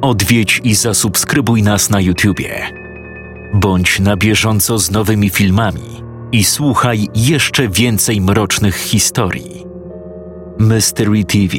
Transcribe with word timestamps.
odwiedź 0.00 0.60
i 0.64 0.74
zasubskrybuj 0.74 1.62
nas 1.62 1.90
na 1.90 2.00
YouTubie. 2.00 2.66
Bądź 3.54 4.00
na 4.00 4.16
bieżąco 4.16 4.78
z 4.78 4.90
nowymi 4.90 5.30
filmami 5.30 6.02
i 6.32 6.44
słuchaj 6.44 7.08
jeszcze 7.14 7.68
więcej 7.68 8.20
mrocznych 8.20 8.76
historii. 8.76 9.64
Mystery 10.58 11.24
TV 11.24 11.56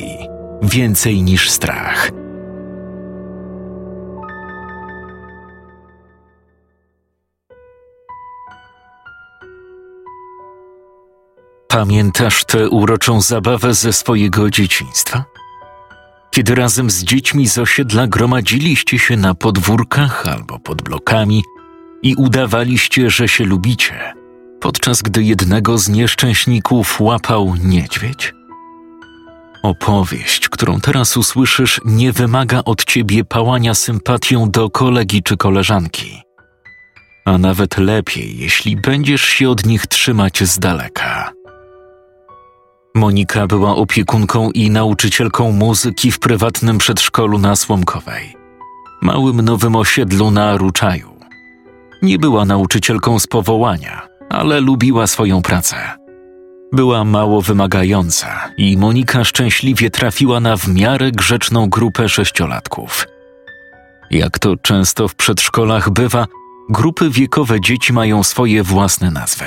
Więcej 0.62 1.24
niż 1.24 1.50
strach. 1.50 2.12
Pamiętasz 11.68 12.46
tę 12.46 12.70
uroczą 12.70 13.22
zabawę 13.22 13.74
ze 13.74 13.94
swojego 13.94 14.50
dzieciństwa? 14.50 15.31
Kiedy 16.32 16.56
razem 16.56 16.90
z 16.90 17.04
dziećmi 17.04 17.48
z 17.48 17.58
osiedla 17.58 18.08
gromadziliście 18.08 19.00
się 19.00 19.18
na 19.18 19.34
podwórkach 19.34 20.28
albo 20.28 20.60
pod 20.60 20.82
blokami 20.82 21.44
i 22.04 22.16
udawaliście, 22.16 23.10
że 23.10 23.28
się 23.28 23.44
lubicie, 23.44 24.14
podczas 24.60 25.02
gdy 25.02 25.24
jednego 25.24 25.78
z 25.78 25.90
nieszczęśników 25.90 27.02
łapał 27.02 27.56
niedźwiedź? 27.64 28.34
Opowieść, 29.64 30.50
którą 30.50 30.82
teraz 30.82 31.18
usłyszysz, 31.18 31.82
nie 31.86 32.12
wymaga 32.12 32.62
od 32.66 32.86
ciebie 32.86 33.24
pałania 33.24 33.74
sympatią 33.74 34.52
do 34.52 34.70
kolegi 34.70 35.24
czy 35.24 35.38
koleżanki. 35.38 36.22
A 37.26 37.38
nawet 37.38 37.78
lepiej, 37.78 38.38
jeśli 38.38 38.76
będziesz 38.76 39.22
się 39.22 39.50
od 39.50 39.66
nich 39.66 39.88
trzymać 39.88 40.44
z 40.44 40.60
daleka. 40.60 41.41
Monika 42.96 43.48
była 43.48 43.76
opiekunką 43.76 44.52
i 44.52 44.72
nauczycielką 44.72 45.52
muzyki 45.52 46.12
w 46.12 46.20
prywatnym 46.20 46.78
przedszkolu 46.78 47.38
na 47.38 47.56
Słomkowej, 47.56 48.36
małym 49.02 49.42
nowym 49.42 49.76
osiedlu 49.76 50.32
na 50.32 50.58
Ruczaju. 50.58 51.18
Nie 52.02 52.20
była 52.20 52.46
nauczycielką 52.46 53.20
z 53.20 53.28
powołania, 53.28 54.08
ale 54.30 54.60
lubiła 54.60 55.08
swoją 55.08 55.42
pracę. 55.42 55.76
Była 56.72 57.04
mało 57.04 57.42
wymagająca 57.42 58.50
i 58.58 58.78
Monika 58.78 59.24
szczęśliwie 59.24 59.90
trafiła 59.90 60.40
na 60.40 60.58
w 60.58 60.68
miarę 60.68 61.12
grzeczną 61.12 61.70
grupę 61.70 62.10
sześciolatków. 62.10 63.08
Jak 64.12 64.40
to 64.40 64.58
często 64.58 65.08
w 65.08 65.16
przedszkolach 65.16 65.90
bywa, 65.90 66.28
grupy 66.70 67.10
wiekowe 67.10 67.62
dzieci 67.62 67.94
mają 67.94 68.24
swoje 68.24 68.64
własne 68.64 69.12
nazwy. 69.12 69.46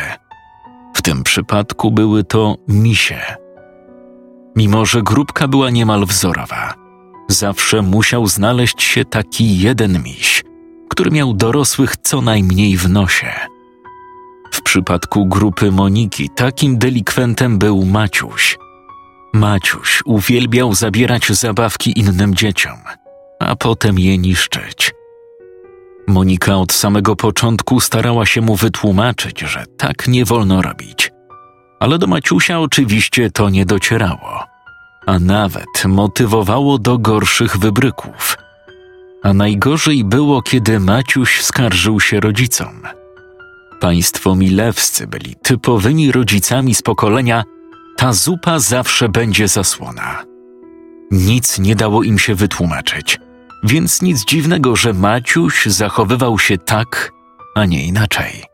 W 0.94 1.02
tym 1.02 1.22
przypadku 1.22 1.90
były 1.90 2.24
to 2.24 2.56
misie. 2.68 3.20
Mimo, 4.56 4.86
że 4.86 5.02
grupka 5.02 5.48
była 5.48 5.70
niemal 5.70 6.06
wzorowa, 6.06 6.74
zawsze 7.28 7.82
musiał 7.82 8.26
znaleźć 8.26 8.82
się 8.82 9.04
taki 9.04 9.58
jeden 9.58 10.02
miś, 10.02 10.44
który 10.88 11.10
miał 11.10 11.34
dorosłych 11.34 11.96
co 11.96 12.20
najmniej 12.20 12.76
w 12.76 12.88
nosie. 12.88 13.32
W 14.52 14.62
przypadku 14.62 15.26
grupy 15.26 15.72
Moniki 15.72 16.30
takim 16.30 16.78
delikwentem 16.78 17.58
był 17.58 17.84
Maciuś. 17.84 18.58
Maciuś 19.32 20.02
uwielbiał 20.04 20.74
zabierać 20.74 21.32
zabawki 21.32 21.98
innym 21.98 22.34
dzieciom, 22.34 22.78
a 23.40 23.56
potem 23.56 23.98
je 23.98 24.18
niszczyć. 24.18 24.92
Monika 26.06 26.56
od 26.56 26.72
samego 26.72 27.16
początku 27.16 27.80
starała 27.80 28.26
się 28.26 28.40
mu 28.40 28.56
wytłumaczyć, 28.56 29.40
że 29.40 29.64
tak 29.76 30.08
nie 30.08 30.24
wolno 30.24 30.62
robić. 30.62 31.12
Ale 31.80 31.98
do 31.98 32.06
Maciusia 32.06 32.60
oczywiście 32.60 33.30
to 33.30 33.50
nie 33.50 33.66
docierało, 33.66 34.44
a 35.06 35.18
nawet 35.18 35.84
motywowało 35.88 36.78
do 36.78 36.98
gorszych 36.98 37.56
wybryków. 37.56 38.36
A 39.22 39.32
najgorzej 39.32 40.04
było, 40.04 40.42
kiedy 40.42 40.80
Maciuś 40.80 41.42
skarżył 41.42 42.00
się 42.00 42.20
rodzicom. 42.20 42.82
Państwo 43.80 44.34
milewscy 44.34 45.06
byli 45.06 45.34
typowymi 45.42 46.12
rodzicami 46.12 46.74
z 46.74 46.82
pokolenia 46.82 47.44
ta 47.96 48.12
zupa 48.12 48.58
zawsze 48.58 49.08
będzie 49.08 49.48
zasłona. 49.48 50.24
Nic 51.10 51.58
nie 51.58 51.76
dało 51.76 52.02
im 52.02 52.18
się 52.18 52.34
wytłumaczyć, 52.34 53.18
więc 53.64 54.02
nic 54.02 54.24
dziwnego, 54.24 54.76
że 54.76 54.92
Maciuś 54.92 55.66
zachowywał 55.66 56.38
się 56.38 56.58
tak, 56.58 57.12
a 57.54 57.64
nie 57.64 57.86
inaczej. 57.86 58.44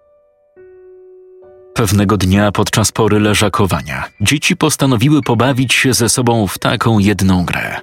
Pewnego 1.74 2.16
dnia 2.16 2.52
podczas 2.52 2.92
pory 2.92 3.20
leżakowania 3.20 4.04
dzieci 4.20 4.56
postanowiły 4.56 5.22
pobawić 5.22 5.74
się 5.74 5.94
ze 5.94 6.08
sobą 6.08 6.46
w 6.46 6.58
taką 6.58 6.98
jedną 6.98 7.44
grę. 7.44 7.80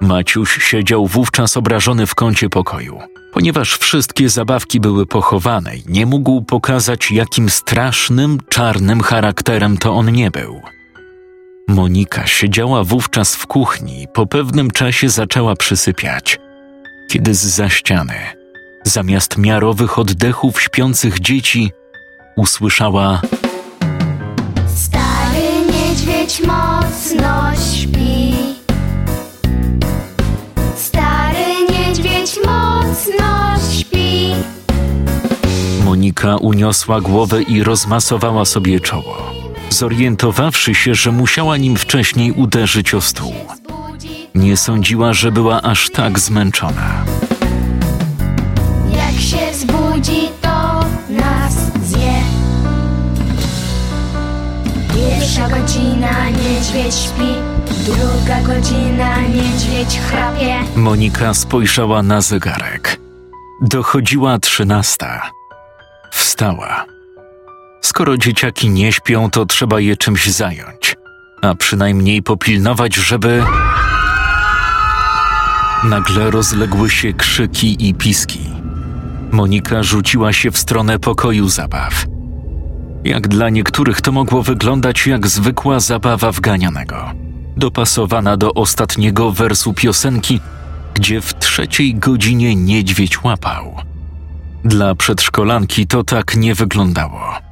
Maciuś 0.00 0.64
siedział 0.64 1.06
wówczas 1.06 1.56
obrażony 1.56 2.06
w 2.06 2.14
kącie 2.14 2.48
pokoju, 2.48 2.98
ponieważ 3.32 3.76
wszystkie 3.76 4.28
zabawki 4.28 4.80
były 4.80 5.06
pochowane 5.06 5.76
i 5.76 5.82
nie 5.86 6.06
mógł 6.06 6.42
pokazać, 6.42 7.10
jakim 7.10 7.50
strasznym, 7.50 8.38
czarnym 8.48 9.00
charakterem 9.00 9.78
to 9.78 9.92
on 9.92 10.12
nie 10.12 10.30
był. 10.30 10.60
Monika 11.70 12.26
siedziała 12.26 12.84
wówczas 12.84 13.36
w 13.36 13.46
kuchni 13.46 14.02
i 14.02 14.08
po 14.08 14.26
pewnym 14.26 14.70
czasie 14.70 15.08
zaczęła 15.08 15.56
przysypiać, 15.56 16.38
kiedy 17.10 17.34
z 17.34 17.40
za 17.40 17.68
ściany, 17.68 18.14
zamiast 18.84 19.38
miarowych 19.38 19.98
oddechów 19.98 20.62
śpiących 20.62 21.20
dzieci, 21.20 21.70
usłyszała: 22.36 23.20
Stary 24.74 25.46
niedźwiedź 25.72 26.42
mocno 26.46 27.50
śpi. 27.72 28.34
Stary 30.76 31.46
niedźwiedź 31.70 32.38
mocno 32.46 33.56
śpi. 33.72 34.34
Monika 35.84 36.36
uniosła 36.36 37.00
głowę 37.00 37.42
i 37.42 37.62
rozmasowała 37.62 38.44
sobie 38.44 38.80
czoło, 38.80 39.32
zorientowawszy 39.70 40.74
się, 40.74 40.94
że 40.94 41.12
musiała 41.12 41.56
nim 41.56 41.76
wcześniej 41.76 42.32
uderzyć 42.32 42.94
o 42.94 43.00
stół. 43.00 43.34
Nie 44.34 44.56
sądziła, 44.56 45.12
że 45.12 45.32
była 45.32 45.62
aż 45.62 45.90
tak 45.90 46.18
zmęczona. 46.18 47.04
jak 48.96 49.20
się 49.20 49.54
zbudzi, 49.54 50.28
to 50.42 50.80
nas 51.10 51.54
zje. 51.84 52.12
Pierwsza 54.94 55.48
godzina 55.48 56.30
niedźwiedź 56.30 56.94
śpi, 56.94 57.34
druga 57.84 58.40
godzina 58.42 59.20
niedźwiedź 59.20 60.00
chrapie. 60.00 60.54
Monika 60.76 61.34
spojrzała 61.34 62.02
na 62.02 62.20
zegarek. 62.20 63.00
Dochodziła 63.62 64.38
trzynasta. 64.38 65.30
Wstała. 66.12 66.84
Skoro 67.80 68.16
dzieciaki 68.16 68.70
nie 68.70 68.92
śpią, 68.92 69.30
to 69.30 69.46
trzeba 69.46 69.80
je 69.80 69.96
czymś 69.96 70.26
zająć, 70.26 70.96
a 71.42 71.54
przynajmniej 71.54 72.22
popilnować, 72.22 72.94
żeby. 72.94 73.44
Nagle 75.84 76.30
rozległy 76.30 76.90
się 76.90 77.12
krzyki 77.12 77.88
i 77.88 77.94
piski. 77.94 78.40
Monika 79.32 79.82
rzuciła 79.82 80.32
się 80.32 80.50
w 80.50 80.58
stronę 80.58 80.98
pokoju 80.98 81.48
zabaw. 81.48 82.06
Jak 83.04 83.28
dla 83.28 83.50
niektórych 83.50 84.00
to 84.00 84.12
mogło 84.12 84.42
wyglądać 84.42 85.06
jak 85.06 85.26
zwykła 85.26 85.80
zabawa 85.80 86.32
wganianego, 86.32 87.10
dopasowana 87.56 88.36
do 88.36 88.54
ostatniego 88.54 89.32
wersu 89.32 89.72
piosenki, 89.72 90.40
gdzie 90.94 91.20
w 91.20 91.38
trzeciej 91.38 91.94
godzinie 91.94 92.56
niedźwiedź 92.56 93.24
łapał. 93.24 93.76
Dla 94.64 94.94
przedszkolanki 94.94 95.86
to 95.86 96.04
tak 96.04 96.36
nie 96.36 96.54
wyglądało. 96.54 97.49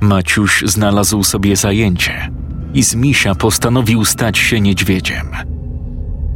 Maciuś 0.00 0.62
znalazł 0.66 1.24
sobie 1.24 1.56
zajęcie 1.56 2.30
i 2.74 2.82
z 2.82 2.94
misia 2.94 3.34
postanowił 3.34 4.04
stać 4.04 4.38
się 4.38 4.60
niedźwiedziem. 4.60 5.26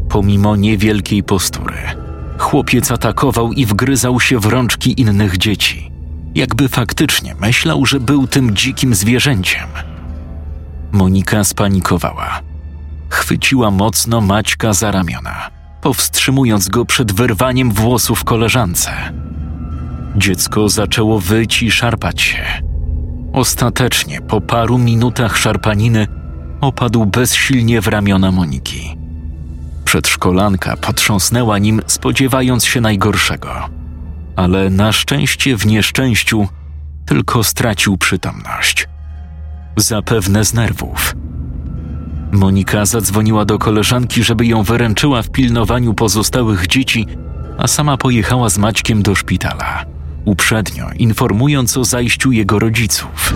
Pomimo 0.08 0.56
niewielkiej 0.56 1.22
postury, 1.22 1.76
chłopiec 2.38 2.90
atakował 2.90 3.52
i 3.52 3.66
wgryzał 3.66 4.20
się 4.20 4.38
w 4.38 4.46
rączki 4.46 5.00
innych 5.00 5.38
dzieci, 5.38 5.90
jakby 6.34 6.68
faktycznie 6.68 7.34
myślał, 7.34 7.86
że 7.86 8.00
był 8.00 8.26
tym 8.26 8.56
dzikim 8.56 8.94
zwierzęciem. 8.94 9.68
Monika 10.92 11.44
spanikowała. 11.44 12.40
Chwyciła 13.08 13.70
mocno 13.70 14.20
Maćka 14.20 14.72
za 14.72 14.90
ramiona, 14.90 15.50
powstrzymując 15.82 16.68
go 16.68 16.84
przed 16.84 17.12
wyrwaniem 17.12 17.72
włosów 17.72 18.24
koleżance. 18.24 18.90
Dziecko 20.16 20.68
zaczęło 20.68 21.20
wyć 21.20 21.62
i 21.62 21.70
szarpać 21.70 22.20
się. 22.20 22.73
Ostatecznie, 23.34 24.20
po 24.20 24.40
paru 24.40 24.78
minutach 24.78 25.36
szarpaniny, 25.36 26.06
opadł 26.60 27.06
bezsilnie 27.06 27.80
w 27.80 27.88
ramiona 27.88 28.32
Moniki. 28.32 28.96
Przedszkolanka 29.84 30.76
potrząsnęła 30.76 31.58
nim, 31.58 31.82
spodziewając 31.86 32.64
się 32.64 32.80
najgorszego. 32.80 33.68
Ale 34.36 34.70
na 34.70 34.92
szczęście 34.92 35.56
w 35.56 35.66
nieszczęściu 35.66 36.48
tylko 37.06 37.44
stracił 37.44 37.96
przytomność. 37.96 38.88
Zapewne 39.76 40.44
z 40.44 40.54
nerwów. 40.54 41.16
Monika 42.32 42.84
zadzwoniła 42.86 43.44
do 43.44 43.58
koleżanki, 43.58 44.24
żeby 44.24 44.46
ją 44.46 44.62
wyręczyła 44.62 45.22
w 45.22 45.30
pilnowaniu 45.30 45.94
pozostałych 45.94 46.66
dzieci, 46.66 47.06
a 47.58 47.66
sama 47.66 47.96
pojechała 47.96 48.48
z 48.48 48.58
Maćkiem 48.58 49.02
do 49.02 49.14
szpitala, 49.14 49.93
uprzednio 50.24 50.86
informując 50.96 51.76
o 51.76 51.84
zajściu 51.84 52.32
jego 52.32 52.58
rodziców. 52.58 53.34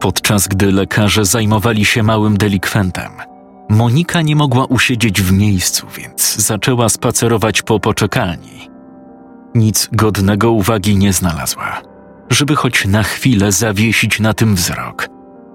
Podczas 0.00 0.48
gdy 0.48 0.72
lekarze 0.72 1.24
zajmowali 1.24 1.84
się 1.84 2.02
małym 2.02 2.36
delikwentem, 2.36 3.10
Monika 3.70 4.22
nie 4.22 4.36
mogła 4.36 4.64
usiedzieć 4.64 5.22
w 5.22 5.32
miejscu, 5.32 5.86
więc 5.98 6.36
zaczęła 6.36 6.88
spacerować 6.88 7.62
po 7.62 7.80
poczekalni. 7.80 8.70
Nic 9.54 9.88
godnego 9.92 10.50
uwagi 10.50 10.96
nie 10.96 11.12
znalazła, 11.12 11.82
żeby 12.30 12.56
choć 12.56 12.86
na 12.86 13.02
chwilę 13.02 13.52
zawiesić 13.52 14.20
na 14.20 14.34
tym 14.34 14.54
wzrok 14.54 15.08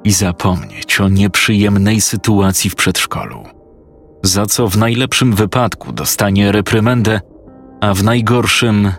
i 0.03 0.11
zapomnieć 0.11 1.01
o 1.01 1.09
nieprzyjemnej 1.09 2.01
sytuacji 2.01 2.69
w 2.69 2.75
przedszkolu, 2.75 3.43
za 4.23 4.45
co 4.45 4.67
w 4.67 4.77
najlepszym 4.77 5.33
wypadku 5.33 5.91
dostanie 5.91 6.51
reprymendę, 6.51 7.21
a 7.85 7.93
w 7.93 8.03
najgorszym 8.03 8.91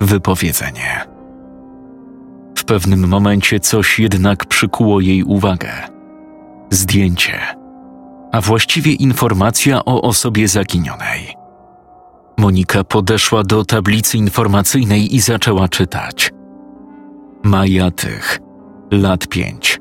wypowiedzenie. 0.00 1.04
W 2.58 2.64
pewnym 2.64 3.08
momencie 3.08 3.60
coś 3.60 3.98
jednak 3.98 4.46
przykuło 4.46 5.00
jej 5.00 5.22
uwagę. 5.22 5.72
Zdjęcie, 6.70 7.40
a 8.32 8.40
właściwie 8.40 8.92
informacja 8.92 9.84
o 9.84 10.02
osobie 10.02 10.48
zaginionej. 10.48 11.34
Monika 12.38 12.84
podeszła 12.84 13.42
do 13.42 13.64
tablicy 13.64 14.18
informacyjnej 14.18 15.14
i 15.16 15.20
zaczęła 15.20 15.68
czytać. 15.68 16.30
Maja 17.42 17.90
Tych, 17.90 18.38
lat 18.90 19.28
pięć, 19.28 19.80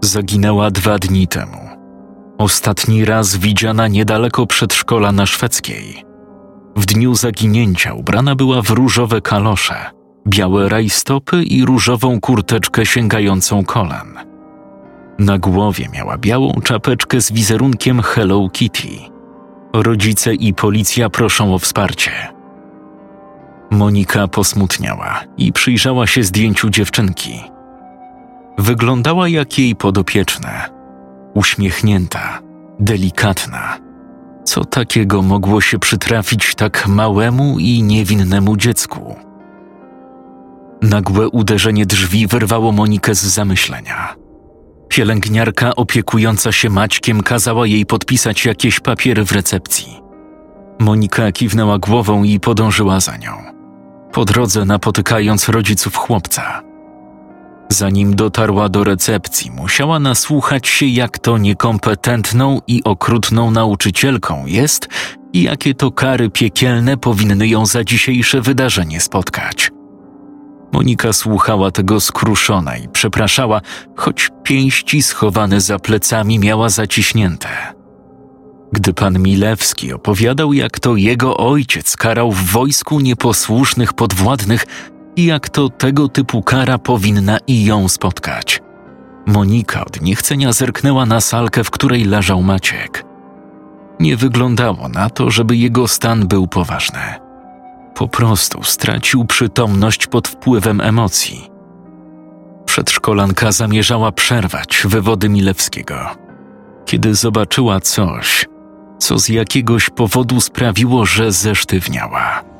zaginęła 0.00 0.70
dwa 0.70 0.98
dni 0.98 1.28
temu. 1.28 1.68
Ostatni 2.38 3.04
raz 3.04 3.36
widziana 3.36 3.88
niedaleko 3.88 4.46
przedszkola 4.46 5.12
na 5.12 5.26
szwedzkiej. 5.26 6.13
W 6.76 6.86
dniu 6.86 7.14
zaginięcia 7.14 7.94
ubrana 7.94 8.34
była 8.34 8.62
w 8.62 8.70
różowe 8.70 9.20
kalosze, 9.20 9.90
białe 10.28 10.68
rajstopy 10.68 11.42
i 11.42 11.64
różową 11.64 12.20
kurteczkę 12.20 12.86
sięgającą 12.86 13.64
kolan. 13.64 14.18
Na 15.18 15.38
głowie 15.38 15.88
miała 15.92 16.18
białą 16.18 16.52
czapeczkę 16.64 17.20
z 17.20 17.32
wizerunkiem 17.32 18.02
Hello 18.02 18.48
Kitty. 18.52 18.88
Rodzice 19.72 20.34
i 20.34 20.54
policja 20.54 21.10
proszą 21.10 21.54
o 21.54 21.58
wsparcie. 21.58 22.10
Monika 23.70 24.28
posmutniała 24.28 25.20
i 25.36 25.52
przyjrzała 25.52 26.06
się 26.06 26.22
zdjęciu 26.22 26.70
dziewczynki. 26.70 27.40
Wyglądała 28.58 29.28
jak 29.28 29.58
jej 29.58 29.76
podopieczne. 29.76 30.70
Uśmiechnięta, 31.34 32.40
delikatna. 32.80 33.83
Co 34.44 34.64
takiego 34.64 35.22
mogło 35.22 35.60
się 35.60 35.78
przytrafić 35.78 36.54
tak 36.54 36.86
małemu 36.86 37.58
i 37.58 37.82
niewinnemu 37.82 38.56
dziecku? 38.56 39.16
Nagłe 40.82 41.28
uderzenie 41.28 41.86
drzwi 41.86 42.26
wyrwało 42.26 42.72
Monikę 42.72 43.14
z 43.14 43.22
zamyślenia. 43.22 44.16
Pielęgniarka 44.88 45.74
opiekująca 45.74 46.52
się 46.52 46.70
Maćkiem 46.70 47.22
kazała 47.22 47.66
jej 47.66 47.86
podpisać 47.86 48.44
jakieś 48.44 48.80
papiery 48.80 49.24
w 49.24 49.32
recepcji. 49.32 50.00
Monika 50.78 51.32
kiwnęła 51.32 51.78
głową 51.78 52.22
i 52.22 52.40
podążyła 52.40 53.00
za 53.00 53.16
nią, 53.16 53.32
po 54.12 54.24
drodze 54.24 54.64
napotykając 54.64 55.48
rodziców 55.48 55.96
chłopca. 55.96 56.73
Zanim 57.74 58.16
dotarła 58.16 58.68
do 58.68 58.84
recepcji, 58.84 59.50
musiała 59.50 59.98
nasłuchać 59.98 60.68
się, 60.68 60.86
jak 60.86 61.18
to 61.18 61.38
niekompetentną 61.38 62.60
i 62.66 62.84
okrutną 62.84 63.50
nauczycielką 63.50 64.46
jest 64.46 64.88
i 65.32 65.42
jakie 65.42 65.74
to 65.74 65.90
kary 65.90 66.30
piekielne 66.30 66.96
powinny 66.96 67.48
ją 67.48 67.66
za 67.66 67.84
dzisiejsze 67.84 68.40
wydarzenie 68.40 69.00
spotkać. 69.00 69.70
Monika 70.72 71.12
słuchała 71.12 71.70
tego 71.70 72.00
skruszona 72.00 72.76
i 72.76 72.88
przepraszała, 72.88 73.60
choć 73.96 74.30
pięści 74.42 75.02
schowane 75.02 75.60
za 75.60 75.78
plecami 75.78 76.38
miała 76.38 76.68
zaciśnięte. 76.68 77.48
Gdy 78.72 78.94
pan 78.94 79.18
Milewski 79.18 79.92
opowiadał, 79.92 80.52
jak 80.52 80.80
to 80.80 80.96
jego 80.96 81.36
ojciec 81.36 81.96
karał 81.96 82.32
w 82.32 82.44
wojsku 82.44 83.00
nieposłusznych 83.00 83.92
podwładnych 83.92 84.66
i 85.16 85.24
jak 85.24 85.48
to 85.48 85.68
tego 85.68 86.08
typu 86.08 86.42
kara 86.42 86.78
powinna 86.78 87.38
i 87.46 87.64
ją 87.64 87.88
spotkać. 87.88 88.62
Monika 89.26 89.84
od 89.84 90.02
niechcenia 90.02 90.52
zerknęła 90.52 91.06
na 91.06 91.20
salkę, 91.20 91.64
w 91.64 91.70
której 91.70 92.04
leżał 92.04 92.42
Maciek. 92.42 93.04
Nie 94.00 94.16
wyglądało 94.16 94.88
na 94.88 95.10
to, 95.10 95.30
żeby 95.30 95.56
jego 95.56 95.88
stan 95.88 96.26
był 96.26 96.46
poważny. 96.46 97.00
Po 97.94 98.08
prostu 98.08 98.62
stracił 98.62 99.24
przytomność 99.24 100.06
pod 100.06 100.28
wpływem 100.28 100.80
emocji. 100.80 101.50
Przedszkolanka 102.66 103.52
zamierzała 103.52 104.12
przerwać 104.12 104.82
wywody 104.84 105.28
Milewskiego, 105.28 105.96
kiedy 106.86 107.14
zobaczyła 107.14 107.80
coś, 107.80 108.46
co 108.98 109.18
z 109.18 109.28
jakiegoś 109.28 109.90
powodu 109.90 110.40
sprawiło, 110.40 111.06
że 111.06 111.32
zesztywniała. 111.32 112.53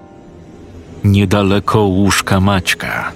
Niedaleko 1.04 1.80
łóżka 1.80 2.40
Maćka, 2.40 3.12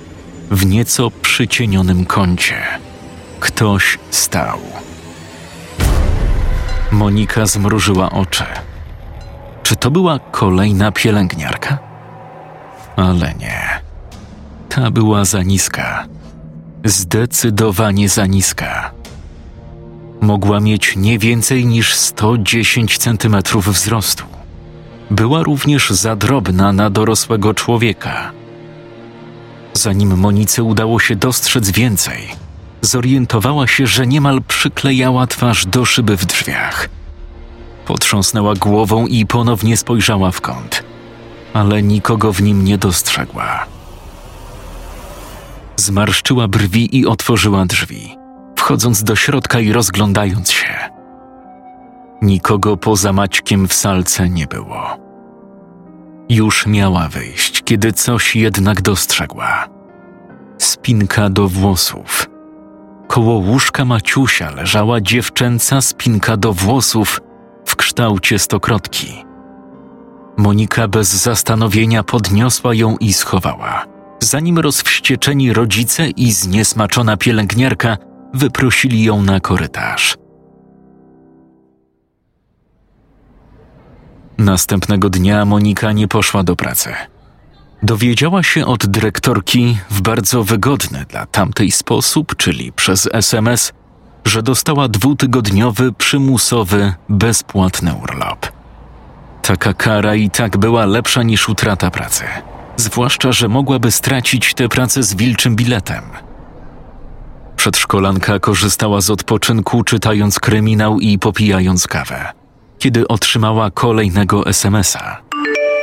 w 0.51 0.67
nieco 0.67 1.11
przycienionym 1.11 2.05
kącie, 2.05 2.63
ktoś 3.41 3.99
stał. 4.11 4.59
Monika 6.93 7.47
zmrużyła 7.47 8.11
oczy. 8.11 8.45
Czy 9.63 9.77
to 9.77 9.91
była 9.91 10.19
kolejna 10.19 10.93
pielęgniarka? 10.93 11.79
Ale 12.97 13.35
nie. 13.35 13.81
Ta 14.69 14.91
była 14.91 15.25
za 15.25 15.43
niska. 15.43 16.07
Zdecydowanie 16.85 18.09
za 18.09 18.27
niska. 18.27 18.91
Mogła 20.21 20.61
mieć 20.61 20.97
nie 20.97 21.19
więcej 21.19 21.67
niż 21.67 21.95
110 21.95 22.99
centymetrów 22.99 23.69
wzrostu. 23.69 24.25
Była 25.11 25.43
również 25.43 25.91
za 25.91 26.17
drobna 26.17 26.73
na 26.73 26.91
dorosłego 26.91 27.55
człowieka. 27.55 28.33
Zanim 29.75 30.19
Monice 30.19 30.63
udało 30.63 31.01
się 31.01 31.17
dostrzec 31.17 31.71
więcej, 31.71 32.29
zorientowała 32.83 33.67
się, 33.67 33.87
że 33.87 34.07
niemal 34.07 34.43
przyklejała 34.43 35.27
twarz 35.27 35.67
do 35.67 35.85
szyby 35.85 36.17
w 36.17 36.27
drzwiach. 36.27 36.89
Potrząsnęła 37.87 38.55
głową 38.55 39.07
i 39.07 39.27
ponownie 39.27 39.77
spojrzała 39.77 40.31
w 40.31 40.41
kąt, 40.41 40.85
ale 41.55 41.83
nikogo 41.83 42.33
w 42.33 42.43
nim 42.43 42.65
nie 42.65 42.79
dostrzegła. 42.79 43.67
Zmarszczyła 45.77 46.49
brwi 46.49 46.97
i 46.97 47.07
otworzyła 47.07 47.67
drzwi, 47.67 48.17
wchodząc 48.57 49.05
do 49.05 49.17
środka 49.17 49.61
i 49.61 49.73
rozglądając 49.73 50.51
się. 50.51 50.98
Nikogo 52.23 52.77
poza 52.77 53.13
Maćkiem 53.13 53.69
w 53.69 53.73
salce 53.73 54.29
nie 54.29 54.47
było. 54.47 54.97
Już 56.29 56.67
miała 56.67 57.09
wyjść, 57.09 57.63
kiedy 57.63 57.93
coś 57.93 58.37
jednak 58.37 58.83
dostrzegła. 58.83 59.69
Spinka 60.59 61.31
do 61.31 61.49
włosów. 61.49 62.31
Koło 63.09 63.35
łóżka 63.35 63.85
Maciusia 63.85 64.51
leżała 64.51 65.01
dziewczęca 65.01 65.81
spinka 65.81 66.37
do 66.37 66.53
włosów 66.53 67.21
w 67.67 67.77
kształcie 67.77 68.39
stokrotki. 68.39 69.25
Monika 70.37 70.89
bez 70.89 71.09
zastanowienia 71.09 72.03
podniosła 72.03 72.75
ją 72.75 72.97
i 72.97 73.13
schowała, 73.13 73.85
zanim 74.21 74.59
rozwścieczeni 74.59 75.53
rodzice 75.53 76.11
i 76.11 76.33
zniesmaczona 76.33 77.17
pielęgniarka 77.17 77.97
wyprosili 78.35 79.05
ją 79.05 79.23
na 79.23 79.41
korytarz. 79.41 80.17
Następnego 84.39 85.11
dnia 85.11 85.45
Monika 85.45 85.93
nie 85.93 86.09
poszła 86.09 86.43
do 86.43 86.57
pracy. 86.57 86.95
Dowiedziała 87.83 88.43
się 88.43 88.67
od 88.67 88.87
dyrektorki 88.87 89.79
w 89.91 90.01
bardzo 90.01 90.45
wygodny 90.45 91.05
dla 91.09 91.27
tamtej 91.27 91.71
sposób, 91.71 92.37
czyli 92.37 92.73
przez 92.73 93.09
SMS, 93.13 93.73
że 94.25 94.43
dostała 94.43 94.89
dwutygodniowy, 94.89 95.93
przymusowy, 95.93 96.95
bezpłatny 97.09 97.95
urlop. 97.95 98.47
Taka 99.43 99.75
kara 99.75 100.15
i 100.15 100.31
tak 100.31 100.57
była 100.57 100.87
lepsza 100.87 101.23
niż 101.23 101.49
utrata 101.49 101.91
pracy. 101.91 102.25
Zwłaszcza, 102.77 103.33
że 103.33 103.49
mogłaby 103.49 103.91
stracić 103.91 104.55
tę 104.55 104.69
pracę 104.69 105.03
z 105.03 105.15
wilczym 105.15 105.57
biletem. 105.57 106.05
Przedszkolanka 107.57 108.39
korzystała 108.39 109.01
z 109.01 109.11
odpoczynku, 109.11 109.85
czytając 109.85 110.41
kryminał 110.41 111.01
i 111.01 111.19
popijając 111.19 111.87
kawę, 111.87 112.33
kiedy 112.79 113.09
otrzymała 113.09 113.71
kolejnego 113.71 114.47
SMS-a. 114.47 115.17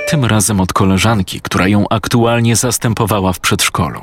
Tym 0.07 0.25
razem 0.25 0.59
od 0.59 0.73
koleżanki, 0.73 1.41
która 1.41 1.67
ją 1.67 1.85
aktualnie 1.89 2.55
zastępowała 2.55 3.33
w 3.33 3.39
przedszkolu. 3.39 4.01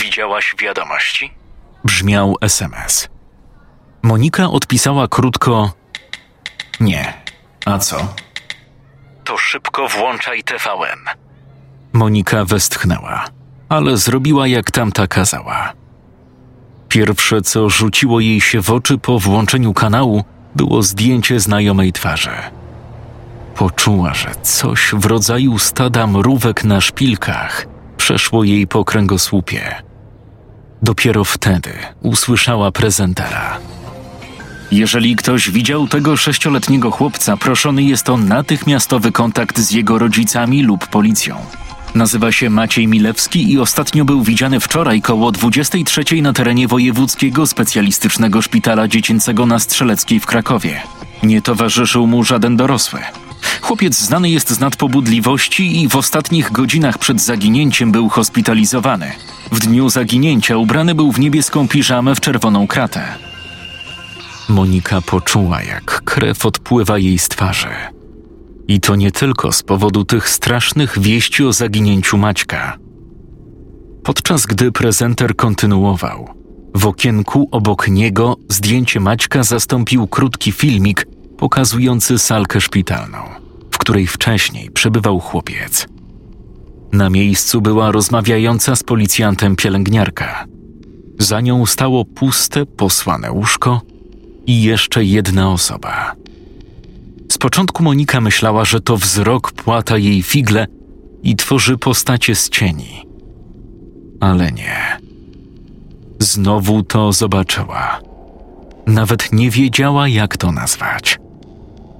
Widziałaś 0.00 0.54
wiadomości? 0.58 1.32
Brzmiał 1.84 2.36
SMS. 2.40 3.08
Monika 4.02 4.50
odpisała 4.50 5.08
krótko: 5.08 5.72
Nie. 6.80 7.12
A 7.66 7.78
co? 7.78 8.14
To 9.24 9.38
szybko 9.38 9.88
włączaj 9.88 10.42
TVN. 10.42 10.98
Monika 11.92 12.44
westchnęła, 12.44 13.24
ale 13.68 13.96
zrobiła 13.96 14.46
jak 14.46 14.70
tamta 14.70 15.06
kazała. 15.06 15.72
Pierwsze, 16.88 17.42
co 17.42 17.68
rzuciło 17.70 18.20
jej 18.20 18.40
się 18.40 18.62
w 18.62 18.70
oczy 18.70 18.98
po 18.98 19.18
włączeniu 19.18 19.74
kanału, 19.74 20.24
było 20.56 20.82
zdjęcie 20.82 21.40
znajomej 21.40 21.92
twarzy. 21.92 22.30
Poczuła, 23.54 24.14
że 24.14 24.30
coś 24.42 24.90
w 24.92 25.06
rodzaju 25.06 25.58
stada 25.58 26.06
mrówek 26.06 26.64
na 26.64 26.80
szpilkach 26.80 27.66
przeszło 27.96 28.44
jej 28.44 28.66
po 28.66 28.84
kręgosłupie. 28.84 29.74
Dopiero 30.82 31.24
wtedy 31.24 31.72
usłyszała 32.02 32.72
prezentera. 32.72 33.58
Jeżeli 34.72 35.16
ktoś 35.16 35.50
widział 35.50 35.88
tego 35.88 36.16
sześcioletniego 36.16 36.90
chłopca, 36.90 37.36
proszony 37.36 37.82
jest 37.82 38.10
o 38.10 38.16
natychmiastowy 38.16 39.12
kontakt 39.12 39.58
z 39.58 39.70
jego 39.70 39.98
rodzicami 39.98 40.62
lub 40.62 40.86
policją. 40.86 41.36
Nazywa 41.94 42.32
się 42.32 42.50
Maciej 42.50 42.88
Milewski 42.88 43.52
i 43.52 43.58
ostatnio 43.58 44.04
był 44.04 44.22
widziany 44.22 44.60
wczoraj 44.60 45.02
koło 45.02 45.32
23 45.32 46.22
na 46.22 46.32
terenie 46.32 46.68
Wojewódzkiego 46.68 47.46
Specjalistycznego 47.46 48.42
Szpitala 48.42 48.88
Dziecięcego 48.88 49.46
na 49.46 49.58
Strzeleckiej 49.58 50.20
w 50.20 50.26
Krakowie. 50.26 50.82
Nie 51.22 51.42
towarzyszył 51.42 52.06
mu 52.06 52.24
żaden 52.24 52.56
dorosły. 52.56 53.00
Chłopiec 53.60 53.98
znany 53.98 54.30
jest 54.30 54.50
z 54.50 54.60
nadpobudliwości 54.60 55.82
i 55.82 55.88
w 55.88 55.96
ostatnich 55.96 56.52
godzinach 56.52 56.98
przed 56.98 57.20
zaginięciem 57.20 57.92
był 57.92 58.08
hospitalizowany. 58.08 59.12
W 59.52 59.58
dniu 59.58 59.90
zaginięcia 59.90 60.56
ubrany 60.56 60.94
był 60.94 61.12
w 61.12 61.20
niebieską 61.20 61.68
piżamę 61.68 62.14
w 62.14 62.20
czerwoną 62.20 62.66
kratę. 62.66 63.02
Monika 64.48 65.00
poczuła, 65.00 65.62
jak 65.62 66.02
krew 66.04 66.46
odpływa 66.46 66.98
jej 66.98 67.18
z 67.18 67.28
twarzy. 67.28 67.68
I 68.70 68.80
to 68.80 68.96
nie 68.96 69.12
tylko 69.12 69.52
z 69.52 69.62
powodu 69.62 70.04
tych 70.04 70.28
strasznych 70.28 70.98
wieści 70.98 71.44
o 71.44 71.52
zaginięciu 71.52 72.18
Maćka. 72.18 72.78
Podczas 74.04 74.46
gdy 74.46 74.72
prezenter 74.72 75.36
kontynuował, 75.36 76.28
w 76.74 76.86
okienku 76.86 77.48
obok 77.50 77.88
niego 77.88 78.36
zdjęcie 78.48 79.00
Maćka 79.00 79.42
zastąpił 79.42 80.06
krótki 80.06 80.52
filmik 80.52 81.06
pokazujący 81.38 82.18
salkę 82.18 82.60
szpitalną, 82.60 83.18
w 83.70 83.78
której 83.78 84.06
wcześniej 84.06 84.70
przebywał 84.70 85.20
chłopiec. 85.20 85.86
Na 86.92 87.10
miejscu 87.10 87.60
była 87.60 87.92
rozmawiająca 87.92 88.76
z 88.76 88.82
policjantem 88.82 89.56
pielęgniarka. 89.56 90.44
Za 91.18 91.40
nią 91.40 91.66
stało 91.66 92.04
puste, 92.04 92.66
posłane 92.66 93.32
łóżko 93.32 93.80
i 94.46 94.62
jeszcze 94.62 95.04
jedna 95.04 95.52
osoba. 95.52 96.19
Początku 97.40 97.82
Monika 97.82 98.20
myślała, 98.20 98.64
że 98.64 98.80
to 98.80 98.96
wzrok 98.96 99.52
płata 99.52 99.98
jej 99.98 100.22
figle 100.22 100.66
i 101.22 101.36
tworzy 101.36 101.78
postacie 101.78 102.34
z 102.34 102.48
cieni. 102.48 103.06
Ale 104.20 104.52
nie. 104.52 104.98
Znowu 106.18 106.82
to 106.82 107.12
zobaczyła. 107.12 108.00
Nawet 108.86 109.32
nie 109.32 109.50
wiedziała, 109.50 110.08
jak 110.08 110.36
to 110.36 110.52
nazwać. 110.52 111.18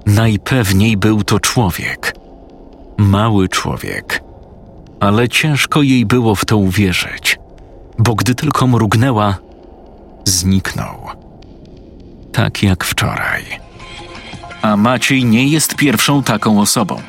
Najpewniej 0.05 0.97
był 0.97 1.23
to 1.23 1.39
człowiek. 1.39 2.15
Mały 2.97 3.49
człowiek. 3.49 4.23
Ale 4.99 5.29
ciężko 5.29 5.81
jej 5.81 6.05
było 6.05 6.35
w 6.35 6.45
to 6.45 6.57
uwierzyć, 6.57 7.39
bo 7.97 8.15
gdy 8.15 8.35
tylko 8.35 8.67
mrugnęła, 8.67 9.37
zniknął. 10.25 11.07
Tak 12.31 12.63
jak 12.63 12.83
wczoraj. 12.83 13.70
A 14.61 14.77
Maciej 14.77 15.25
nie 15.25 15.47
jest 15.47 15.75
pierwszą 15.75 16.23
taką 16.23 16.61
osobą. 16.61 17.01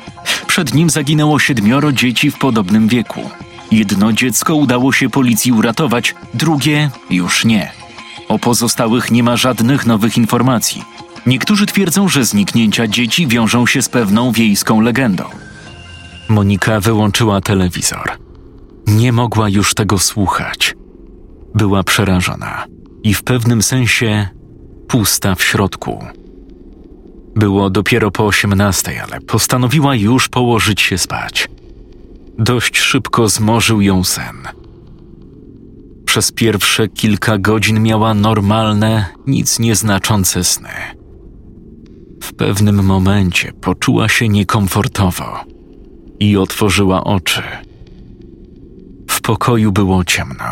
Przed 0.47 0.73
nim 0.73 0.89
zaginęło 0.89 1.39
siedmioro 1.39 1.91
dzieci 1.91 2.31
w 2.31 2.37
podobnym 2.37 2.87
wieku. 2.87 3.29
Jedno 3.71 4.13
dziecko 4.13 4.55
udało 4.55 4.91
się 4.91 5.09
policji 5.09 5.51
uratować, 5.51 6.15
drugie 6.33 6.89
już 7.09 7.45
nie. 7.45 7.71
O 8.27 8.39
pozostałych 8.39 9.11
nie 9.11 9.23
ma 9.23 9.37
żadnych 9.37 9.85
nowych 9.85 10.17
informacji. 10.17 10.83
Niektórzy 11.25 11.65
twierdzą, 11.65 12.07
że 12.07 12.25
zniknięcia 12.25 12.87
dzieci 12.87 13.27
wiążą 13.27 13.67
się 13.67 13.81
z 13.81 13.89
pewną 13.89 14.31
wiejską 14.31 14.81
legendą. 14.81 15.23
Monika 16.29 16.79
wyłączyła 16.79 17.41
telewizor. 17.41 18.11
Nie 18.87 19.11
mogła 19.11 19.49
już 19.49 19.73
tego 19.73 19.99
słuchać. 19.99 20.75
Była 21.55 21.83
przerażona 21.83 22.65
i 23.03 23.13
w 23.13 23.23
pewnym 23.23 23.61
sensie 23.61 24.27
pusta 24.87 25.35
w 25.35 25.43
środku. 25.43 26.05
Było 27.35 27.69
dopiero 27.69 28.11
po 28.11 28.25
osiemnastej, 28.25 28.99
ale 28.99 29.21
postanowiła 29.21 29.95
już 29.95 30.29
położyć 30.29 30.81
się 30.81 30.97
spać. 30.97 31.47
Dość 32.39 32.77
szybko 32.77 33.29
zmorzył 33.29 33.81
ją 33.81 34.03
sen. 34.03 34.37
Przez 36.05 36.31
pierwsze 36.31 36.87
kilka 36.87 37.37
godzin 37.37 37.83
miała 37.83 38.13
normalne, 38.13 39.05
nic 39.27 39.59
nieznaczące 39.59 40.43
sny. 40.43 40.69
W 42.23 42.33
pewnym 42.33 42.83
momencie 42.83 43.53
poczuła 43.53 44.09
się 44.09 44.29
niekomfortowo 44.29 45.39
i 46.19 46.37
otworzyła 46.37 47.03
oczy. 47.03 47.41
W 49.09 49.21
pokoju 49.21 49.71
było 49.71 50.03
ciemno. 50.03 50.45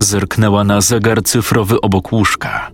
Zerknęła 0.00 0.64
na 0.64 0.80
zegar 0.80 1.22
cyfrowy 1.22 1.80
obok 1.80 2.12
łóżka. 2.12 2.70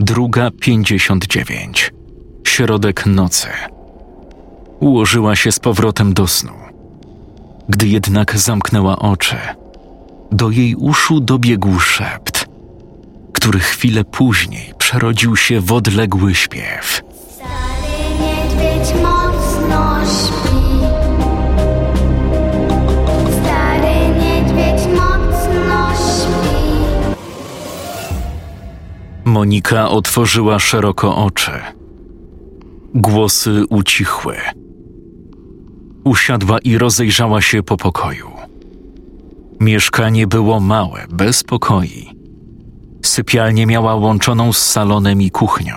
Druga 0.00 0.50
pięćdziesiąt 0.60 1.26
dziewięć. 1.26 1.92
Środek 2.46 3.06
nocy. 3.06 3.48
Ułożyła 4.80 5.36
się 5.36 5.52
z 5.52 5.58
powrotem 5.58 6.14
do 6.14 6.26
snu. 6.26 6.52
Gdy 7.68 7.88
jednak 7.88 8.38
zamknęła 8.38 8.98
oczy, 8.98 9.36
do 10.32 10.50
jej 10.50 10.74
uszu 10.74 11.20
dobiegł 11.20 11.78
szept, 11.78 12.48
który 13.32 13.58
chwilę 13.58 14.04
później 14.04 14.74
przerodził 14.78 15.36
się 15.36 15.60
w 15.60 15.72
odległy 15.72 16.34
śpiew. 16.34 17.02
Stary 17.34 18.14
niedźwiedź 18.20 19.02
mocno 19.02 20.00
śpi. 20.04 20.49
Monika 29.30 29.88
otworzyła 29.88 30.58
szeroko 30.58 31.16
oczy. 31.16 31.50
Głosy 32.94 33.64
ucichły. 33.70 34.36
Usiadła 36.04 36.58
i 36.58 36.78
rozejrzała 36.78 37.40
się 37.40 37.62
po 37.62 37.76
pokoju. 37.76 38.30
Mieszkanie 39.60 40.26
było 40.26 40.60
małe, 40.60 41.06
bez 41.12 41.44
pokoi. 41.44 42.10
Sypialnię 43.04 43.66
miała 43.66 43.94
łączoną 43.94 44.52
z 44.52 44.58
salonem 44.58 45.22
i 45.22 45.30
kuchnią. 45.30 45.74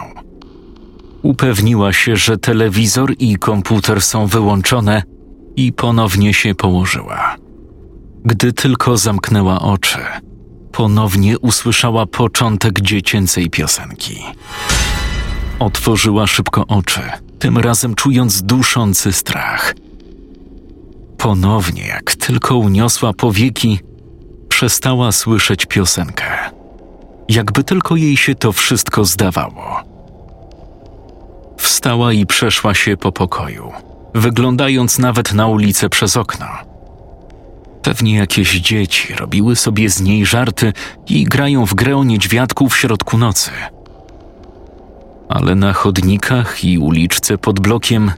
Upewniła 1.21 1.93
się, 1.93 2.15
że 2.15 2.37
telewizor 2.37 3.13
i 3.19 3.35
komputer 3.35 4.01
są 4.01 4.27
wyłączone 4.27 5.03
i 5.55 5.73
ponownie 5.73 6.33
się 6.33 6.55
położyła. 6.55 7.35
Gdy 8.25 8.53
tylko 8.53 8.97
zamknęła 8.97 9.61
oczy, 9.61 9.99
ponownie 10.73 11.39
usłyszała 11.39 12.05
początek 12.05 12.81
dziecięcej 12.81 13.49
piosenki. 13.49 14.23
Otworzyła 15.59 16.27
szybko 16.27 16.67
oczy, 16.67 17.01
tym 17.39 17.57
razem 17.57 17.95
czując 17.95 18.43
duszący 18.43 19.13
strach. 19.13 19.75
Ponownie, 21.17 21.87
jak 21.87 22.15
tylko 22.15 22.57
uniosła 22.57 23.13
powieki, 23.13 23.79
przestała 24.49 25.11
słyszeć 25.11 25.65
piosenkę. 25.65 26.25
Jakby 27.29 27.63
tylko 27.63 27.95
jej 27.95 28.17
się 28.17 28.35
to 28.35 28.51
wszystko 28.51 29.05
zdawało. 29.05 29.81
Wstała 31.57 32.13
i 32.13 32.25
przeszła 32.25 32.73
się 32.73 32.97
po 32.97 33.11
pokoju, 33.11 33.71
wyglądając 34.15 34.99
nawet 34.99 35.33
na 35.33 35.47
ulicę 35.47 35.89
przez 35.89 36.17
okno. 36.17 36.72
Pewnie 37.83 38.15
jakieś 38.15 38.59
dzieci 38.59 39.13
robiły 39.13 39.55
sobie 39.55 39.89
z 39.89 40.01
niej 40.01 40.25
żarty 40.25 40.73
i 41.07 41.23
grają 41.23 41.65
w 41.65 41.73
grę 41.73 41.97
o 41.97 42.03
niedźwiadku 42.03 42.69
w 42.69 42.77
środku 42.77 43.17
nocy. 43.17 43.51
Ale 45.29 45.55
na 45.55 45.73
chodnikach 45.73 46.63
i 46.63 46.77
uliczce 46.79 47.37
pod 47.37 47.59
blokiem 47.59 48.11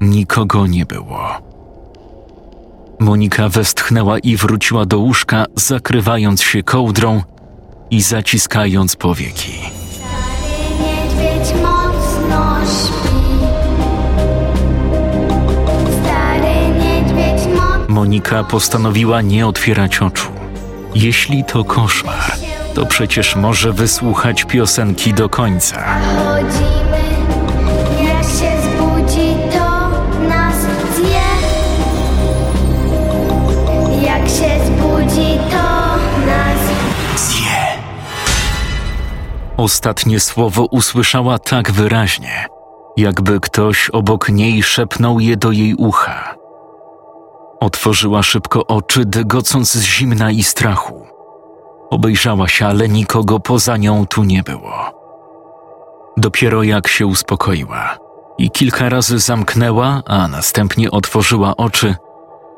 nikogo 0.00 0.66
nie 0.66 0.86
było. 0.86 1.28
Monika 3.00 3.48
westchnęła 3.48 4.18
i 4.18 4.36
wróciła 4.36 4.86
do 4.86 4.98
łóżka, 4.98 5.46
zakrywając 5.56 6.42
się 6.42 6.62
kołdrą 6.62 7.22
i 7.90 8.02
zaciskając 8.02 8.96
powieki. 8.96 9.52
Stary 9.92 10.74
niedźwiedź 10.80 11.62
mocno 11.62 12.56
śpi. 12.66 13.09
Monika 17.90 18.44
postanowiła 18.44 19.22
nie 19.22 19.46
otwierać 19.46 20.02
oczu. 20.02 20.28
Jeśli 20.94 21.44
to 21.44 21.64
koszmar, 21.64 22.32
to 22.74 22.86
przecież 22.86 23.36
może 23.36 23.72
wysłuchać 23.72 24.44
piosenki 24.44 25.14
do 25.14 25.28
końca. 25.28 25.84
Chodzimy, 26.24 27.00
jak 28.04 28.22
się 28.24 28.52
zbudzi, 28.62 29.36
to 29.52 29.90
nas 30.28 30.56
zje. 30.96 31.30
Jak 34.02 34.28
się 34.28 34.66
zbudzi, 34.66 35.38
to 35.50 35.96
nas 36.26 36.60
Zje. 37.16 37.66
Ostatnie 39.56 40.20
słowo 40.20 40.64
usłyszała 40.64 41.38
tak 41.38 41.70
wyraźnie, 41.70 42.46
jakby 42.96 43.40
ktoś 43.40 43.90
obok 43.90 44.28
niej 44.28 44.62
szepnął 44.62 45.20
je 45.20 45.36
do 45.36 45.52
jej 45.52 45.74
ucha. 45.74 46.29
Otworzyła 47.60 48.22
szybko 48.22 48.66
oczy, 48.66 49.04
dygocąc 49.04 49.72
z 49.72 49.82
zimna 49.82 50.30
i 50.30 50.42
strachu. 50.42 51.06
Obejrzała 51.90 52.48
się, 52.48 52.66
ale 52.66 52.88
nikogo 52.88 53.40
poza 53.40 53.76
nią 53.76 54.06
tu 54.06 54.24
nie 54.24 54.42
było. 54.42 55.00
Dopiero 56.16 56.62
jak 56.62 56.88
się 56.88 57.06
uspokoiła 57.06 57.98
i 58.38 58.50
kilka 58.50 58.88
razy 58.88 59.18
zamknęła, 59.18 60.02
a 60.06 60.28
następnie 60.28 60.90
otworzyła 60.90 61.56
oczy, 61.56 61.94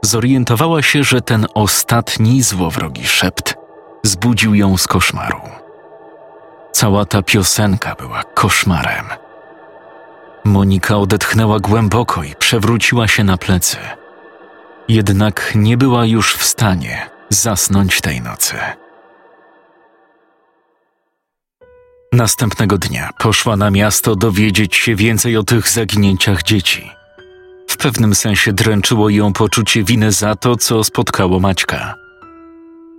zorientowała 0.02 0.82
się, 0.82 1.04
że 1.04 1.20
ten 1.20 1.46
ostatni 1.54 2.42
złowrogi 2.42 3.06
szept 3.06 3.54
zbudził 4.02 4.54
ją 4.54 4.76
z 4.76 4.86
koszmaru. 4.86 5.40
Cała 6.72 7.04
ta 7.04 7.22
piosenka 7.22 7.94
była 7.94 8.22
koszmarem. 8.22 9.04
Monika 10.44 10.96
odetchnęła 10.96 11.58
głęboko 11.58 12.22
i 12.22 12.34
przewróciła 12.34 13.08
się 13.08 13.24
na 13.24 13.36
plecy. 13.36 13.76
Jednak 14.88 15.52
nie 15.54 15.76
była 15.76 16.06
już 16.06 16.34
w 16.34 16.44
stanie 16.44 17.10
zasnąć 17.28 18.00
tej 18.00 18.20
nocy. 18.20 18.56
Następnego 22.12 22.78
dnia 22.78 23.10
poszła 23.18 23.56
na 23.56 23.70
miasto 23.70 24.16
dowiedzieć 24.16 24.76
się 24.76 24.94
więcej 24.94 25.36
o 25.36 25.42
tych 25.42 25.68
zaginięciach 25.68 26.42
dzieci. 26.42 26.90
W 27.68 27.76
pewnym 27.76 28.14
sensie 28.14 28.52
dręczyło 28.52 29.10
ją 29.10 29.32
poczucie 29.32 29.84
winy 29.84 30.12
za 30.12 30.34
to, 30.34 30.56
co 30.56 30.84
spotkało 30.84 31.40
Maćka. 31.40 31.94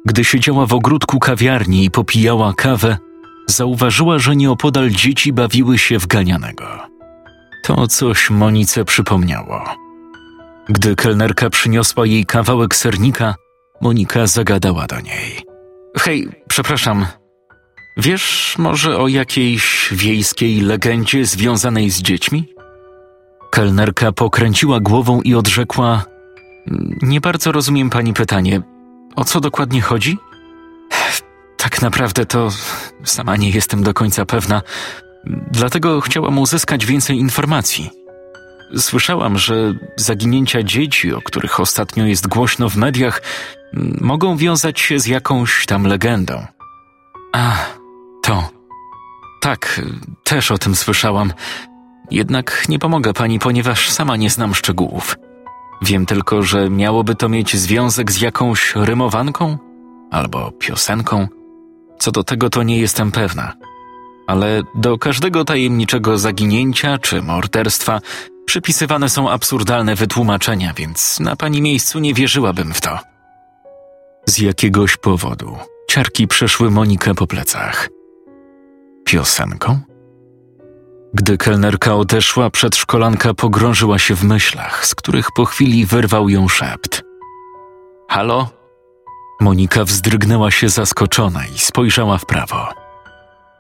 Gdy 0.06 0.24
siedziała 0.24 0.66
w 0.66 0.74
ogródku 0.74 1.20
kawiarni 1.20 1.86
i 1.86 1.92
popijała 1.92 2.54
kawę, 2.54 2.98
zauważyła, 3.48 4.20
że 4.20 4.36
nieopodal 4.36 4.90
dzieci 4.90 5.34
bawiły 5.34 5.78
się 5.78 6.00
w 6.00 6.08
ganianego. 6.08 6.66
To 7.63 7.88
coś 7.88 8.30
Monice 8.30 8.86
przypomniało. 8.86 9.83
Gdy 10.70 10.96
kelnerka 10.96 11.50
przyniosła 11.50 12.05
jej 12.05 12.25
kawałek 12.25 12.75
sernika, 12.75 13.36
Monika 13.82 14.27
zagadała 14.27 14.88
do 14.88 15.00
niej. 15.00 15.46
Hej, 15.98 16.29
przepraszam. 16.48 17.05
Wiesz 17.98 18.55
może 18.58 18.98
o 18.98 19.08
jakiejś 19.08 19.89
wiejskiej 19.91 20.62
legendzie 20.62 21.25
związanej 21.25 21.89
z 21.89 22.01
dziećmi? 22.01 22.53
Kelnerka 23.51 24.12
pokręciła 24.12 24.79
głową 24.79 25.22
i 25.22 25.36
odrzekła: 25.36 26.03
Nie 27.01 27.22
bardzo 27.22 27.51
rozumiem 27.51 27.89
pani 27.89 28.13
pytanie. 28.13 28.62
O 29.15 29.25
co 29.25 29.39
dokładnie 29.39 29.82
chodzi? 29.82 30.17
Tak 31.58 31.82
naprawdę 31.82 32.25
to 32.25 32.50
sama 33.03 33.36
nie 33.36 33.50
jestem 33.50 33.84
do 33.84 33.93
końca 33.93 34.25
pewna, 34.25 34.62
dlatego 35.51 36.01
chciałam 36.01 36.39
uzyskać 36.39 36.86
więcej 36.86 37.17
informacji. 37.17 38.03
Słyszałam, 38.77 39.38
że 39.38 39.74
zaginięcia 39.96 40.63
dzieci, 40.63 41.13
o 41.13 41.22
których 41.22 41.60
ostatnio 41.60 42.06
jest 42.06 42.27
głośno 42.27 42.70
w 42.70 42.75
mediach, 42.75 43.22
mogą 44.01 44.38
wiązać 44.38 44.80
się 44.80 45.00
z 45.00 45.06
jakąś 45.08 45.65
tam 45.65 45.84
legendą. 45.84 46.46
A, 47.34 47.56
to. 48.24 48.50
Tak, 49.42 49.82
też 50.24 50.51
o 50.51 50.58
tym 50.58 50.75
słyszałam. 50.75 51.34
Jednak 52.12 52.65
nie 52.70 52.80
pomogę 52.80 53.13
pani, 53.13 53.39
ponieważ 53.39 53.89
sama 53.89 54.15
nie 54.15 54.30
znam 54.30 54.56
szczegółów. 54.56 55.15
Wiem 55.82 56.06
tylko, 56.06 56.43
że 56.43 56.69
miałoby 56.69 57.15
to 57.15 57.30
mieć 57.30 57.56
związek 57.56 58.12
z 58.12 58.21
jakąś 58.21 58.76
rymowanką 58.76 59.58
albo 60.12 60.52
piosenką. 60.52 61.28
Co 62.00 62.12
do 62.12 62.24
tego 62.24 62.50
to 62.50 62.63
nie 62.63 62.80
jestem 62.80 63.12
pewna. 63.12 63.54
Ale 64.28 64.62
do 64.76 64.98
każdego 64.98 65.45
tajemniczego 65.45 66.17
zaginięcia 66.17 66.98
czy 66.98 67.21
morderstwa 67.21 68.02
przypisywane 68.45 69.10
są 69.10 69.29
absurdalne 69.29 69.95
wytłumaczenia, 69.95 70.73
więc 70.73 71.19
na 71.19 71.36
pani 71.36 71.62
miejscu 71.62 71.99
nie 71.99 72.13
wierzyłabym 72.13 72.73
w 72.73 72.82
to. 72.82 72.99
Z 74.25 74.39
jakiegoś 74.39 74.97
powodu 74.97 75.58
ciarki 75.89 76.27
przeszły 76.27 76.71
Monikę 76.71 77.15
po 77.15 77.27
plecach. 77.27 77.89
Piosenką? 79.06 79.79
Gdy 81.13 81.38
kelnerka 81.38 81.95
odeszła, 81.95 82.49
przedszkolanka 82.49 83.34
pogrążyła 83.34 83.99
się 83.99 84.15
w 84.15 84.23
myślach, 84.23 84.86
z 84.86 84.95
których 84.95 85.27
po 85.36 85.45
chwili 85.45 85.86
wyrwał 85.86 86.29
ją 86.29 86.47
szept. 86.47 87.03
Halo? 88.10 88.49
Monika 89.41 89.84
wzdrygnęła 89.84 90.51
się 90.51 90.69
zaskoczona 90.69 91.45
i 91.56 91.60
spojrzała 91.60 92.17
w 92.17 92.25
prawo. 92.25 92.83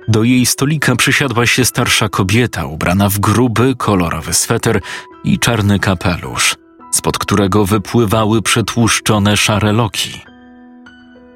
Do 0.07 0.23
jej 0.23 0.45
stolika 0.45 0.95
przysiadła 0.95 1.45
się 1.45 1.65
starsza 1.65 2.09
kobieta 2.09 2.65
ubrana 2.65 3.09
w 3.09 3.19
gruby, 3.19 3.75
kolorowy 3.77 4.33
sweter 4.33 4.81
i 5.23 5.39
czarny 5.39 5.79
kapelusz, 5.79 6.55
spod 6.91 7.17
którego 7.17 7.65
wypływały 7.65 8.41
przetłuszczone 8.41 9.37
szare 9.37 9.73
loki. 9.73 10.21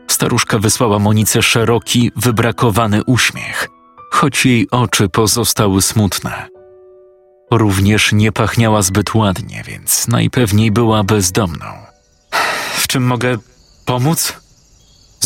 Staruszka 0.08 0.60
wysłała 0.60 1.00
Monice 1.00 1.42
szeroki, 1.42 2.12
wybrakowany 2.16 3.04
uśmiech, 3.04 3.68
choć 4.12 4.46
jej 4.46 4.68
oczy 4.72 5.10
pozostały 5.10 5.82
smutne. 5.82 6.48
Również 7.52 8.12
nie 8.12 8.32
pachniała 8.32 8.82
zbyt 8.82 9.16
ładnie, 9.16 9.64
więc 9.68 10.08
najpewniej 10.08 10.72
była 10.72 11.04
bezdomną. 11.04 11.66
W 12.78 12.88
czym 12.88 13.04
mogę 13.04 13.38
pomóc? 13.86 14.47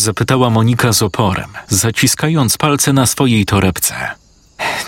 Zapytała 0.01 0.49
Monika 0.49 0.93
z 0.93 1.01
oporem, 1.01 1.49
zaciskając 1.69 2.57
palce 2.57 2.93
na 2.93 3.05
swojej 3.05 3.45
torebce. 3.45 3.95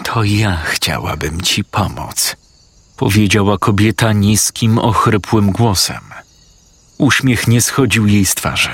To 0.03 0.23
ja 0.23 0.57
chciałabym 0.65 1.41
ci 1.41 1.63
pomóc, 1.63 2.35
powiedziała 2.97 3.57
kobieta 3.57 4.13
niskim, 4.13 4.79
ochrypłym 4.79 5.51
głosem. 5.51 6.01
Uśmiech 6.97 7.47
nie 7.47 7.61
schodził 7.61 8.07
jej 8.07 8.25
z 8.25 8.35
twarzy, 8.35 8.69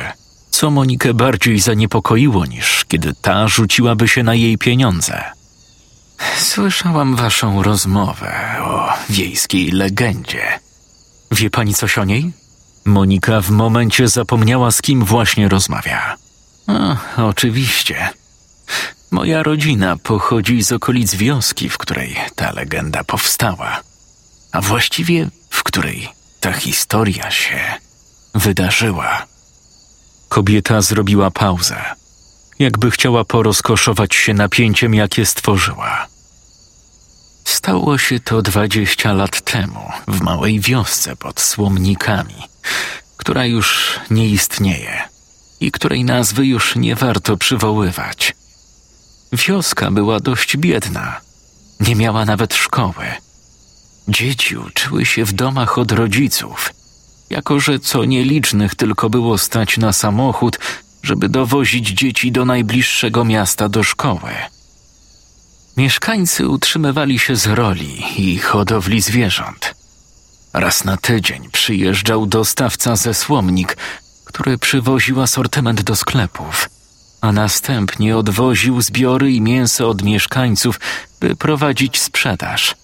co 0.50 0.72
Monikę 0.72 1.14
bardziej 1.14 1.60
zaniepokoiło 1.60 2.46
niż 2.46 2.86
kiedy 2.88 3.14
ta 3.22 3.48
rzuciłaby 3.48 4.08
się 4.08 4.24
na 4.24 4.36
jej 4.36 4.58
pieniądze. 4.58 5.24
Słyszałam 6.38 7.16
waszą 7.16 7.64
rozmowę 7.64 8.32
o 8.62 8.90
wiejskiej 9.10 9.72
legendzie. 9.72 10.60
Wie 11.32 11.50
pani 11.50 11.74
coś 11.74 11.98
o 11.98 12.06
niej? 12.06 12.32
Monika 12.86 13.42
w 13.42 13.50
momencie 13.50 14.08
zapomniała, 14.08 14.72
z 14.72 14.82
kim 14.82 15.06
właśnie 15.06 15.50
rozmawia. 15.50 16.29
Oczywiście. 17.18 18.10
Moja 19.12 19.44
rodzina 19.44 19.98
pochodzi 19.98 20.64
z 20.64 20.72
okolic 20.72 21.16
wioski, 21.16 21.70
w 21.70 21.78
której 21.78 22.16
ta 22.36 22.52
legenda 22.52 23.04
powstała, 23.04 23.82
a 24.52 24.62
właściwie 24.62 25.30
w 25.50 25.64
której 25.64 26.10
ta 26.40 26.54
historia 26.54 27.32
się 27.32 27.60
wydarzyła. 28.36 29.26
Kobieta 30.30 30.82
zrobiła 30.82 31.32
pauzę, 31.32 31.82
jakby 32.60 32.92
chciała 32.92 33.26
porozkoszować 33.26 34.16
się 34.16 34.34
napięciem, 34.34 34.94
jakie 34.94 35.26
stworzyła. 35.26 36.08
Stało 37.46 37.98
się 37.98 38.20
to 38.20 38.42
dwadzieścia 38.42 39.14
lat 39.14 39.42
temu 39.42 39.92
w 40.08 40.22
małej 40.22 40.60
wiosce 40.60 41.16
pod 41.16 41.42
Słomnikami, 41.42 42.48
która 43.18 43.46
już 43.46 44.00
nie 44.10 44.28
istnieje 44.28 45.10
i 45.60 45.72
której 45.72 46.06
nazwy 46.06 46.46
już 46.46 46.76
nie 46.76 46.96
warto 46.96 47.38
przywoływać. 47.38 48.36
Wioska 49.34 49.92
była 49.92 50.20
dość 50.20 50.58
biedna, 50.58 51.22
nie 51.80 51.96
miała 51.96 52.26
nawet 52.26 52.54
szkoły. 52.54 53.06
Dzieci 54.08 54.58
uczyły 54.58 55.06
się 55.06 55.26
w 55.26 55.34
domach 55.34 55.78
od 55.78 55.92
rodziców, 55.92 56.74
jako 57.30 57.60
że 57.60 57.80
co 57.80 58.06
nielicznych 58.06 58.76
tylko 58.76 59.10
było 59.10 59.38
stać 59.38 59.78
na 59.78 59.94
samochód, 59.94 60.60
żeby 61.04 61.30
dowozić 61.30 61.88
dzieci 61.88 62.32
do 62.32 62.46
najbliższego 62.46 63.26
miasta 63.26 63.70
do 63.70 63.84
szkoły. 63.84 64.32
Mieszkańcy 65.78 66.48
utrzymywali 66.48 67.20
się 67.20 67.36
z 67.36 67.48
roli 67.48 68.04
i 68.18 68.40
hodowli 68.40 69.02
zwierząt. 69.02 69.76
Raz 70.54 70.86
na 70.86 70.98
tydzień 70.98 71.50
przyjeżdżał 71.52 72.26
dostawca 72.26 72.96
ze 72.96 73.14
Słomnik, 73.14 73.78
który 74.30 74.58
przywoził 74.58 75.22
asortyment 75.22 75.82
do 75.82 75.96
sklepów, 75.96 76.70
a 77.22 77.32
następnie 77.32 78.18
odwoził 78.18 78.82
zbiory 78.82 79.32
i 79.32 79.42
mięso 79.42 79.90
od 79.90 80.04
mieszkańców, 80.04 80.80
by 81.20 81.36
prowadzić 81.36 82.00
sprzedaż. 82.02 82.76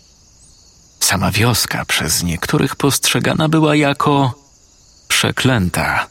Sama 1.00 1.32
wioska 1.32 1.86
przez 1.86 2.24
niektórych 2.24 2.76
postrzegana 2.76 3.50
była 3.50 3.76
jako 3.76 4.34
przeklęta, 5.08 6.08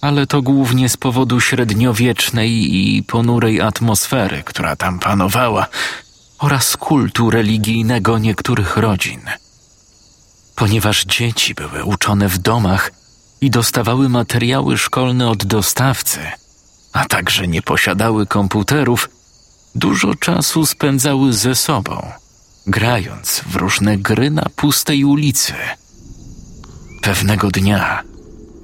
ale 0.00 0.26
to 0.26 0.42
głównie 0.42 0.88
z 0.88 0.96
powodu 0.96 1.40
średniowiecznej 1.40 2.76
i 2.76 3.02
ponurej 3.02 3.60
atmosfery, 3.60 4.42
która 4.42 4.76
tam 4.76 4.98
panowała, 4.98 5.66
oraz 6.38 6.76
kultu 6.76 7.30
religijnego 7.30 8.18
niektórych 8.18 8.76
rodzin. 8.76 9.20
Ponieważ 10.54 11.04
dzieci 11.04 11.54
były 11.54 11.84
uczone 11.84 12.28
w 12.28 12.38
domach 12.38 12.90
i 13.44 13.50
dostawały 13.50 14.08
materiały 14.08 14.78
szkolne 14.78 15.28
od 15.28 15.44
dostawcy, 15.44 16.18
a 16.92 17.04
także 17.04 17.48
nie 17.48 17.62
posiadały 17.62 18.26
komputerów, 18.26 19.08
dużo 19.74 20.14
czasu 20.14 20.66
spędzały 20.66 21.32
ze 21.32 21.54
sobą, 21.54 22.06
grając 22.66 23.42
w 23.46 23.56
różne 23.56 23.98
gry 23.98 24.30
na 24.30 24.46
pustej 24.56 25.04
ulicy. 25.04 25.52
Pewnego 27.02 27.50
dnia 27.50 28.02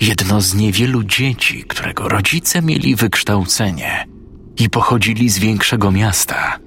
jedno 0.00 0.40
z 0.40 0.54
niewielu 0.54 1.04
dzieci, 1.04 1.64
którego 1.68 2.08
rodzice 2.08 2.62
mieli 2.62 2.96
wykształcenie 2.96 4.06
i 4.56 4.70
pochodzili 4.70 5.30
z 5.30 5.38
większego 5.38 5.90
miasta, 5.90 6.58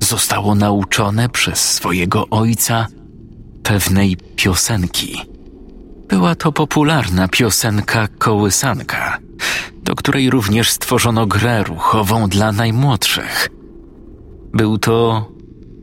zostało 0.00 0.54
nauczone 0.54 1.28
przez 1.28 1.72
swojego 1.72 2.28
ojca 2.28 2.86
pewnej 3.62 4.16
piosenki. 4.36 5.31
Była 6.12 6.34
to 6.34 6.52
popularna 6.52 7.28
piosenka 7.28 8.08
Kołysanka, 8.18 9.18
do 9.82 9.94
której 9.94 10.30
również 10.30 10.70
stworzono 10.70 11.26
grę 11.26 11.64
ruchową 11.64 12.28
dla 12.28 12.52
najmłodszych. 12.52 13.48
Był 14.54 14.78
to 14.78 15.28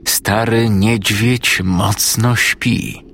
Stary 0.08 0.70
niedźwiedź 0.70 1.62
mocno 1.64 2.36
śpi. 2.36 3.06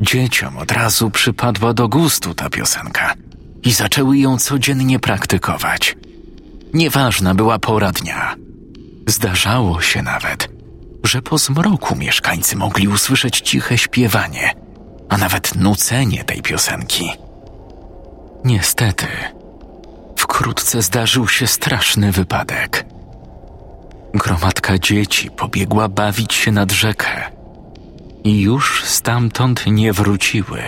Dzieciom 0.00 0.56
od 0.56 0.72
razu 0.72 1.10
przypadła 1.10 1.74
do 1.74 1.88
gustu 1.88 2.34
ta 2.34 2.50
piosenka 2.50 3.14
i 3.62 3.72
zaczęły 3.72 4.18
ją 4.18 4.38
codziennie 4.38 4.98
praktykować. 4.98 5.96
Nieważna 6.74 7.34
była 7.34 7.58
pora 7.58 7.92
dnia. 7.92 8.34
Zdarzało 9.06 9.80
się 9.80 10.02
nawet, 10.02 10.48
że 11.02 11.22
po 11.22 11.38
zmroku 11.38 11.96
mieszkańcy 11.96 12.56
mogli 12.56 12.88
usłyszeć 12.88 13.40
ciche 13.40 13.78
śpiewanie, 13.78 14.63
a 15.14 15.18
nawet 15.18 15.54
nucenie 15.54 16.24
tej 16.24 16.42
piosenki. 16.42 17.10
Niestety, 18.44 19.06
wkrótce 20.16 20.82
zdarzył 20.82 21.28
się 21.28 21.46
straszny 21.46 22.12
wypadek. 22.12 22.86
Gromadka 24.14 24.78
dzieci 24.78 25.30
pobiegła 25.30 25.88
bawić 25.88 26.34
się 26.34 26.52
nad 26.52 26.72
rzekę 26.72 27.08
i 28.24 28.40
już 28.40 28.84
stamtąd 28.84 29.66
nie 29.66 29.92
wróciły. 29.92 30.62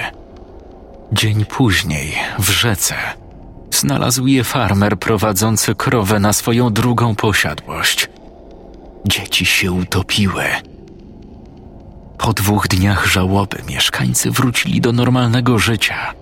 Dzień 1.12 1.44
później, 1.44 2.14
w 2.38 2.50
rzece, 2.50 2.94
znalazł 3.70 4.26
je 4.26 4.44
farmer 4.44 4.98
prowadzący 4.98 5.74
krowę 5.74 6.20
na 6.20 6.32
swoją 6.32 6.72
drugą 6.72 7.14
posiadłość. 7.14 8.08
Dzieci 9.08 9.46
się 9.46 9.72
utopiły. 9.72 10.44
Po 12.18 12.32
dwóch 12.32 12.68
dniach 12.68 13.06
żałoby 13.06 13.62
mieszkańcy 13.68 14.30
wrócili 14.30 14.80
do 14.80 14.92
normalnego 14.92 15.58
życia. 15.58 16.14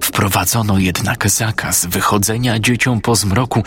Wprowadzono 0.00 0.78
jednak 0.78 1.30
zakaz 1.30 1.86
wychodzenia 1.86 2.58
dzieciom 2.58 3.00
po 3.00 3.16
zmroku 3.16 3.62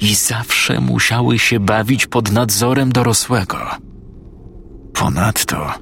i 0.00 0.14
zawsze 0.14 0.80
musiały 0.80 1.38
się 1.38 1.60
bawić 1.60 2.06
pod 2.06 2.32
nadzorem 2.32 2.92
dorosłego. 2.92 3.58
Ponadto 4.92 5.72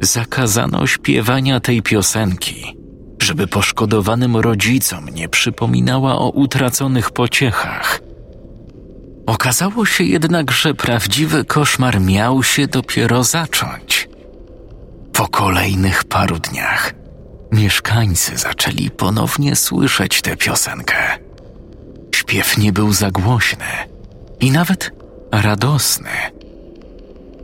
zakazano 0.00 0.86
śpiewania 0.86 1.60
tej 1.60 1.82
piosenki, 1.82 2.76
żeby 3.22 3.46
poszkodowanym 3.46 4.36
rodzicom 4.36 5.08
nie 5.08 5.28
przypominała 5.28 6.18
o 6.18 6.30
utraconych 6.30 7.10
pociechach. 7.10 8.00
Okazało 9.26 9.86
się 9.86 10.04
jednak, 10.04 10.50
że 10.50 10.74
prawdziwy 10.74 11.44
koszmar 11.44 12.00
miał 12.00 12.42
się 12.42 12.66
dopiero 12.66 13.24
zacząć. 13.24 14.08
Po 15.18 15.28
kolejnych 15.28 16.04
paru 16.04 16.38
dniach 16.38 16.94
mieszkańcy 17.52 18.36
zaczęli 18.36 18.90
ponownie 18.90 19.56
słyszeć 19.56 20.22
tę 20.22 20.36
piosenkę. 20.36 21.18
Śpiew 22.14 22.58
nie 22.58 22.72
był 22.72 22.92
za 22.92 23.10
głośny 23.10 23.64
i 24.40 24.50
nawet 24.50 24.90
radosny. 25.32 26.10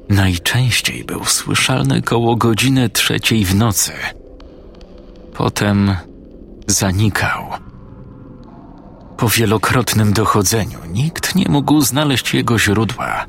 Najczęściej 0.09 1.05
był 1.05 1.25
słyszalny 1.25 2.03
koło 2.03 2.37
godziny 2.37 2.91
trzeciej 2.91 3.45
w 3.45 3.55
nocy. 3.55 3.93
Potem 5.35 5.97
zanikał. 6.67 7.45
Po 9.17 9.29
wielokrotnym 9.29 10.13
dochodzeniu 10.13 10.79
nikt 10.93 11.35
nie 11.35 11.47
mógł 11.49 11.81
znaleźć 11.81 12.35
jego 12.35 12.59
źródła. 12.59 13.27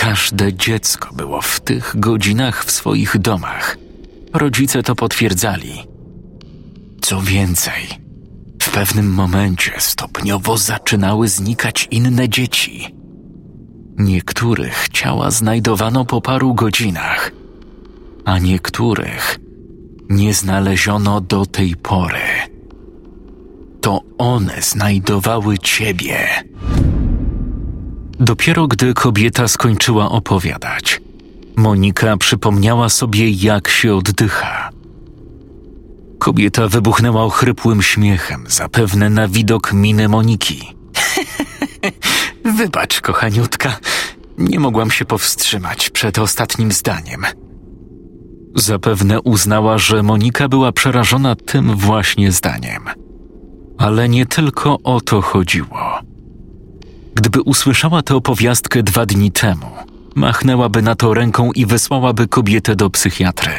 Każde 0.00 0.54
dziecko 0.54 1.14
było 1.14 1.40
w 1.42 1.60
tych 1.60 1.94
godzinach 1.98 2.64
w 2.64 2.70
swoich 2.70 3.18
domach. 3.18 3.78
Rodzice 4.32 4.82
to 4.82 4.94
potwierdzali. 4.94 5.72
Co 7.00 7.20
więcej, 7.20 7.82
w 8.62 8.70
pewnym 8.70 9.12
momencie 9.12 9.72
stopniowo 9.78 10.58
zaczynały 10.58 11.28
znikać 11.28 11.88
inne 11.90 12.28
dzieci. 12.28 12.94
Niektórych 13.98 14.88
ciała 14.88 15.30
znajdowano 15.30 16.04
po 16.04 16.20
paru 16.20 16.54
godzinach, 16.54 17.32
a 18.24 18.38
niektórych 18.38 19.38
nie 20.10 20.34
znaleziono 20.34 21.20
do 21.20 21.46
tej 21.46 21.76
pory. 21.76 22.28
To 23.80 24.00
one 24.18 24.62
znajdowały 24.62 25.58
ciebie. 25.58 26.28
Dopiero 28.20 28.68
gdy 28.68 28.94
kobieta 28.94 29.48
skończyła 29.48 30.10
opowiadać, 30.10 31.00
Monika 31.56 32.16
przypomniała 32.16 32.88
sobie, 32.88 33.30
jak 33.30 33.68
się 33.68 33.94
oddycha. 33.94 34.70
Kobieta 36.18 36.68
wybuchnęła 36.68 37.22
ochrypłym 37.22 37.82
śmiechem, 37.82 38.44
zapewne 38.48 39.10
na 39.10 39.28
widok 39.28 39.72
miny 39.72 40.08
Moniki. 40.08 40.76
Wybacz, 42.58 43.00
kochaniutka, 43.00 43.76
nie 44.38 44.60
mogłam 44.60 44.90
się 44.90 45.04
powstrzymać 45.04 45.90
przed 45.90 46.18
ostatnim 46.18 46.72
zdaniem. 46.72 47.22
Zapewne 48.54 49.20
uznała, 49.20 49.78
że 49.78 50.02
Monika 50.02 50.48
była 50.48 50.72
przerażona 50.72 51.36
tym 51.36 51.76
właśnie 51.76 52.32
zdaniem. 52.32 52.82
Ale 53.78 54.08
nie 54.08 54.26
tylko 54.26 54.78
o 54.84 55.00
to 55.00 55.22
chodziło. 55.22 56.00
Gdyby 57.16 57.42
usłyszała 57.42 58.02
tę 58.02 58.14
opowiastkę 58.14 58.82
dwa 58.82 59.06
dni 59.06 59.32
temu, 59.32 59.66
machnęłaby 60.14 60.82
na 60.82 60.94
to 60.94 61.14
ręką 61.14 61.52
i 61.52 61.66
wysłałaby 61.66 62.28
kobietę 62.28 62.76
do 62.76 62.90
psychiatry. 62.90 63.52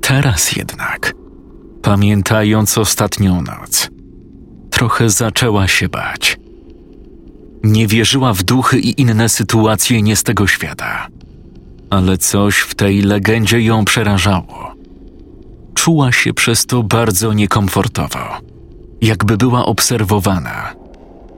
Teraz 0.00 0.52
jednak, 0.52 1.14
pamiętając 1.82 2.78
ostatnią 2.78 3.42
noc, 3.42 3.90
trochę 4.70 5.10
zaczęła 5.10 5.68
się 5.68 5.88
bać. 5.88 6.38
Nie 7.64 7.86
wierzyła 7.86 8.32
w 8.32 8.42
duchy 8.42 8.78
i 8.78 9.00
inne 9.00 9.28
sytuacje 9.28 10.02
nie 10.02 10.16
z 10.16 10.22
tego 10.22 10.46
świata, 10.46 11.06
ale 11.90 12.18
coś 12.18 12.58
w 12.58 12.74
tej 12.74 13.02
legendzie 13.02 13.60
ją 13.60 13.84
przerażało. 13.84 14.74
Czuła 15.74 16.12
się 16.12 16.34
przez 16.34 16.66
to 16.66 16.82
bardzo 16.82 17.32
niekomfortowo, 17.32 18.18
jakby 19.00 19.36
była 19.36 19.66
obserwowana 19.66 20.83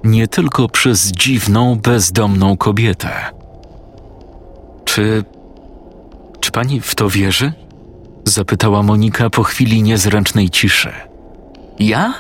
nie 0.07 0.29
tylko 0.29 0.69
przez 0.69 1.13
dziwną, 1.13 1.77
bezdomną 1.77 2.57
kobietę. 2.57 3.11
Czy. 4.85 5.25
czy 6.41 6.51
pani 6.51 6.81
w 6.81 6.95
to 6.95 7.11
wierzy? 7.11 7.53
Zapytała 8.25 8.83
Monika 8.83 9.31
po 9.31 9.43
chwili 9.43 9.83
niezręcznej 9.83 10.51
ciszy. 10.51 10.93
Ja? 11.79 12.15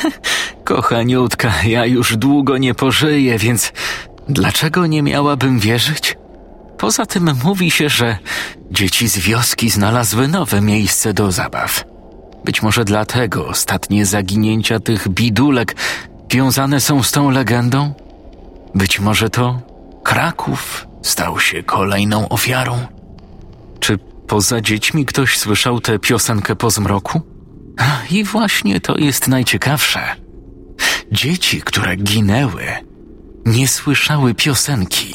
Kochaniutka, 0.64 1.52
ja 1.66 1.86
już 1.86 2.16
długo 2.16 2.58
nie 2.58 2.74
pożyję, 2.74 3.38
więc 3.38 3.72
dlaczego 4.28 4.86
nie 4.86 5.02
miałabym 5.02 5.58
wierzyć? 5.58 6.16
Poza 6.78 7.06
tym 7.06 7.30
mówi 7.44 7.70
się, 7.70 7.88
że 7.88 8.18
dzieci 8.70 9.08
z 9.08 9.18
wioski 9.18 9.70
znalazły 9.70 10.28
nowe 10.28 10.60
miejsce 10.60 11.14
do 11.14 11.32
zabaw. 11.32 11.84
Być 12.44 12.62
może 12.62 12.84
dlatego 12.84 13.46
ostatnie 13.46 14.06
zaginięcia 14.06 14.80
tych 14.80 15.08
bidulek 15.08 15.76
wiązane 16.30 16.80
są 16.80 17.02
z 17.02 17.12
tą 17.12 17.30
legendą? 17.30 17.94
Być 18.74 19.00
może 19.00 19.30
to 19.30 19.60
Kraków 20.04 20.86
stał 21.02 21.40
się 21.40 21.62
kolejną 21.62 22.28
ofiarą? 22.28 22.86
Czy 23.80 23.98
poza 24.26 24.60
dziećmi 24.60 25.06
ktoś 25.06 25.38
słyszał 25.38 25.80
tę 25.80 25.98
piosenkę 25.98 26.56
po 26.56 26.70
zmroku? 26.70 27.20
I 28.10 28.24
właśnie 28.24 28.80
to 28.80 28.98
jest 28.98 29.28
najciekawsze. 29.28 30.00
Dzieci, 31.12 31.62
które 31.62 31.96
ginęły, 31.96 32.64
nie 33.46 33.68
słyszały 33.68 34.34
piosenki. 34.34 35.14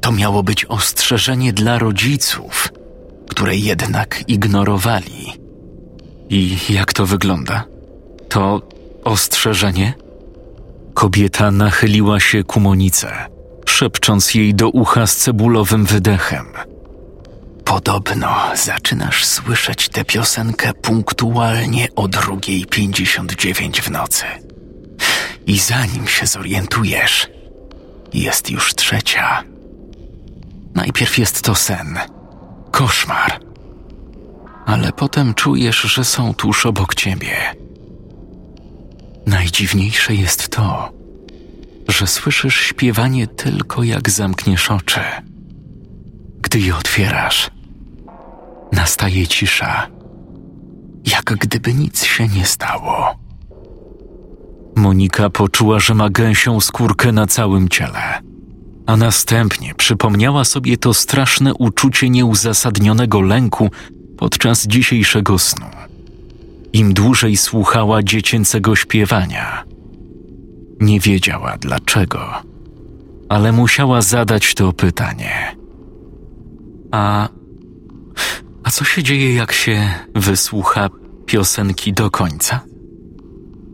To 0.00 0.12
miało 0.12 0.42
być 0.42 0.64
ostrzeżenie 0.64 1.52
dla 1.52 1.78
rodziców, 1.78 2.68
które 3.28 3.56
jednak 3.56 4.24
ignorowali. 4.28 5.32
I 6.28 6.58
jak 6.68 6.92
to 6.92 7.06
wygląda? 7.06 7.64
To 8.28 8.62
ostrzeżenie? 9.06 9.94
Kobieta 10.94 11.50
nachyliła 11.50 12.20
się 12.20 12.44
ku 12.44 12.60
Monice, 12.60 13.12
szepcząc 13.66 14.34
jej 14.34 14.54
do 14.54 14.68
ucha 14.68 15.06
z 15.06 15.16
cebulowym 15.16 15.84
wydechem. 15.84 16.46
Podobno 17.64 18.36
zaczynasz 18.54 19.24
słyszeć 19.24 19.88
tę 19.88 20.04
piosenkę 20.04 20.72
punktualnie 20.72 21.88
o 21.96 22.02
2.59 22.02 23.80
w 23.80 23.90
nocy. 23.90 24.24
I 25.46 25.58
zanim 25.58 26.06
się 26.06 26.26
zorientujesz, 26.26 27.30
jest 28.14 28.50
już 28.50 28.74
trzecia. 28.74 29.42
Najpierw 30.74 31.18
jest 31.18 31.42
to 31.42 31.54
sen, 31.54 31.98
koszmar. 32.70 33.40
Ale 34.66 34.92
potem 34.92 35.34
czujesz, 35.34 35.80
że 35.80 36.04
są 36.04 36.34
tuż 36.34 36.66
obok 36.66 36.94
ciebie. 36.94 37.65
Najdziwniejsze 39.26 40.14
jest 40.14 40.48
to, 40.48 40.92
że 41.88 42.06
słyszysz 42.06 42.60
śpiewanie 42.60 43.26
tylko 43.26 43.82
jak 43.82 44.10
zamkniesz 44.10 44.70
oczy. 44.70 45.00
Gdy 46.40 46.58
je 46.60 46.76
otwierasz, 46.76 47.50
nastaje 48.72 49.26
cisza, 49.26 49.86
jak 51.04 51.24
gdyby 51.24 51.74
nic 51.74 52.04
się 52.04 52.28
nie 52.28 52.46
stało. 52.46 53.16
Monika 54.76 55.30
poczuła, 55.30 55.80
że 55.80 55.94
ma 55.94 56.10
gęsią 56.10 56.60
skórkę 56.60 57.12
na 57.12 57.26
całym 57.26 57.68
ciele, 57.68 58.20
a 58.86 58.96
następnie 58.96 59.74
przypomniała 59.74 60.44
sobie 60.44 60.76
to 60.76 60.94
straszne 60.94 61.54
uczucie 61.54 62.10
nieuzasadnionego 62.10 63.20
lęku 63.20 63.70
podczas 64.18 64.66
dzisiejszego 64.66 65.38
snu. 65.38 65.66
Im 66.72 66.94
dłużej 66.94 67.36
słuchała 67.36 68.02
dziecięcego 68.02 68.76
śpiewania, 68.76 69.64
nie 70.80 71.00
wiedziała 71.00 71.56
dlaczego, 71.60 72.30
ale 73.28 73.52
musiała 73.52 74.02
zadać 74.02 74.54
to 74.54 74.72
pytanie. 74.72 75.56
A. 76.90 77.28
A 78.64 78.70
co 78.70 78.84
się 78.84 79.02
dzieje, 79.02 79.34
jak 79.34 79.52
się 79.52 79.94
wysłucha 80.14 80.90
piosenki 81.26 81.92
do 81.92 82.10
końca? 82.10 82.60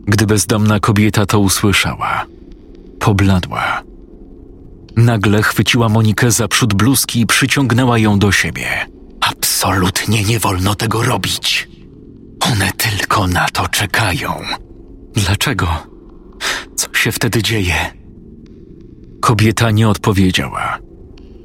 Gdy 0.07 0.25
bezdomna 0.25 0.79
kobieta 0.79 1.25
to 1.25 1.39
usłyszała, 1.39 2.25
pobladła. 2.99 3.83
Nagle 4.95 5.43
chwyciła 5.43 5.89
Monikę 5.89 6.31
za 6.31 6.47
przód 6.47 6.73
bluzki 6.73 7.19
i 7.19 7.25
przyciągnęła 7.25 7.97
ją 7.97 8.19
do 8.19 8.31
siebie. 8.31 8.67
Absolutnie 9.21 10.23
nie 10.23 10.39
wolno 10.39 10.75
tego 10.75 11.03
robić. 11.03 11.67
One 12.51 12.71
tylko 12.77 13.27
na 13.27 13.45
to 13.49 13.67
czekają. 13.67 14.33
Dlaczego? 15.13 15.67
Co 16.75 16.93
się 16.93 17.11
wtedy 17.11 17.43
dzieje? 17.43 17.75
Kobieta 19.21 19.71
nie 19.71 19.89
odpowiedziała, 19.89 20.77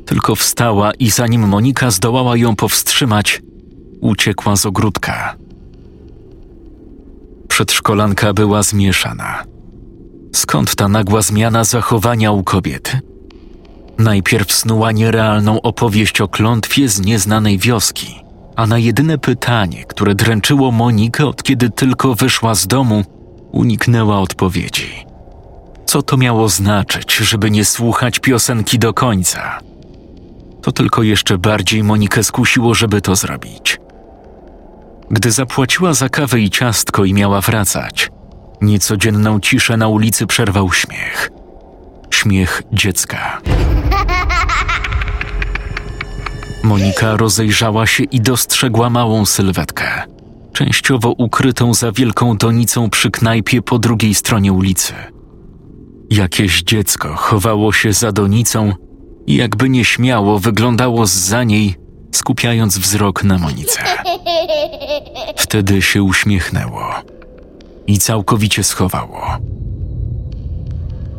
tylko 0.07 0.35
wstała 0.35 0.93
i 0.95 1.11
zanim 1.11 1.49
Monika 1.49 1.91
zdołała 1.91 2.37
ją 2.37 2.57
powstrzymać, 2.57 3.43
uciekła 4.01 4.57
z 4.57 4.67
ogródka. 4.67 5.37
Przedszkolanka 7.49 8.33
była 8.33 8.63
zmieszana. 8.63 9.45
Skąd 10.35 10.75
ta 10.75 10.89
nagła 10.89 11.23
zmiana 11.23 11.65
zachowania 11.65 12.33
u 12.33 12.45
kobiety? 12.45 13.01
Najpierw 13.99 14.53
snuła 14.53 14.93
nierealną 14.93 15.63
opowieść 15.63 16.21
o 16.21 16.29
klątwie 16.29 16.89
z 16.89 17.01
nieznanej 17.01 17.59
wioski, 17.59 18.28
a 18.59 18.66
na 18.66 18.79
jedyne 18.79 19.18
pytanie, 19.18 19.85
które 19.85 20.14
dręczyło 20.14 20.71
Monikę 20.71 21.27
od 21.27 21.42
kiedy 21.42 21.71
tylko 21.71 22.14
wyszła 22.14 22.55
z 22.55 22.66
domu, 22.66 23.05
uniknęła 23.53 24.18
odpowiedzi. 24.18 25.07
Co 25.87 26.03
to 26.03 26.16
miało 26.16 26.49
znaczyć, 26.49 27.16
żeby 27.16 27.51
nie 27.51 27.64
słuchać 27.64 28.18
piosenki 28.18 28.79
do 28.79 28.94
końca? 28.94 29.59
To 30.62 30.73
tylko 30.73 31.03
jeszcze 31.03 31.38
bardziej 31.38 31.85
Monikę 31.85 32.25
skusiło, 32.25 32.75
żeby 32.75 33.01
to 33.01 33.16
zrobić. 33.16 33.81
Gdy 35.11 35.31
zapłaciła 35.31 35.94
za 35.94 36.09
kawę 36.09 36.40
i 36.40 36.51
ciastko 36.51 37.05
i 37.05 37.14
miała 37.14 37.40
wracać, 37.40 38.11
niecodzienną 38.61 39.40
ciszę 39.40 39.77
na 39.77 39.88
ulicy 39.88 40.27
przerwał 40.27 40.73
śmiech. 40.73 41.31
Śmiech 42.11 42.62
dziecka. 42.73 43.40
Monika 46.68 47.16
rozejrzała 47.16 47.87
się 47.87 48.04
i 48.04 48.20
dostrzegła 48.20 48.90
małą 48.90 49.26
sylwetkę, 49.26 50.02
częściowo 50.52 51.11
ukrytą 51.18 51.74
za 51.74 51.92
wielką 51.92 52.37
donicą 52.37 52.90
przy 52.90 53.11
knajpie 53.11 53.62
po 53.62 53.78
drugiej 53.78 54.14
stronie 54.14 54.52
ulicy. 54.52 54.92
Jakieś 56.11 56.62
dziecko 56.62 57.14
chowało 57.16 57.72
się 57.72 57.92
za 57.92 58.12
donicą 58.12 58.72
i 59.26 59.37
jakby 59.37 59.68
nieśmiało 59.68 60.38
wyglądało 60.38 61.07
za 61.07 61.44
niej, 61.44 61.76
skupiając 62.12 62.78
wzrok 62.78 63.24
na 63.24 63.38
Monice. 63.38 63.81
Wtedy 65.37 65.83
się 65.83 66.02
uśmiechnęło 66.02 66.94
i 67.87 67.98
całkowicie 67.98 68.64
schowało. 68.64 69.26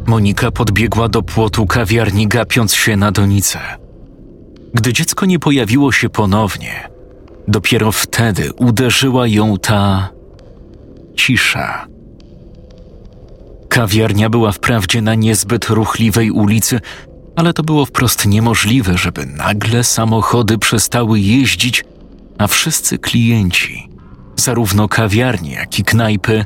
Monika 0.06 0.52
podbiegła 0.52 1.08
do 1.10 1.22
płotu 1.22 1.66
kawiarni, 1.66 2.28
gapiąc 2.28 2.74
się 2.74 2.98
na 2.98 3.12
donicę. 3.12 3.79
Gdy 4.74 4.94
dziecko 4.94 5.26
nie 5.26 5.40
pojawiło 5.40 5.92
się 5.92 6.10
ponownie, 6.10 6.90
dopiero 7.48 7.92
wtedy 7.92 8.54
uderzyła 8.54 9.28
ją 9.28 9.58
ta 9.58 10.10
cisza. 11.16 11.88
Kawiarnia 13.70 14.30
była 14.30 14.52
wprawdzie 14.52 15.02
na 15.02 15.16
niezbyt 15.16 15.66
ruchliwej 15.70 16.32
ulicy, 16.32 16.80
ale 17.36 17.54
to 17.54 17.64
było 17.64 17.86
wprost 17.86 18.26
niemożliwe, 18.26 18.98
żeby 18.98 19.26
nagle 19.26 19.84
samochody 19.84 20.58
przestały 20.58 21.20
jeździć, 21.20 21.86
a 22.38 22.48
wszyscy 22.48 22.98
klienci, 22.98 23.90
zarówno 24.36 24.88
kawiarni, 24.88 25.52
jak 25.52 25.80
i 25.80 25.84
knajpy, 25.84 26.46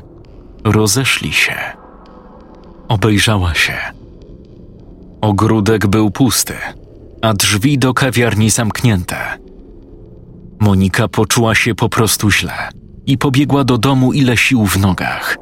rozeszli 0.64 1.32
się. 1.32 1.54
Obejrzała 2.88 3.54
się. 3.54 3.74
Ogródek 5.20 5.86
był 5.86 6.10
pusty, 6.10 6.54
a 7.24 7.34
drzwi 7.34 7.78
do 7.78 7.94
kawiarni 7.94 8.50
zamknięte. 8.50 9.16
Monika 10.60 11.08
poczuła 11.08 11.54
się 11.54 11.74
po 11.74 11.88
prostu 11.88 12.30
źle 12.30 12.68
i 13.06 13.18
pobiegła 13.18 13.64
do 13.64 13.78
domu 13.78 14.12
ile 14.12 14.36
sił 14.36 14.66
w 14.66 14.78
nogach. 14.78 15.36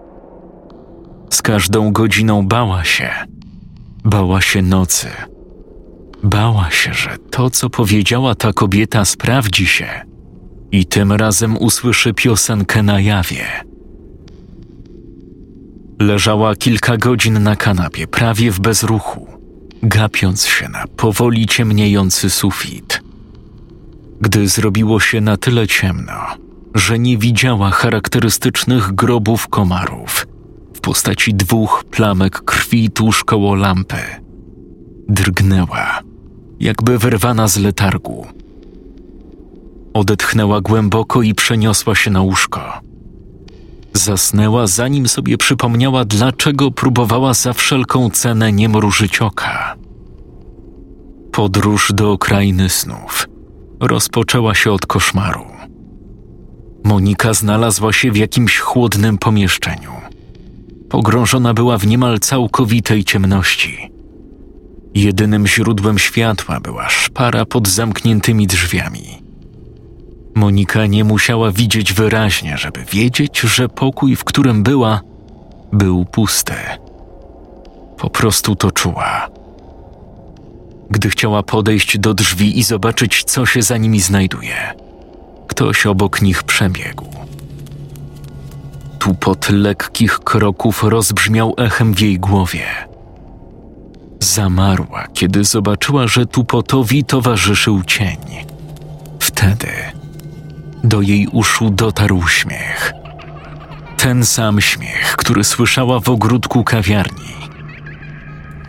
Z 1.30 1.42
każdą 1.42 1.92
godziną 1.92 2.46
bała 2.46 2.84
się. 2.84 3.10
Bała 4.04 4.40
się 4.40 4.62
nocy. 4.62 5.08
Bała 6.22 6.70
się, 6.70 6.94
że 6.94 7.16
to, 7.30 7.50
co 7.50 7.70
powiedziała 7.70 8.34
ta 8.34 8.52
kobieta, 8.52 9.04
sprawdzi 9.04 9.66
się 9.66 9.88
i 10.72 10.86
tym 10.86 11.12
razem 11.12 11.56
usłyszy 11.56 12.14
piosenkę 12.14 12.82
na 12.82 13.00
jawie. 13.00 13.46
Leżała 16.00 16.56
kilka 16.56 16.96
godzin 16.96 17.42
na 17.42 17.56
kanapie, 17.56 18.06
prawie 18.06 18.50
w 18.50 18.60
bezruchu, 18.60 19.31
gapiąc 19.82 20.46
się 20.46 20.68
na 20.68 20.84
powoli 20.96 21.46
ciemniejący 21.46 22.30
sufit. 22.30 23.02
Gdy 24.20 24.48
zrobiło 24.48 25.00
się 25.00 25.20
na 25.20 25.36
tyle 25.36 25.66
ciemno, 25.66 26.12
że 26.74 26.98
nie 26.98 27.18
widziała 27.18 27.70
charakterystycznych 27.70 28.92
grobów 28.92 29.48
komarów 29.48 30.26
w 30.74 30.80
postaci 30.80 31.34
dwóch 31.34 31.84
plamek 31.90 32.40
krwi 32.44 32.90
tuż 32.90 33.24
koło 33.24 33.54
lampy, 33.54 34.00
drgnęła, 35.08 36.00
jakby 36.60 36.98
wyrwana 36.98 37.48
z 37.48 37.56
letargu. 37.56 38.26
Odetchnęła 39.94 40.60
głęboko 40.60 41.22
i 41.22 41.34
przeniosła 41.34 41.94
się 41.94 42.10
na 42.10 42.22
łóżko. 42.22 42.80
Zasnęła, 43.94 44.66
zanim 44.66 45.08
sobie 45.08 45.38
przypomniała, 45.38 46.04
dlaczego 46.04 46.70
próbowała 46.70 47.34
za 47.34 47.52
wszelką 47.52 48.10
cenę 48.10 48.52
nie 48.52 48.68
mrużyć 48.68 49.22
oka. 49.22 49.76
Podróż 51.32 51.92
do 51.94 52.18
krainy 52.18 52.68
snów 52.68 53.28
rozpoczęła 53.80 54.54
się 54.54 54.72
od 54.72 54.86
koszmaru. 54.86 55.44
Monika 56.84 57.34
znalazła 57.34 57.92
się 57.92 58.12
w 58.12 58.16
jakimś 58.16 58.58
chłodnym 58.58 59.18
pomieszczeniu. 59.18 59.90
Pogrążona 60.88 61.54
była 61.54 61.78
w 61.78 61.86
niemal 61.86 62.18
całkowitej 62.18 63.04
ciemności. 63.04 63.90
Jedynym 64.94 65.46
źródłem 65.46 65.98
światła 65.98 66.60
była 66.60 66.88
szpara 66.88 67.44
pod 67.44 67.68
zamkniętymi 67.68 68.46
drzwiami. 68.46 69.21
Monika 70.34 70.86
nie 70.86 71.04
musiała 71.04 71.50
widzieć 71.50 71.92
wyraźnie, 71.92 72.58
żeby 72.58 72.84
wiedzieć, 72.84 73.40
że 73.40 73.68
pokój, 73.68 74.16
w 74.16 74.24
którym 74.24 74.62
była, 74.62 75.00
był 75.72 76.04
pusty. 76.04 76.54
Po 77.98 78.10
prostu 78.10 78.56
to 78.56 78.70
czuła. 78.70 79.28
Gdy 80.90 81.10
chciała 81.10 81.42
podejść 81.42 81.98
do 81.98 82.14
drzwi 82.14 82.58
i 82.58 82.62
zobaczyć, 82.62 83.24
co 83.24 83.46
się 83.46 83.62
za 83.62 83.76
nimi 83.76 84.00
znajduje, 84.00 84.74
ktoś 85.46 85.86
obok 85.86 86.22
nich 86.22 86.42
przebiegł. 86.42 87.04
tupot 88.98 89.50
lekkich 89.50 90.18
kroków 90.18 90.84
rozbrzmiał 90.84 91.54
echem 91.56 91.94
w 91.94 92.00
jej 92.00 92.18
głowie. 92.18 92.66
Zamarła, 94.20 95.06
kiedy 95.14 95.44
zobaczyła, 95.44 96.06
że 96.06 96.26
tupotowi 96.26 97.04
towarzyszył 97.04 97.82
cień. 97.82 98.16
Wtedy 99.18 99.68
do 100.84 101.00
jej 101.00 101.26
uszu 101.26 101.70
dotarł 101.70 102.28
śmiech. 102.28 102.92
Ten 103.96 104.26
sam 104.26 104.60
śmiech, 104.60 105.16
który 105.16 105.44
słyszała 105.44 106.00
w 106.00 106.08
ogródku 106.08 106.64
kawiarni. 106.64 107.34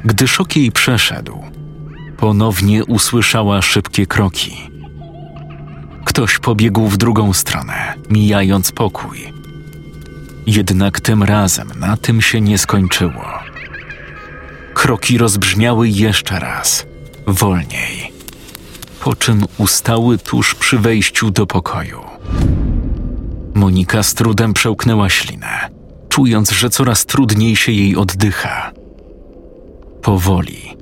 Gdy 0.06 0.28
szok 0.28 0.56
jej 0.56 0.72
przeszedł, 0.72 1.44
ponownie 2.18 2.86
usłyszała 2.86 3.62
szybkie 3.62 4.06
kroki. 4.06 4.70
Ktoś 6.06 6.40
pobiegł 6.40 6.88
w 6.88 6.98
drugą 6.98 7.34
stronę, 7.34 7.94
mijając 8.10 8.72
pokój. 8.72 9.34
Jednak 10.48 11.00
tym 11.00 11.24
razem 11.24 11.72
na 11.80 11.98
tym 11.98 12.22
się 12.22 12.42
nie 12.42 12.58
skończyło. 12.58 13.26
Kroki 14.74 15.18
rozbrzmiały 15.18 15.90
jeszcze 15.90 16.40
raz, 16.40 16.86
wolniej, 17.28 18.13
po 19.04 19.16
czym 19.16 19.46
ustały 19.58 20.18
tuż 20.18 20.56
przy 20.56 20.80
wejściu 20.80 21.32
do 21.32 21.48
pokoju. 21.48 22.02
Monika 23.54 24.04
z 24.04 24.14
trudem 24.14 24.54
przełknęła 24.54 25.10
ślinę, 25.10 25.70
czując, 26.10 26.52
że 26.52 26.70
coraz 26.70 27.06
trudniej 27.06 27.56
się 27.56 27.72
jej 27.72 27.96
oddycha. 27.96 28.72
Powoli, 30.02 30.78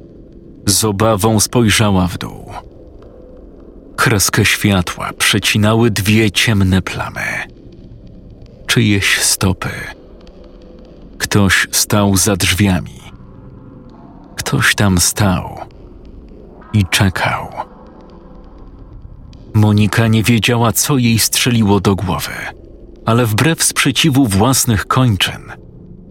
z 0.67 0.83
obawą 0.83 1.39
spojrzała 1.39 2.07
w 2.07 2.17
dół. 2.17 2.53
Kreskę 3.95 4.45
światła 4.45 5.09
przecinały 5.17 5.91
dwie 5.91 6.31
ciemne 6.31 6.81
plamy. 6.81 7.25
Czyjeś 8.67 9.19
stopy. 9.19 9.69
Ktoś 11.17 11.67
stał 11.71 12.17
za 12.17 12.35
drzwiami. 12.35 13.01
Ktoś 14.35 14.75
tam 14.75 14.97
stał 14.97 15.57
i 16.73 16.85
czekał. 16.85 17.50
Monika 19.53 20.07
nie 20.07 20.23
wiedziała, 20.23 20.71
co 20.71 20.97
jej 20.97 21.19
strzeliło 21.19 21.79
do 21.79 21.95
głowy, 21.95 22.31
ale 23.05 23.25
wbrew 23.25 23.63
sprzeciwu 23.63 24.27
własnych 24.27 24.87
kończyn, 24.87 25.41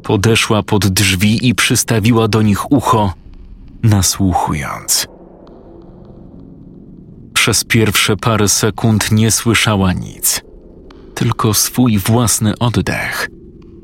podeszła 0.02 0.62
pod 0.62 0.86
drzwi 0.86 1.48
i 1.48 1.54
przystawiła 1.54 2.28
do 2.28 2.42
nich 2.42 2.72
ucho, 2.72 3.14
nasłuchując. 3.82 5.06
Przez 7.34 7.64
pierwsze 7.64 8.16
parę 8.16 8.48
sekund 8.48 9.12
nie 9.12 9.30
słyszała 9.30 9.92
nic, 9.92 10.40
tylko 11.14 11.54
swój 11.54 11.98
własny 11.98 12.58
oddech 12.58 13.28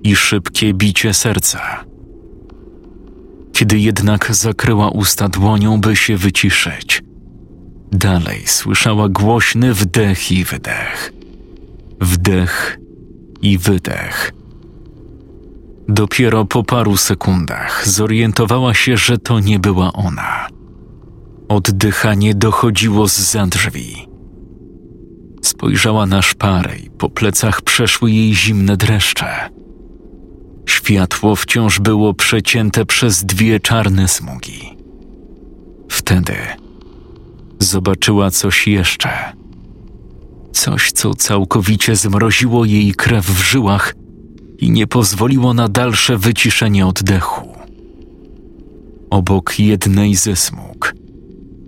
i 0.03 0.16
szybkie 0.16 0.75
bicie 0.75 1.14
serca. 1.14 1.85
Kiedy 3.53 3.79
jednak 3.79 4.35
zakryła 4.35 4.90
usta 4.90 5.29
dłonią, 5.29 5.81
by 5.81 5.97
się 5.97 6.16
wyciszyć, 6.16 7.03
dalej 7.97 8.43
słyszała 8.47 9.09
głośny 9.09 9.75
wdech 9.75 10.33
i 10.33 10.45
wydech. 10.45 11.13
Wdech 12.01 12.79
i 13.43 13.59
wydech. 13.59 14.33
Dopiero 15.89 16.45
po 16.45 16.65
paru 16.65 16.97
sekundach 16.97 17.89
zorientowała 17.89 18.75
się, 18.75 18.97
że 18.97 19.19
to 19.19 19.41
nie 19.41 19.59
była 19.59 19.93
ona. 19.93 20.47
Oddychanie 21.49 22.35
dochodziło 22.35 23.09
z 23.09 23.19
za 23.19 23.47
drzwi. 23.47 24.09
Spojrzała 25.43 26.07
na 26.07 26.23
szparę 26.23 26.77
i 26.79 26.91
po 26.91 27.11
plecach 27.11 27.63
przeszły 27.63 28.11
jej 28.11 28.35
zimne 28.35 28.77
dreszcze. 28.77 29.27
Światło 30.67 31.37
wciąż 31.37 31.81
było 31.81 32.15
przecięte 32.15 32.87
przez 32.87 33.25
dwie 33.25 33.61
czarne 33.61 34.09
smugi. 34.09 34.77
Wtedy 35.89 36.37
zobaczyła 37.59 38.31
coś 38.31 38.69
jeszcze. 38.69 39.11
Coś, 40.53 40.92
co 40.92 41.14
całkowicie 41.14 41.97
zmroziło 41.97 42.64
jej 42.64 42.95
krew 42.95 43.27
w 43.27 43.45
żyłach 43.45 43.95
i 44.59 44.71
nie 44.71 44.87
pozwoliło 44.87 45.55
na 45.55 45.69
dalsze 45.69 46.19
wyciszenie 46.19 46.87
oddechu. 46.87 47.53
Obok 49.11 49.59
jednej 49.59 50.14
ze 50.14 50.37
smug 50.37 50.95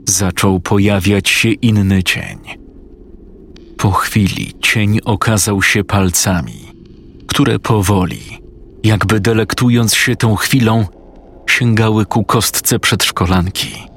zaczął 0.09 0.61
pojawiać 0.61 1.29
się 1.29 1.51
inny 1.51 2.03
cień. 2.03 2.39
Po 3.77 3.91
chwili 3.91 4.53
cień 4.61 4.99
okazał 5.05 5.63
się 5.63 5.85
palcami, 5.85 6.73
które 7.27 7.59
powoli, 7.59 8.21
jakby 8.85 9.21
delektując 9.21 9.95
się 9.95 10.17
tą 10.17 10.37
chwilą, 10.37 10.87
sięgały 11.47 12.07
ku 12.07 12.25
kostce 12.25 12.79
przedszkolanki. 12.79 13.88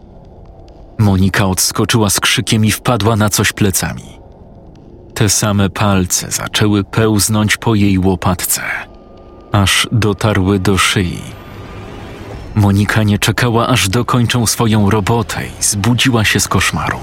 Monika 1.02 1.46
odskoczyła 1.46 2.10
z 2.10 2.20
krzykiem 2.20 2.66
i 2.66 2.72
wpadła 2.72 3.16
na 3.16 3.30
coś 3.30 3.54
plecami. 3.54 4.20
Te 5.14 5.30
same 5.30 5.70
palce 5.70 6.32
zaczęły 6.32 6.84
pełznąć 6.84 7.58
po 7.58 7.76
jej 7.76 8.00
łopatce, 8.00 8.62
aż 9.52 9.88
dotarły 9.92 10.60
do 10.60 10.78
szyi. 10.78 11.22
Monika 12.56 13.04
nie 13.04 13.20
czekała, 13.20 13.68
aż 13.68 13.90
dokończą 13.90 14.48
swoją 14.48 14.90
robotę 14.90 15.42
i 15.60 15.64
zbudziła 15.64 16.26
się 16.26 16.40
z 16.40 16.48
koszmaru. 16.48 17.00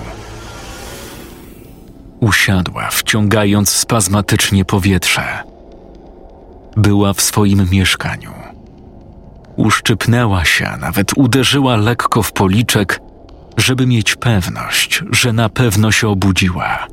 Usiadła, 2.21 2.89
wciągając 2.91 3.71
spazmatycznie 3.71 4.65
powietrze. 4.65 5.43
Była 6.77 7.13
w 7.13 7.21
swoim 7.21 7.69
mieszkaniu. 7.71 8.33
Uszczypnęła 9.57 10.45
się, 10.45 10.77
nawet 10.81 11.13
uderzyła 11.17 11.77
lekko 11.77 12.23
w 12.23 12.33
policzek, 12.33 13.01
żeby 13.59 13.87
mieć 13.87 14.17
pewność, 14.17 15.03
że 15.11 15.33
na 15.33 15.49
pewno 15.49 15.93
się 15.93 16.09
obudziła. 16.09 16.87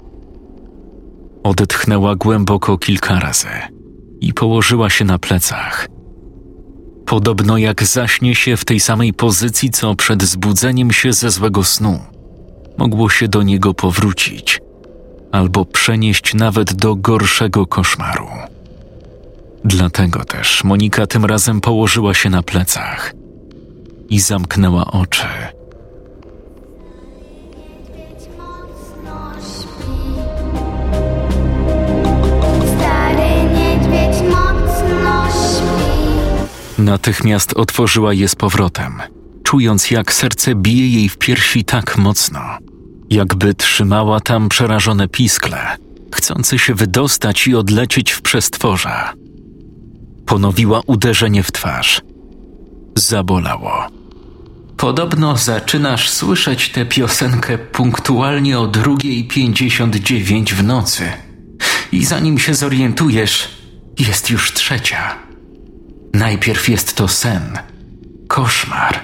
Odetchnęła 1.43 2.15
głęboko 2.15 2.77
kilka 2.77 3.19
razy 3.19 3.47
i 4.21 4.33
położyła 4.33 4.89
się 4.89 5.05
na 5.05 5.19
plecach. 5.19 5.87
Podobno 7.05 7.57
jak 7.57 7.83
zaśnie 7.83 8.35
się 8.35 8.57
w 8.57 8.65
tej 8.65 8.79
samej 8.79 9.13
pozycji, 9.13 9.69
co 9.69 9.95
przed 9.95 10.23
zbudzeniem 10.23 10.91
się 10.91 11.13
ze 11.13 11.31
złego 11.31 11.63
snu, 11.63 11.99
mogło 12.77 13.09
się 13.09 13.27
do 13.27 13.43
niego 13.43 13.73
powrócić 13.73 14.59
albo 15.31 15.65
przenieść 15.65 16.33
nawet 16.33 16.73
do 16.73 16.95
gorszego 16.95 17.67
koszmaru. 17.67 18.27
Dlatego 19.65 20.25
też 20.25 20.63
Monika 20.63 21.07
tym 21.07 21.25
razem 21.25 21.61
położyła 21.61 22.13
się 22.13 22.29
na 22.29 22.43
plecach 22.43 23.13
i 24.09 24.19
zamknęła 24.19 24.85
oczy. 24.91 25.27
Natychmiast 36.77 37.53
otworzyła 37.53 38.13
je 38.13 38.27
z 38.27 38.35
powrotem, 38.35 39.01
czując 39.43 39.91
jak 39.91 40.13
serce 40.13 40.55
bije 40.55 40.89
jej 40.89 41.09
w 41.09 41.17
piersi 41.17 41.63
tak 41.63 41.97
mocno, 41.97 42.41
jakby 43.09 43.53
trzymała 43.53 44.19
tam 44.19 44.49
przerażone 44.49 45.07
piskle, 45.07 45.77
chcące 46.15 46.59
się 46.59 46.73
wydostać 46.73 47.47
i 47.47 47.55
odlecieć 47.55 48.11
w 48.11 48.21
przestworza. 48.21 49.13
Ponowiła 50.25 50.81
uderzenie 50.87 51.43
w 51.43 51.51
twarz. 51.51 52.01
Zabolało. 52.95 53.87
Podobno 54.77 55.37
zaczynasz 55.37 56.09
słyszeć 56.09 56.69
tę 56.69 56.85
piosenkę 56.85 57.57
punktualnie 57.57 58.59
o 58.59 58.67
2.59 58.67 60.53
w 60.53 60.63
nocy. 60.63 61.03
I 61.91 62.05
zanim 62.05 62.39
się 62.39 62.53
zorientujesz, 62.53 63.49
jest 63.99 64.29
już 64.29 64.53
trzecia. 64.53 65.24
Najpierw 66.15 66.69
jest 66.69 66.95
to 66.95 67.07
sen, 67.07 67.59
koszmar, 68.27 68.99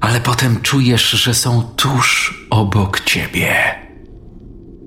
ale 0.00 0.20
potem 0.20 0.60
czujesz, 0.62 1.10
że 1.10 1.34
są 1.34 1.62
tuż 1.62 2.34
obok 2.50 3.00
ciebie. 3.00 3.54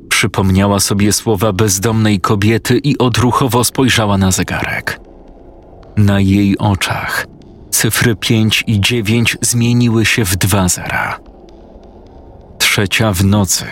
Przypomniała 0.10 0.80
sobie 0.80 1.14
słowa 1.14 1.53
bezdomnej 1.53 2.20
kobiety 2.20 2.78
i 2.78 2.97
odruchowo 2.97 3.64
spojrzała 3.64 4.18
na 4.18 4.32
zegarek. 4.32 4.99
Na 5.97 6.20
jej 6.20 6.58
oczach 6.58 7.28
cyfry 7.72 8.16
5 8.16 8.64
i 8.68 8.82
9 8.82 9.38
zmieniły 9.41 10.06
się 10.06 10.26
w 10.26 10.36
dwa 10.36 10.70
zera. 10.70 11.20
Trzecia 12.58 13.14
w 13.14 13.26
nocy. 13.26 13.66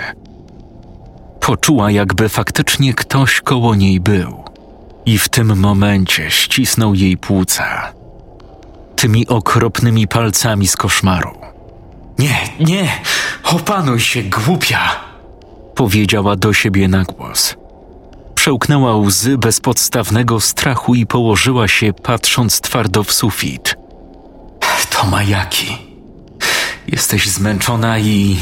Poczuła, 1.39 1.91
jakby 1.91 2.29
faktycznie 2.29 2.93
ktoś 2.93 3.41
koło 3.41 3.75
niej 3.75 3.99
był 3.99 4.46
i 5.07 5.17
w 5.17 5.29
tym 5.29 5.59
momencie 5.59 6.31
ścisnął 6.31 6.95
jej 6.95 7.17
płuca. 7.17 7.93
Tymi 8.95 9.27
okropnymi 9.27 10.07
palcami 10.07 10.67
z 10.67 10.75
koszmaru. 10.75 11.31
Nie, 12.19 12.39
nie, 12.59 12.89
opanuj 13.43 13.99
się, 13.99 14.23
głupia! 14.23 14.79
Powiedziała 15.75 16.35
do 16.35 16.53
siebie 16.53 16.87
na 16.87 17.03
głos. 17.03 17.55
Przełknęła 18.35 18.95
łzy 18.95 19.37
bezpodstawnego 19.37 20.39
strachu 20.39 20.95
i 20.95 21.05
położyła 21.05 21.67
się, 21.67 21.93
patrząc 21.93 22.61
twardo 22.61 23.03
w 23.03 23.11
sufit. 23.11 23.75
To 24.89 25.05
majaki. 25.05 25.77
Jesteś 26.87 27.29
zmęczona 27.29 27.99
i 27.99 28.37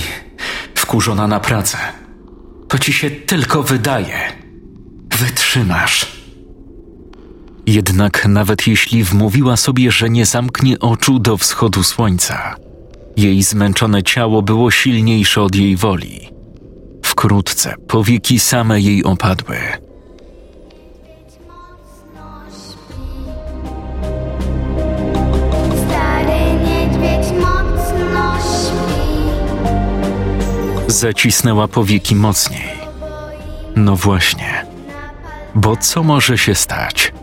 wkurzona 0.75 1.27
na 1.27 1.39
pracę. 1.39 1.77
To 2.67 2.79
ci 2.79 2.93
się 2.93 3.11
tylko 3.11 3.63
wydaje. 3.63 4.17
Wytrzymasz. 5.19 6.14
Jednak 7.67 8.25
nawet 8.27 8.67
jeśli 8.67 9.03
wmówiła 9.03 9.57
sobie, 9.57 9.91
że 9.91 10.09
nie 10.09 10.25
zamknie 10.25 10.79
oczu 10.79 11.19
do 11.19 11.37
wschodu 11.37 11.83
słońca, 11.83 12.55
jej 13.17 13.43
zmęczone 13.43 14.03
ciało 14.03 14.41
było 14.41 14.71
silniejsze 14.71 15.41
od 15.41 15.55
jej 15.55 15.75
woli. 15.75 16.29
Wkrótce 17.03 17.75
powieki 17.87 18.39
same 18.39 18.81
jej 18.81 19.03
opadły. 19.03 19.57
Zacisnęła 30.87 31.67
powieki 31.67 32.15
mocniej. 32.15 32.75
No 33.75 33.95
właśnie, 33.95 34.65
bo 35.55 35.77
co 35.77 36.03
może 36.03 36.37
się 36.37 36.55
stać? 36.55 37.14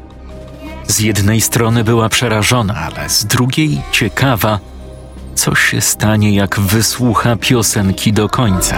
Z 0.92 1.00
jednej 1.00 1.40
strony 1.40 1.84
była 1.84 2.08
przerażona, 2.08 2.74
ale 2.74 3.08
z 3.08 3.24
drugiej 3.24 3.82
ciekawa, 3.92 4.58
co 5.34 5.54
się 5.54 5.80
stanie, 5.80 6.34
jak 6.34 6.60
wysłucha 6.60 7.36
piosenki 7.36 8.12
do 8.12 8.28
końca. 8.28 8.76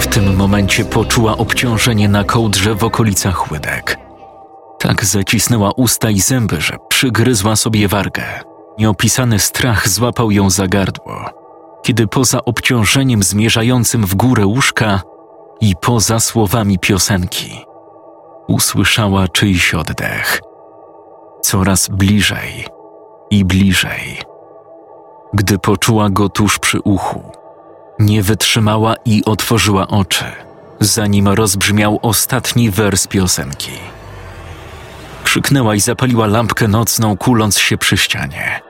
W 0.00 0.06
tym 0.06 0.36
momencie 0.36 0.84
poczuła 0.84 1.36
obciążenie 1.36 2.08
na 2.08 2.24
kołdrze 2.24 2.74
w 2.74 2.84
okolicach 2.84 3.50
łydek. 3.50 3.98
Tak 4.78 5.04
zacisnęła 5.04 5.70
usta 5.76 6.10
i 6.10 6.20
zęby, 6.20 6.60
że 6.60 6.76
przygryzła 6.88 7.56
sobie 7.56 7.88
wargę. 7.88 8.24
Nieopisany 8.78 9.38
strach 9.38 9.88
złapał 9.88 10.30
ją 10.30 10.50
za 10.50 10.68
gardło, 10.68 11.30
kiedy 11.82 12.06
poza 12.06 12.44
obciążeniem 12.44 13.22
zmierzającym 13.22 14.06
w 14.06 14.14
górę 14.14 14.46
łóżka 14.46 15.02
i 15.60 15.76
poza 15.76 16.20
słowami 16.20 16.78
piosenki 16.78 17.71
usłyszała 18.48 19.28
czyjś 19.28 19.74
oddech. 19.74 20.40
Coraz 21.42 21.88
bliżej 21.88 22.66
i 23.30 23.44
bliżej. 23.44 24.18
Gdy 25.34 25.58
poczuła 25.58 26.10
go 26.10 26.28
tuż 26.28 26.58
przy 26.58 26.80
uchu, 26.80 27.32
nie 27.98 28.22
wytrzymała 28.22 28.94
i 29.04 29.24
otworzyła 29.24 29.88
oczy, 29.88 30.24
zanim 30.80 31.28
rozbrzmiał 31.28 31.98
ostatni 32.02 32.70
wers 32.70 33.06
piosenki. 33.06 33.72
Krzyknęła 35.24 35.74
i 35.74 35.80
zapaliła 35.80 36.26
lampkę 36.26 36.68
nocną, 36.68 37.16
kuląc 37.16 37.58
się 37.58 37.78
przy 37.78 37.96
ścianie. 37.96 38.60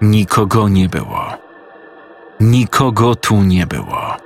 Nikogo 0.00 0.68
nie 0.68 0.88
było. 0.88 1.24
Nikogo 2.40 3.14
tu 3.14 3.42
nie 3.42 3.66
było. 3.66 4.16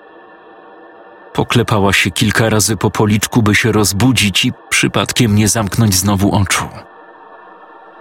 Poklepała 1.35 1.93
się 1.93 2.11
kilka 2.11 2.49
razy 2.49 2.77
po 2.77 2.91
policzku, 2.91 3.43
by 3.43 3.55
się 3.55 3.73
rozbudzić 3.73 4.45
i 4.45 4.53
przypadkiem 4.69 5.35
nie 5.35 5.49
zamknąć 5.49 5.95
znowu 5.95 6.35
oczu. 6.35 6.69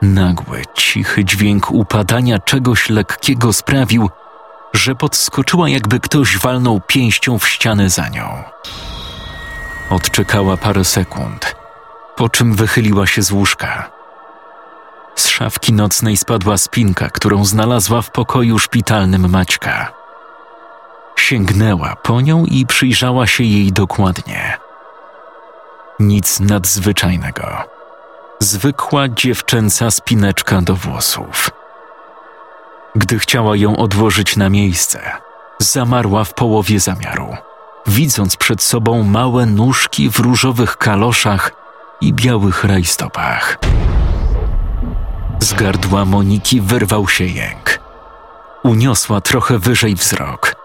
Nagły, 0.01 0.61
cichy 0.73 1.25
dźwięk 1.25 1.71
upadania 1.71 2.39
czegoś 2.39 2.89
lekkiego 2.89 3.53
sprawił, 3.53 4.09
że 4.73 4.95
podskoczyła, 4.95 5.69
jakby 5.69 5.99
ktoś 5.99 6.37
walnął 6.37 6.81
pięścią 6.87 7.39
w 7.39 7.49
ścianę 7.49 7.89
za 7.89 8.09
nią. 8.09 8.43
Odczekała 9.89 10.57
parę 10.57 10.85
sekund, 10.85 11.55
po 12.15 12.29
czym 12.29 12.55
wychyliła 12.55 13.07
się 13.07 13.21
z 13.21 13.31
łóżka. 13.31 13.91
Z 15.15 15.27
szafki 15.27 15.73
nocnej 15.73 16.17
spadła 16.17 16.57
spinka, 16.57 17.09
którą 17.09 17.45
znalazła 17.45 18.01
w 18.01 18.11
pokoju 18.11 18.59
szpitalnym 18.59 19.29
Maćka. 19.29 20.02
Sięgnęła 21.15 21.95
po 21.95 22.21
nią 22.21 22.45
i 22.45 22.65
przyjrzała 22.65 23.27
się 23.27 23.43
jej 23.43 23.71
dokładnie. 23.71 24.57
Nic 25.99 26.39
nadzwyczajnego. 26.39 27.63
Zwykła 28.39 29.09
dziewczęca 29.09 29.91
spineczka 29.91 30.61
do 30.61 30.75
włosów. 30.75 31.49
Gdy 32.95 33.19
chciała 33.19 33.55
ją 33.55 33.77
odłożyć 33.77 34.37
na 34.37 34.49
miejsce, 34.49 35.11
zamarła 35.59 36.23
w 36.23 36.33
połowie 36.33 36.79
zamiaru, 36.79 37.37
widząc 37.87 38.37
przed 38.37 38.61
sobą 38.61 39.03
małe 39.03 39.45
nóżki 39.45 40.09
w 40.09 40.19
różowych 40.19 40.77
kaloszach 40.77 41.51
i 42.01 42.13
białych 42.13 42.63
rajstopach. 42.63 43.57
Z 45.39 45.53
gardła 45.53 46.05
Moniki 46.05 46.61
wyrwał 46.61 47.07
się 47.07 47.25
jęk. 47.25 47.79
Uniosła 48.63 49.21
trochę 49.21 49.59
wyżej 49.59 49.95
wzrok. 49.95 50.62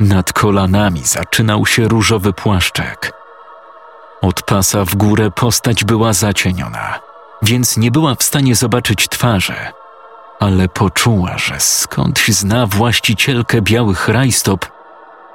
Nad 0.00 0.32
kolanami 0.32 1.00
zaczynał 1.04 1.66
się 1.66 1.88
różowy 1.88 2.32
płaszczek. 2.32 3.12
Od 4.22 4.42
pasa 4.42 4.84
w 4.84 4.94
górę 4.94 5.30
postać 5.30 5.84
była 5.84 6.12
zacieniona, 6.12 7.00
więc 7.42 7.76
nie 7.76 7.90
była 7.90 8.14
w 8.14 8.22
stanie 8.22 8.54
zobaczyć 8.54 9.08
twarzy, 9.08 9.56
ale 10.40 10.68
poczuła, 10.68 11.38
że 11.38 11.60
skądś 11.60 12.28
zna 12.28 12.66
właścicielkę 12.66 13.62
białych 13.62 14.08
rajstop 14.08 14.66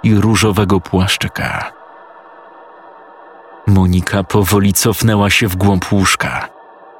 i 0.04 0.16
różowego 0.16 0.80
płaszczyka. 0.80 1.72
Monika 3.68 4.24
powoli 4.24 4.74
cofnęła 4.74 5.30
się 5.30 5.48
w 5.48 5.56
głąb 5.56 5.92
łóżka, 5.92 6.50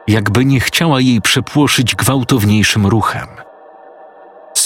jakby 0.08 0.46
nie 0.46 0.60
chciała 0.60 1.02
jej 1.02 1.22
przepłoszyć 1.22 1.96
gwałtowniejszym 1.96 2.88
ruchem. 2.88 3.28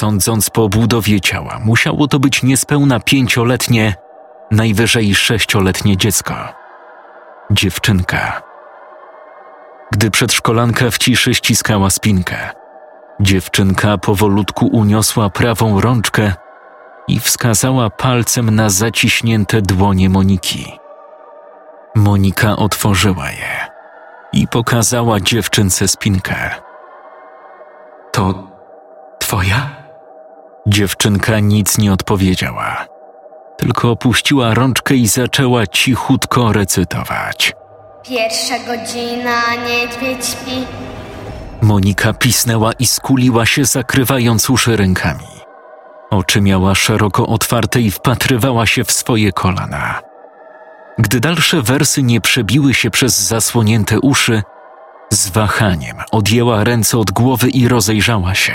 Sądząc 0.04 0.50
po 0.50 0.70
budowie 0.70 1.22
ciała, 1.22 1.60
musiało 1.66 2.08
to 2.08 2.20
być 2.20 2.44
niespełna 2.44 3.00
pięcioletnie, 3.00 3.96
najwyżej 4.52 5.16
sześcioletnie 5.16 5.98
dziecko. 5.98 6.34
Dziewczynka. 7.52 8.42
Gdy 9.92 10.12
przedszkolanka 10.12 10.92
w 10.92 10.98
ciszy 10.98 11.34
ściskała 11.34 11.90
spinkę, 11.90 12.50
dziewczynka 13.20 13.98
powolutku 13.98 14.68
uniosła 14.68 15.30
prawą 15.30 15.82
rączkę 15.82 16.34
i 17.08 17.20
wskazała 17.20 17.90
palcem 17.90 18.56
na 18.56 18.70
zaciśnięte 18.70 19.62
dłonie 19.62 20.10
Moniki. 20.10 20.80
Monika 21.96 22.56
otworzyła 22.56 23.30
je 23.32 23.68
i 24.34 24.48
pokazała 24.48 25.20
dziewczynce 25.20 25.88
spinkę. 25.88 26.50
To 28.12 28.48
twoja? 29.20 29.83
Dziewczynka 30.68 31.40
nic 31.40 31.78
nie 31.78 31.94
odpowiedziała, 31.94 32.86
tylko 33.58 33.92
opuściła 33.92 34.54
rączkę 34.54 34.96
i 34.96 35.08
zaczęła 35.08 35.68
cichutko 35.68 36.54
recytować. 36.54 37.54
Pierwsza 38.04 38.60
godzina, 38.60 39.42
niedźwiedź 39.68 40.26
śpi. 40.26 40.66
Monika 41.62 42.14
pisnęła 42.14 42.72
i 42.74 42.86
skuliła 42.86 43.46
się, 43.46 43.66
zakrywając 43.66 44.50
uszy 44.50 44.76
rękami. 44.76 45.28
Oczy 46.10 46.42
miała 46.42 46.76
szeroko 46.76 47.28
otwarte 47.28 47.82
i 47.82 47.92
wpatrywała 47.92 48.66
się 48.66 48.84
w 48.84 48.92
swoje 48.92 49.32
kolana. 49.32 50.00
Gdy 50.98 51.20
dalsze 51.20 51.62
wersy 51.62 52.04
nie 52.04 52.22
przebiły 52.22 52.74
się 52.74 52.90
przez 52.90 53.20
zasłonięte 53.20 54.00
uszy, 54.00 54.44
z 55.10 55.30
wahaniem 55.30 55.98
odjęła 56.12 56.64
ręce 56.64 56.98
od 56.98 57.12
głowy 57.12 57.50
i 57.50 57.68
rozejrzała 57.68 58.36
się. 58.36 58.54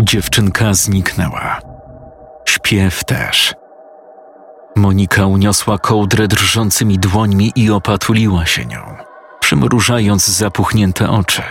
Dziewczynka 0.00 0.74
zniknęła. 0.74 1.60
Śpiew 2.44 3.04
też. 3.04 3.54
Monika 4.76 5.26
uniosła 5.26 5.78
kołdrę 5.78 6.28
drżącymi 6.28 6.98
dłońmi 6.98 7.52
i 7.56 7.70
opatuliła 7.70 8.46
się 8.46 8.66
nią, 8.66 8.96
przymrużając 9.40 10.26
zapuchnięte 10.28 11.10
oczy. 11.10 11.42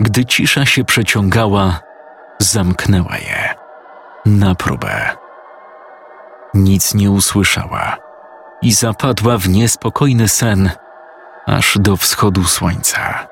Gdy 0.00 0.24
cisza 0.24 0.66
się 0.66 0.84
przeciągała, 0.84 1.80
zamknęła 2.38 3.16
je. 3.16 3.54
Na 4.26 4.54
próbę. 4.54 5.16
Nic 6.54 6.94
nie 6.94 7.10
usłyszała 7.10 7.96
i 8.62 8.72
zapadła 8.72 9.38
w 9.38 9.48
niespokojny 9.48 10.28
sen 10.28 10.70
aż 11.46 11.78
do 11.80 11.96
wschodu 11.96 12.44
słońca. 12.44 13.31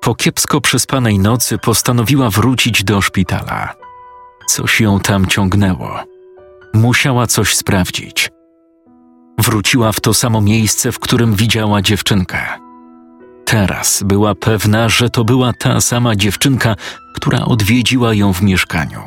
Po 0.00 0.14
kiepsko 0.14 0.60
przespanej 0.60 1.18
nocy 1.18 1.58
postanowiła 1.58 2.30
wrócić 2.30 2.84
do 2.84 3.00
szpitala. 3.00 3.74
Coś 4.48 4.80
ją 4.80 5.00
tam 5.00 5.26
ciągnęło. 5.26 6.00
Musiała 6.74 7.26
coś 7.26 7.56
sprawdzić. 7.56 8.30
Wróciła 9.38 9.92
w 9.92 10.00
to 10.00 10.14
samo 10.14 10.40
miejsce, 10.40 10.92
w 10.92 10.98
którym 10.98 11.34
widziała 11.34 11.82
dziewczynkę. 11.82 12.38
teraz 13.44 14.02
była 14.02 14.34
pewna, 14.34 14.88
że 14.88 15.10
to 15.10 15.24
była 15.24 15.52
ta 15.52 15.80
sama 15.80 16.16
dziewczynka, 16.16 16.76
która 17.14 17.44
odwiedziła 17.44 18.14
ją 18.14 18.32
w 18.32 18.42
mieszkaniu. 18.42 19.02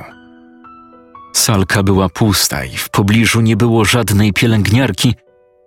Salka 1.33 1.83
była 1.83 2.09
pusta 2.09 2.65
i 2.65 2.77
w 2.77 2.89
pobliżu 2.89 3.41
nie 3.41 3.57
było 3.57 3.85
żadnej 3.85 4.33
pielęgniarki, 4.33 5.15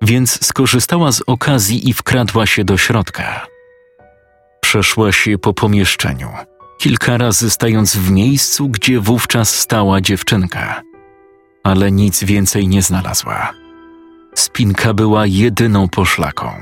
więc 0.03 0.47
skorzystała 0.47 1.13
z 1.13 1.23
okazji 1.27 1.89
i 1.89 1.93
wkradła 1.93 2.47
się 2.47 2.65
do 2.65 2.77
środka. 2.77 3.47
Przeszła 4.75 5.13
się 5.13 5.39
po 5.39 5.55
pomieszczeniu, 5.55 6.29
kilka 6.79 7.19
razy 7.19 7.51
stając 7.51 7.97
w 7.97 8.11
miejscu, 8.11 8.69
gdzie 8.69 9.01
wówczas 9.01 9.59
stała 9.59 10.01
dziewczynka, 10.01 10.83
ale 11.65 11.93
nic 11.93 12.25
więcej 12.25 12.69
nie 12.69 12.83
znalazła. 12.83 13.53
Spinka 14.35 14.95
była 14.95 15.27
jedyną 15.27 15.89
poszlaką. 15.89 16.53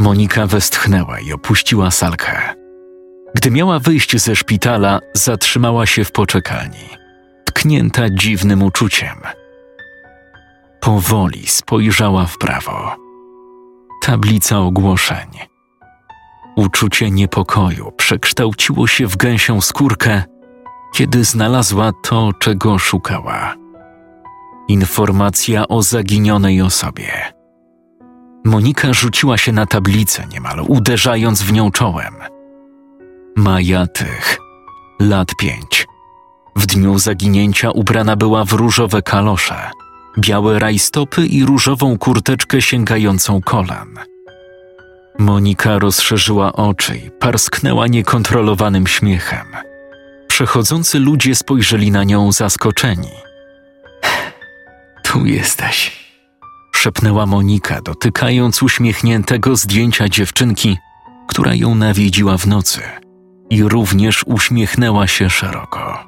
Monika 0.00 0.46
westchnęła 0.46 1.20
i 1.20 1.32
opuściła 1.32 1.90
salkę. 1.90 2.54
Gdy 3.34 3.50
miała 3.50 3.78
wyjść 3.78 4.16
ze 4.16 4.36
szpitala, 4.36 5.00
zatrzymała 5.12 5.86
się 5.86 6.04
w 6.04 6.12
poczekalni, 6.12 6.88
tknięta 7.44 8.10
dziwnym 8.10 8.62
uczuciem. 8.62 9.16
Powoli 10.80 11.46
spojrzała 11.46 12.26
w 12.26 12.38
prawo. 12.38 12.96
Tablica 14.02 14.58
ogłoszeń. 14.58 15.53
Uczucie 16.56 17.10
niepokoju 17.10 17.92
przekształciło 17.96 18.86
się 18.86 19.06
w 19.06 19.16
gęsią 19.16 19.60
skórkę, 19.60 20.22
kiedy 20.94 21.24
znalazła 21.24 21.92
to, 22.02 22.30
czego 22.38 22.78
szukała. 22.78 23.54
Informacja 24.68 25.68
o 25.68 25.82
zaginionej 25.82 26.62
osobie. 26.62 27.12
Monika 28.44 28.92
rzuciła 28.92 29.38
się 29.38 29.52
na 29.52 29.66
tablicę, 29.66 30.26
niemal 30.32 30.64
uderzając 30.68 31.42
w 31.42 31.52
nią 31.52 31.70
czołem. 31.70 32.14
Maja 33.36 33.86
Tych, 33.86 34.38
lat 35.00 35.28
pięć. 35.38 35.86
W 36.56 36.66
dniu 36.66 36.98
zaginięcia 36.98 37.70
ubrana 37.70 38.16
była 38.16 38.44
w 38.44 38.52
różowe 38.52 39.02
kalosze, 39.02 39.70
białe 40.18 40.58
rajstopy 40.58 41.26
i 41.26 41.44
różową 41.44 41.98
kurteczkę 41.98 42.62
sięgającą 42.62 43.40
kolan. 43.40 44.13
Monika 45.18 45.78
rozszerzyła 45.78 46.52
oczy 46.52 46.96
i 46.96 47.10
parsknęła 47.10 47.86
niekontrolowanym 47.86 48.86
śmiechem. 48.86 49.46
Przechodzący 50.28 50.98
ludzie 50.98 51.34
spojrzeli 51.34 51.90
na 51.90 52.04
nią 52.04 52.32
zaskoczeni. 52.32 53.10
Tu 55.02 55.26
jesteś, 55.26 55.92
szepnęła 56.72 57.26
Monika, 57.26 57.80
dotykając 57.80 58.62
uśmiechniętego 58.62 59.56
zdjęcia 59.56 60.08
dziewczynki, 60.08 60.78
która 61.28 61.54
ją 61.54 61.74
nawiedziła 61.74 62.38
w 62.38 62.46
nocy 62.46 62.80
i 63.50 63.62
również 63.62 64.24
uśmiechnęła 64.26 65.06
się 65.06 65.30
szeroko. 65.30 66.04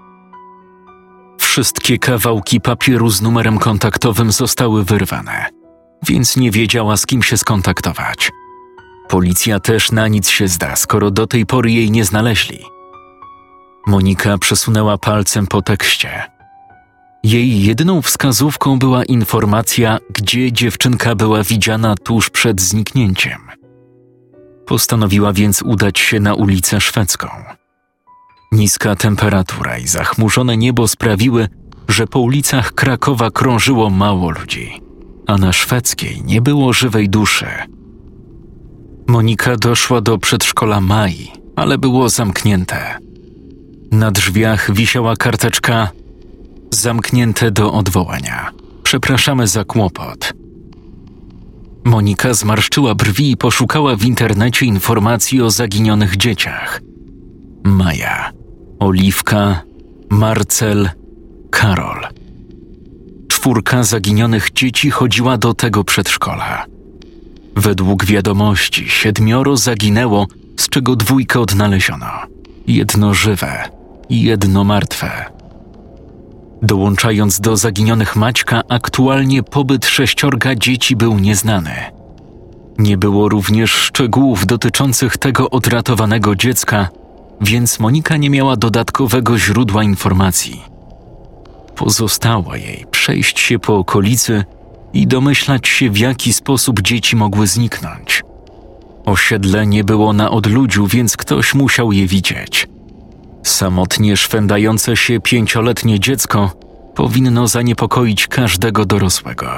Wszystkie 1.39 1.99
kawałki 1.99 2.61
papieru 2.61 3.11
z 3.11 3.23
numerem 3.23 3.59
kontaktowym 3.59 4.33
zostały 4.33 4.85
wyrwane, 4.85 5.47
więc 6.07 6.37
nie 6.37 6.51
wiedziała 6.51 6.97
z 6.97 7.07
kim 7.07 7.23
się 7.23 7.37
skontaktować. 7.37 8.31
Policja 9.09 9.61
też 9.61 9.93
na 9.93 10.09
nic 10.09 10.29
się 10.29 10.49
zda, 10.49 10.77
skoro 10.77 11.11
do 11.11 11.27
tej 11.27 11.47
pory 11.47 11.71
jej 11.71 11.91
nie 11.91 12.05
znaleźli. 12.05 12.59
Monika 13.87 14.39
przesunęła 14.39 14.99
palcem 14.99 15.47
po 15.47 15.63
tekście. 15.63 16.23
Jej 17.23 17.63
jedyną 17.63 18.03
wskazówką 18.03 18.79
była 18.79 19.05
informacja, 19.05 19.99
gdzie 20.11 20.53
dziewczynka 20.53 21.15
była 21.15 21.43
widziana 21.43 21.95
tuż 21.95 22.31
przed 22.31 22.61
zniknięciem. 22.61 23.39
Postanowiła 24.67 25.33
więc 25.33 25.63
udać 25.63 25.99
się 25.99 26.21
na 26.21 26.35
ulicę 26.35 26.81
Szwedzką. 26.81 27.29
Niska 28.53 28.97
temperatura 28.97 29.79
i 29.79 29.89
zachmurzone 29.89 30.57
niebo 30.57 30.89
sprawiły, 30.89 31.49
że 31.89 32.07
po 32.07 32.19
ulicach 32.19 32.73
Krakowa 32.73 33.31
krążyło 33.31 33.91
mało 33.91 34.31
ludzi, 34.31 34.83
a 35.27 35.39
na 35.39 35.53
szwedzkiej 35.53 36.23
nie 36.25 36.41
było 36.41 36.73
żywej 36.73 37.09
duszy. 37.09 37.47
Monika 39.09 39.57
doszła 39.57 40.01
do 40.01 40.19
przedszkola 40.19 40.81
Mai, 40.81 41.33
ale 41.57 41.79
było 41.79 42.09
zamknięte. 42.09 42.99
Na 43.93 44.11
drzwiach 44.11 44.75
wisiała 44.75 45.17
karteczka 45.17 45.91
zamknięte 46.71 47.51
do 47.51 47.73
odwołania. 47.73 48.51
Przepraszamy 48.83 49.47
za 49.47 49.65
kłopot. 49.65 50.33
Monika 51.85 52.35
zmarszczyła 52.35 52.95
brwi 52.95 53.31
i 53.31 53.37
poszukała 53.37 53.97
w 53.97 54.05
internecie 54.05 54.67
informacji 54.67 55.43
o 55.43 55.51
zaginionych 55.51 56.17
dzieciach. 56.17 56.81
Maja, 57.65 58.33
Oliwka, 58.79 59.63
Marcel, 60.11 60.91
Karol. 61.51 62.07
Czwórka 63.29 63.85
zaginionych 63.85 64.53
dzieci 64.53 64.91
chodziła 64.91 65.39
do 65.39 65.55
tego 65.55 65.85
przedszkola. 65.85 66.76
Według 67.57 68.05
wiadomości 68.05 68.89
siedmioro 68.89 69.57
zaginęło, 69.57 70.27
z 70.57 70.69
czego 70.69 70.97
dwójkę 70.97 71.41
odnaleziono. 71.41 72.07
Jedno 72.67 73.15
żywe 73.15 73.69
i 74.09 74.23
jedno 74.23 74.65
martwe. 74.65 75.25
Dołączając 76.63 77.41
do 77.41 77.57
zaginionych 77.57 78.17
Maćka, 78.17 78.63
aktualnie 78.69 79.43
pobyt 79.43 79.87
sześciorga 79.87 80.55
dzieci 80.55 80.97
był 80.97 81.19
nieznany. 81.19 81.75
Nie 82.79 82.99
było 82.99 83.29
również 83.29 83.71
szczegółów 83.71 84.47
dotyczących 84.47 85.17
tego 85.17 85.51
odratowanego 85.51 86.35
dziecka, 86.35 86.89
więc 87.41 87.81
Monika 87.81 88.17
nie 88.17 88.31
miała 88.31 88.57
dodatkowego 88.57 89.39
źródła 89.39 89.83
informacji. 89.83 90.63
Pozostało 91.77 92.55
jej 92.55 92.85
przejść 92.91 93.41
się 93.41 93.59
po 93.59 93.77
okolicy 93.77 94.45
i 94.93 95.07
domyślać 95.07 95.69
się, 95.69 95.91
w 95.91 95.99
jaki 95.99 96.33
sposób 96.33 96.83
dzieci 96.83 97.17
mogły 97.17 97.47
zniknąć. 97.47 98.23
Osiedle 99.05 99.67
nie 99.67 99.85
było 99.85 100.13
na 100.13 100.31
odludziu, 100.31 100.87
więc 100.87 101.17
ktoś 101.17 101.55
musiał 101.55 101.93
je 101.93 102.07
widzieć. 102.07 102.69
Samotnie 103.43 104.17
szwendające 104.17 104.97
się 104.97 105.21
pięcioletnie 105.21 106.01
dziecko 106.01 106.53
powinno 106.95 107.49
zaniepokoić 107.49 108.27
każdego 108.27 108.85
dorosłego. 108.85 109.51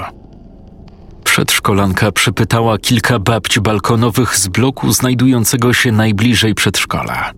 Przedszkolanka 1.24 2.12
przypytała 2.12 2.79
kilka 2.79 3.18
babci 3.18 3.61
balkonowych 3.61 4.37
z 4.37 4.49
bloku 4.49 4.93
znajdującego 4.93 5.72
się 5.72 5.93
najbliżej 5.93 6.55
przedszkola, 6.55 7.33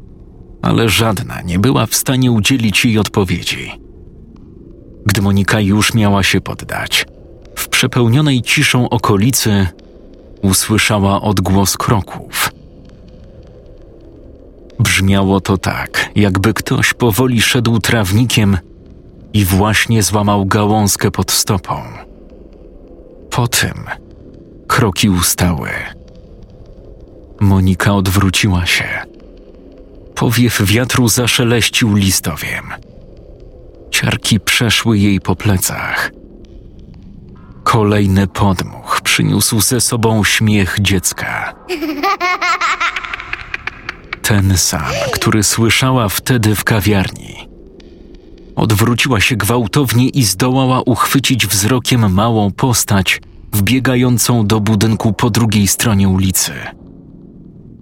ale 0.63 0.89
żadna 0.89 1.43
nie 1.43 1.59
była 1.59 1.87
w 1.87 1.95
stanie 1.95 2.33
udzielić 2.33 2.85
jej 2.85 2.99
odpowiedzi. 2.99 3.73
Gdy 5.07 5.23
Monika 5.23 5.61
już 5.61 5.95
miała 5.95 6.23
się 6.23 6.41
poddać, 6.41 7.07
w 7.61 7.69
przepełnionej 7.69 8.43
ciszą 8.43 8.89
okolicy 8.89 9.67
usłyszała 10.43 11.21
odgłos 11.21 11.77
kroków. 11.77 12.53
Brzmiało 14.79 15.41
to 15.41 15.59
tak, 15.59 16.11
jakby 16.15 16.55
ktoś 16.55 16.95
powoli 16.95 17.43
szedł 17.43 17.79
trawnikiem 17.79 18.59
i 19.33 19.45
właśnie 19.45 20.03
złamał 20.03 20.47
gałązkę 20.47 21.11
pod 21.11 21.31
stopą. 21.31 21.83
Potem 23.31 23.85
kroki 24.67 25.11
ustały. 25.11 25.71
Monika 27.41 27.95
odwróciła 27.95 28.67
się. 28.67 28.89
Powiew 30.15 30.63
wiatru 30.63 31.09
zaszeleścił 31.09 31.95
listowiem. 31.95 32.65
Ciarki 33.91 34.41
przeszły 34.41 34.99
jej 34.99 35.21
po 35.21 35.37
plecach. 35.37 36.11
Kolejny 37.71 38.27
podmuch 38.27 39.01
przyniósł 39.01 39.61
ze 39.61 39.81
sobą 39.81 40.25
śmiech 40.25 40.77
dziecka. 40.81 41.55
Ten 44.23 44.59
sam, 44.59 44.93
który 45.13 45.43
słyszała 45.43 46.09
wtedy 46.09 46.55
w 46.55 46.65
kawiarni. 46.65 47.49
Odwróciła 48.57 49.21
się 49.21 49.37
gwałtownie 49.37 50.09
i 50.09 50.25
zdołała 50.25 50.81
uchwycić 50.81 51.47
wzrokiem 51.47 52.13
małą 52.13 52.51
postać 52.51 53.21
wbiegającą 53.53 54.47
do 54.47 54.61
budynku 54.61 55.13
po 55.13 55.31
drugiej 55.31 55.67
stronie 55.67 56.09
ulicy. 56.09 56.53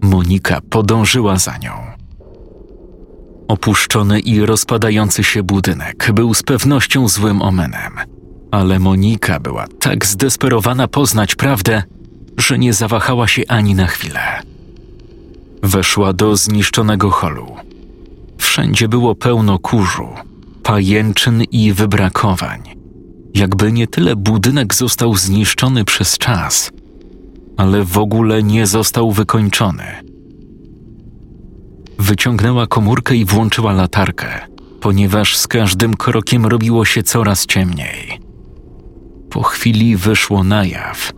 Monika 0.03 0.61
podążyła 0.71 1.37
za 1.37 1.57
nią. 1.59 1.73
Opuszczony 3.49 4.21
i 4.21 4.41
rozpadający 4.41 5.25
się 5.25 5.43
budynek 5.43 6.13
był 6.13 6.35
z 6.35 6.43
pewnością 6.43 7.09
złym 7.09 7.43
omenem, 7.43 8.18
ale 8.51 8.79
Monika 8.79 9.41
była 9.41 9.67
tak 9.81 10.07
zdesperowana 10.07 10.89
poznać 10.89 11.35
prawdę, 11.35 11.83
że 12.37 12.59
nie 12.59 12.73
zawahała 12.73 13.29
się 13.29 13.43
ani 13.49 13.75
na 13.75 13.87
chwilę. 13.87 14.21
Weszła 15.63 16.13
do 16.13 16.37
zniszczonego 16.37 17.11
holu. 17.11 17.57
Wszędzie 18.39 18.89
było 18.89 19.15
pełno 19.15 19.59
kurzu, 19.59 20.09
pajęczyn 20.63 21.43
i 21.43 21.73
wybrakowań. 21.73 22.63
Jakby 23.35 23.73
nie 23.73 23.87
tyle 23.87 24.17
budynek 24.17 24.75
został 24.75 25.15
zniszczony 25.15 25.85
przez 25.85 26.19
czas, 26.19 26.71
ale 27.57 27.85
w 27.85 27.99
ogóle 27.99 28.43
nie 28.43 28.67
został 28.67 29.13
wykończony. 29.13 29.85
Wyciągnęła 31.99 32.67
komórkę 32.67 33.17
i 33.17 33.25
włączyła 33.25 33.73
latarkę, 33.73 34.29
ponieważ 34.81 35.37
z 35.37 35.47
każdym 35.47 35.97
krokiem 35.97 36.47
robiło 36.47 36.85
się 36.85 37.03
coraz 37.03 37.47
ciemniej. 37.47 38.28
Po 39.39 39.43
chwili 39.43 39.97
wyszło 39.97 40.45
na 40.45 40.65
jaw, 40.65 41.13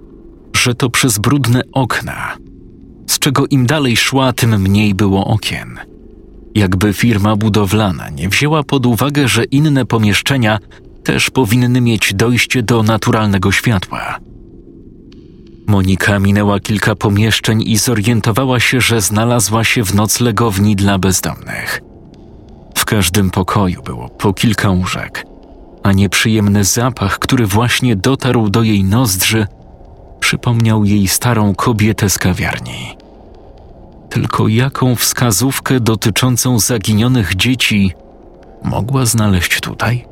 że 0.56 0.74
to 0.74 0.90
przez 0.90 1.18
brudne 1.18 1.62
okna, 1.72 2.36
z 3.06 3.18
czego 3.18 3.46
im 3.46 3.66
dalej 3.66 3.96
szła, 3.96 4.32
tym 4.32 4.60
mniej 4.60 4.94
było 4.94 5.26
okien. 5.26 5.78
Jakby 6.54 6.92
firma 6.92 7.36
budowlana 7.36 8.10
nie 8.10 8.28
wzięła 8.28 8.62
pod 8.62 8.86
uwagę, 8.86 9.28
że 9.28 9.44
inne 9.44 9.86
pomieszczenia 9.86 10.58
też 11.04 11.30
powinny 11.30 11.80
mieć 11.80 12.14
dojście 12.14 12.62
do 12.62 12.82
naturalnego 12.82 13.52
światła. 13.52 14.18
Monika 15.66 16.18
minęła 16.18 16.60
kilka 16.60 16.94
pomieszczeń 16.94 17.62
i 17.62 17.76
zorientowała 17.76 18.60
się, 18.60 18.80
że 18.80 19.00
znalazła 19.00 19.64
się 19.64 19.84
w 19.84 19.94
noclegowni 19.94 20.76
dla 20.76 20.98
bezdomnych. 20.98 21.80
W 22.76 22.84
każdym 22.84 23.30
pokoju 23.30 23.82
było 23.82 24.08
po 24.08 24.32
kilka 24.32 24.70
łóżek, 24.70 25.24
a 25.82 25.92
nieprzyjemny 25.92 26.64
zapach, 26.64 27.18
który 27.18 27.46
właśnie 27.46 27.96
dotarł 27.96 28.50
do 28.50 28.62
jej 28.62 28.84
nozdrzy, 28.84 29.46
przypomniał 30.20 30.84
jej 30.84 31.08
starą 31.08 31.54
kobietę 31.54 32.10
z 32.10 32.18
kawiarni. 32.18 32.96
Tylko 34.10 34.48
jaką 34.48 34.96
wskazówkę 34.96 35.80
dotyczącą 35.80 36.58
zaginionych 36.58 37.36
dzieci 37.36 37.92
mogła 38.64 39.06
znaleźć 39.06 39.60
tutaj? 39.60 40.06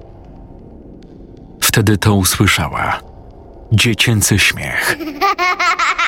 Wtedy 1.61 1.99
to 1.99 2.15
usłyszała. 2.15 3.01
Dziecięcy 3.73 4.39
śmiech. 4.39 4.99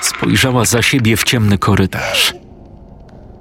Spojrzała 0.02 0.64
za 0.64 0.82
siebie 0.82 1.16
w 1.16 1.24
ciemny 1.24 1.58
korytarz. 1.58 2.34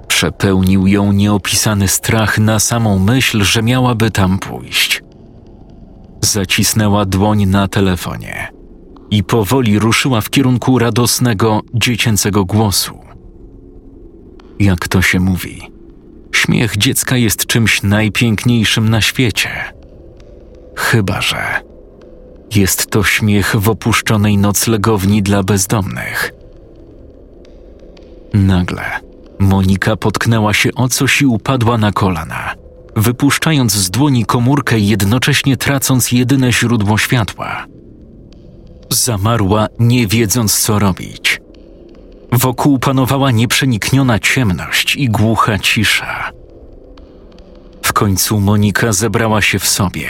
Przepełnił 0.08 0.86
ją 0.86 1.12
nieopisany 1.12 1.88
strach 1.88 2.38
na 2.38 2.60
samą 2.60 2.98
myśl, 2.98 3.44
że 3.44 3.62
miałaby 3.62 4.10
tam 4.10 4.38
pójść. 4.38 5.02
Zacisnęła 6.20 7.04
dłoń 7.04 7.46
na 7.46 7.68
telefonie 7.68 8.52
i 9.10 9.24
powoli 9.24 9.78
ruszyła 9.78 10.20
w 10.20 10.30
kierunku 10.30 10.78
radosnego, 10.78 11.60
dziecięcego 11.74 12.44
głosu. 12.44 12.98
Jak 14.58 14.88
to 14.88 15.02
się 15.02 15.20
mówi, 15.20 15.70
śmiech 16.32 16.76
dziecka 16.76 17.16
jest 17.16 17.46
czymś 17.46 17.82
najpiękniejszym 17.82 18.88
na 18.88 19.00
świecie. 19.00 19.50
Chyba 20.76 21.20
że 21.20 21.60
jest 22.54 22.90
to 22.90 23.04
śmiech 23.04 23.56
w 23.56 23.68
opuszczonej 23.68 24.36
noclegowni 24.36 25.22
dla 25.22 25.42
bezdomnych. 25.42 26.32
Nagle 28.34 28.84
Monika 29.38 29.96
potknęła 29.96 30.54
się 30.54 30.70
o 30.74 30.88
coś 30.88 31.22
i 31.22 31.26
upadła 31.26 31.78
na 31.78 31.92
kolana, 31.92 32.54
wypuszczając 32.96 33.72
z 33.72 33.90
dłoni 33.90 34.24
komórkę 34.24 34.78
jednocześnie 34.78 35.56
tracąc 35.56 36.12
jedyne 36.12 36.52
źródło 36.52 36.98
światła. 36.98 37.66
Zamarła, 38.90 39.66
nie 39.78 40.06
wiedząc 40.06 40.60
co 40.60 40.78
robić. 40.78 41.40
Wokół 42.32 42.78
panowała 42.78 43.30
nieprzenikniona 43.30 44.18
ciemność 44.18 44.96
i 44.96 45.08
głucha 45.08 45.58
cisza. 45.58 46.30
W 47.82 47.92
końcu 47.92 48.40
Monika 48.40 48.92
zebrała 48.92 49.42
się 49.42 49.58
w 49.58 49.68
sobie 49.68 50.08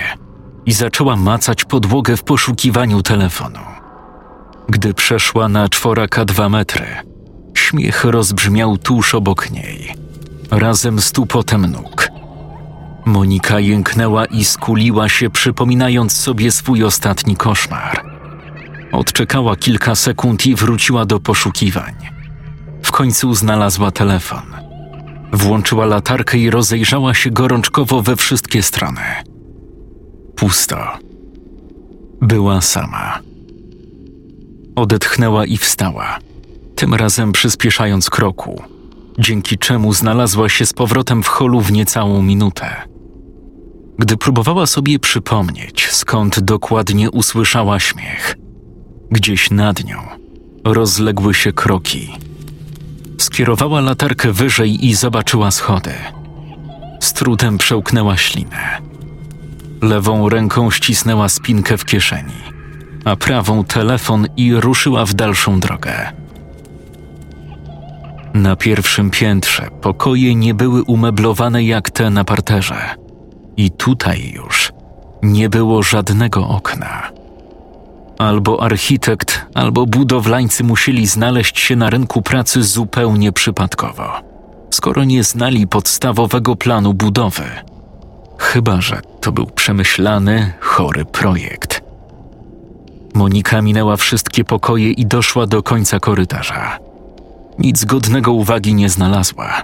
i 0.66 0.72
zaczęła 0.72 1.16
macać 1.16 1.64
podłogę 1.64 2.16
w 2.16 2.22
poszukiwaniu 2.22 3.02
telefonu. 3.02 3.58
Gdy 4.68 4.94
przeszła 4.94 5.48
na 5.48 5.68
czworaka 5.68 6.24
dwa 6.24 6.48
metry, 6.48 6.86
śmiech 7.54 8.04
rozbrzmiał 8.04 8.76
tuż 8.76 9.14
obok 9.14 9.50
niej, 9.50 9.94
razem 10.50 11.00
z 11.00 11.12
tupotem 11.12 11.66
nóg. 11.66 12.19
Monika 13.04 13.60
jęknęła 13.60 14.24
i 14.24 14.44
skuliła 14.44 15.08
się, 15.08 15.30
przypominając 15.30 16.12
sobie 16.12 16.52
swój 16.52 16.84
ostatni 16.84 17.36
koszmar. 17.36 18.04
Odczekała 18.92 19.56
kilka 19.56 19.94
sekund 19.94 20.46
i 20.46 20.54
wróciła 20.54 21.06
do 21.06 21.20
poszukiwań. 21.20 21.94
W 22.82 22.92
końcu 22.92 23.34
znalazła 23.34 23.90
telefon. 23.90 24.42
Włączyła 25.32 25.86
latarkę 25.86 26.38
i 26.38 26.50
rozejrzała 26.50 27.14
się 27.14 27.30
gorączkowo 27.30 28.02
we 28.02 28.16
wszystkie 28.16 28.62
strony. 28.62 29.00
Pusto. 30.36 30.78
Była 32.20 32.60
sama. 32.60 33.18
Odetchnęła 34.76 35.46
i 35.46 35.56
wstała, 35.56 36.18
tym 36.76 36.94
razem 36.94 37.32
przyspieszając 37.32 38.10
kroku, 38.10 38.62
dzięki 39.20 39.58
czemu 39.58 39.92
znalazła 39.92 40.48
się 40.48 40.66
z 40.66 40.72
powrotem 40.72 41.22
w 41.22 41.28
holu 41.28 41.60
w 41.60 41.72
niecałą 41.72 42.22
minutę. 42.22 42.70
Gdy 43.98 44.16
próbowała 44.16 44.66
sobie 44.66 44.98
przypomnieć, 44.98 45.88
skąd 45.90 46.40
dokładnie 46.40 47.10
usłyszała 47.10 47.80
śmiech, 47.80 48.36
gdzieś 49.10 49.50
nad 49.50 49.84
nią 49.84 49.98
rozległy 50.64 51.34
się 51.34 51.52
kroki. 51.52 52.16
Skierowała 53.18 53.80
latarkę 53.80 54.32
wyżej 54.32 54.86
i 54.86 54.94
zobaczyła 54.94 55.50
schody. 55.50 55.94
Z 57.00 57.12
trudem 57.12 57.58
przełknęła 57.58 58.16
ślinę. 58.16 58.78
Lewą 59.82 60.28
ręką 60.28 60.70
ścisnęła 60.70 61.28
spinkę 61.28 61.78
w 61.78 61.84
kieszeni, 61.84 62.40
a 63.04 63.16
prawą 63.16 63.64
telefon 63.64 64.26
i 64.36 64.54
ruszyła 64.54 65.06
w 65.06 65.14
dalszą 65.14 65.60
drogę. 65.60 66.12
Na 68.34 68.56
pierwszym 68.56 69.10
piętrze 69.10 69.68
pokoje 69.80 70.34
nie 70.34 70.54
były 70.54 70.82
umeblowane 70.82 71.64
jak 71.64 71.90
te 71.90 72.10
na 72.10 72.24
parterze, 72.24 72.94
i 73.56 73.70
tutaj 73.70 74.32
już 74.34 74.72
nie 75.22 75.48
było 75.48 75.82
żadnego 75.82 76.48
okna. 76.48 77.10
Albo 78.18 78.62
architekt, 78.62 79.46
albo 79.54 79.86
budowlańcy 79.86 80.64
musieli 80.64 81.06
znaleźć 81.06 81.58
się 81.60 81.76
na 81.76 81.90
rynku 81.90 82.22
pracy 82.22 82.62
zupełnie 82.62 83.32
przypadkowo, 83.32 84.08
skoro 84.70 85.04
nie 85.04 85.24
znali 85.24 85.66
podstawowego 85.66 86.56
planu 86.56 86.94
budowy. 86.94 87.44
Chyba, 88.38 88.80
że 88.80 89.00
to 89.20 89.32
był 89.32 89.46
przemyślany, 89.46 90.52
chory 90.60 91.04
projekt. 91.04 91.82
Monika 93.14 93.62
minęła 93.62 93.96
wszystkie 93.96 94.44
pokoje 94.44 94.90
i 94.90 95.06
doszła 95.06 95.46
do 95.46 95.62
końca 95.62 96.00
korytarza. 96.00 96.89
Nic 97.60 97.84
godnego 97.84 98.32
uwagi 98.32 98.74
nie 98.74 98.88
znalazła. 98.88 99.62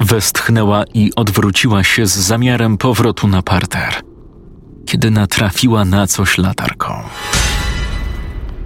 Westchnęła 0.00 0.84
i 0.94 1.10
odwróciła 1.16 1.84
się 1.84 2.06
z 2.06 2.16
zamiarem 2.16 2.78
powrotu 2.78 3.28
na 3.28 3.42
parter, 3.42 3.94
kiedy 4.86 5.10
natrafiła 5.10 5.84
na 5.84 6.06
coś 6.06 6.38
latarką. 6.38 6.94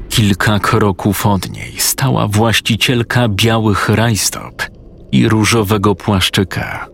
Kilka 0.09 0.59
kroków 0.59 1.27
od 1.27 1.51
niej 1.51 1.75
stała 1.79 2.29
właścicielka 2.29 3.29
białych 3.29 3.89
rajstop 3.89 4.63
i 5.13 5.29
różowego 5.29 5.95
płaszczyka. 5.95 6.89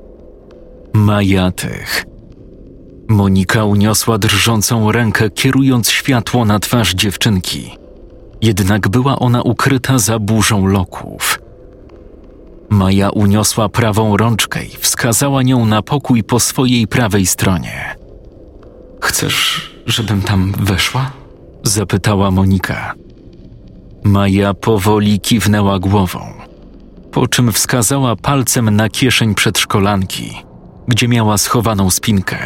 Majatych. 0.92 2.04
Monika 3.08 3.64
uniosła 3.64 4.18
drżącą 4.18 4.92
rękę, 4.92 5.30
kierując 5.30 5.90
światło 5.90 6.44
na 6.44 6.58
twarz 6.58 6.94
dziewczynki. 6.94 7.81
Jednak 8.42 8.88
była 8.88 9.18
ona 9.18 9.42
ukryta 9.42 9.98
za 9.98 10.18
burzą 10.18 10.66
loków. 10.66 11.38
Maja 12.70 13.10
uniosła 13.10 13.68
prawą 13.68 14.16
rączkę 14.16 14.64
i 14.64 14.76
wskazała 14.76 15.42
nią 15.42 15.66
na 15.66 15.82
pokój 15.82 16.24
po 16.24 16.40
swojej 16.40 16.86
prawej 16.86 17.26
stronie. 17.26 17.96
Chcesz, 19.00 19.70
żebym 19.86 20.22
tam 20.22 20.52
weszła? 20.60 21.10
zapytała 21.62 22.30
Monika. 22.30 22.94
Maja 24.04 24.54
powoli 24.54 25.20
kiwnęła 25.20 25.78
głową, 25.78 26.20
po 27.12 27.28
czym 27.28 27.52
wskazała 27.52 28.16
palcem 28.16 28.70
na 28.70 28.88
kieszeń 28.88 29.34
przedszkolanki, 29.34 30.42
gdzie 30.88 31.08
miała 31.08 31.38
schowaną 31.38 31.90
spinkę. 31.90 32.38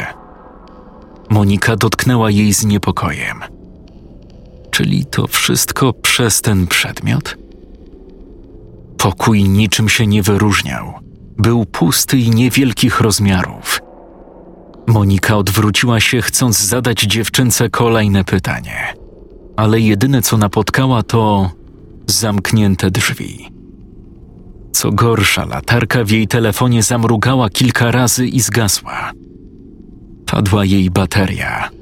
Monika 1.29 1.75
dotknęła 1.75 2.31
jej 2.31 2.53
z 2.53 2.65
niepokojem. 2.65 3.56
Czyli 4.77 5.05
to 5.05 5.27
wszystko 5.27 5.93
przez 5.93 6.41
ten 6.41 6.67
przedmiot? 6.67 7.37
Pokój 8.97 9.43
niczym 9.43 9.89
się 9.89 10.07
nie 10.07 10.23
wyróżniał. 10.23 10.93
Był 11.37 11.65
pusty 11.65 12.17
i 12.17 12.29
niewielkich 12.29 13.01
rozmiarów. 13.01 13.79
Monika 14.87 15.37
odwróciła 15.37 15.99
się, 15.99 16.21
chcąc 16.21 16.59
zadać 16.59 17.01
dziewczynce 17.01 17.69
kolejne 17.69 18.23
pytanie, 18.23 18.93
ale 19.55 19.79
jedyne 19.79 20.21
co 20.21 20.37
napotkała 20.37 21.03
to 21.03 21.51
zamknięte 22.07 22.91
drzwi. 22.91 23.49
Co 24.71 24.91
gorsza, 24.91 25.45
latarka 25.45 26.03
w 26.03 26.09
jej 26.09 26.27
telefonie 26.27 26.83
zamrugała 26.83 27.49
kilka 27.49 27.91
razy 27.91 28.27
i 28.27 28.39
zgasła. 28.39 29.11
Padła 30.25 30.65
jej 30.65 30.89
bateria. 30.89 31.76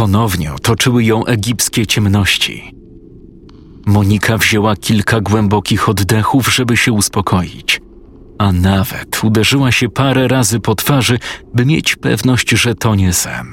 Ponownie 0.00 0.54
otoczyły 0.54 1.04
ją 1.04 1.24
egipskie 1.24 1.86
ciemności. 1.86 2.74
Monika 3.86 4.38
wzięła 4.38 4.76
kilka 4.76 5.20
głębokich 5.20 5.88
oddechów, 5.88 6.54
żeby 6.54 6.76
się 6.76 6.92
uspokoić, 6.92 7.80
a 8.38 8.52
nawet 8.52 9.24
uderzyła 9.24 9.72
się 9.72 9.88
parę 9.88 10.28
razy 10.28 10.60
po 10.60 10.74
twarzy, 10.74 11.18
by 11.54 11.66
mieć 11.66 11.96
pewność, 11.96 12.50
że 12.50 12.74
to 12.74 12.94
nie 12.94 13.12
sen. 13.12 13.46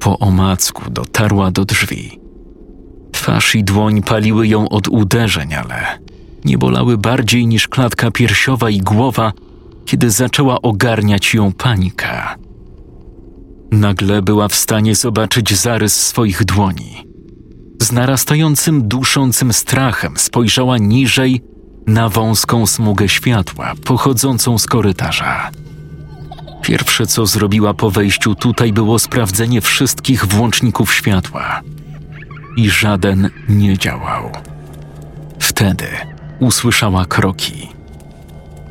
Po 0.00 0.18
omacku 0.18 0.90
dotarła 0.90 1.50
do 1.50 1.64
drzwi. 1.64 2.20
Twarz 3.12 3.54
i 3.54 3.64
dłoń 3.64 4.02
paliły 4.02 4.46
ją 4.48 4.68
od 4.68 4.88
uderzeń, 4.88 5.54
ale 5.54 5.98
nie 6.44 6.58
bolały 6.58 6.98
bardziej 6.98 7.46
niż 7.46 7.68
klatka 7.68 8.10
piersiowa 8.10 8.70
i 8.70 8.78
głowa, 8.78 9.32
kiedy 9.86 10.10
zaczęła 10.10 10.62
ogarniać 10.62 11.34
ją 11.34 11.52
panika. 11.52 12.45
Nagle 13.70 14.22
była 14.22 14.48
w 14.48 14.54
stanie 14.54 14.94
zobaczyć 14.94 15.54
zarys 15.54 16.06
swoich 16.06 16.44
dłoni. 16.44 17.06
Z 17.82 17.92
narastającym, 17.92 18.88
duszącym 18.88 19.52
strachem 19.52 20.16
spojrzała 20.16 20.78
niżej 20.78 21.42
na 21.86 22.08
wąską 22.08 22.66
smugę 22.66 23.08
światła 23.08 23.72
pochodzącą 23.84 24.58
z 24.58 24.66
korytarza. 24.66 25.50
Pierwsze, 26.62 27.06
co 27.06 27.26
zrobiła 27.26 27.74
po 27.74 27.90
wejściu 27.90 28.34
tutaj, 28.34 28.72
było 28.72 28.98
sprawdzenie 28.98 29.60
wszystkich 29.60 30.26
włączników 30.26 30.94
światła. 30.94 31.60
I 32.56 32.70
żaden 32.70 33.30
nie 33.48 33.78
działał. 33.78 34.30
Wtedy 35.38 35.86
usłyszała 36.40 37.04
kroki. 37.04 37.68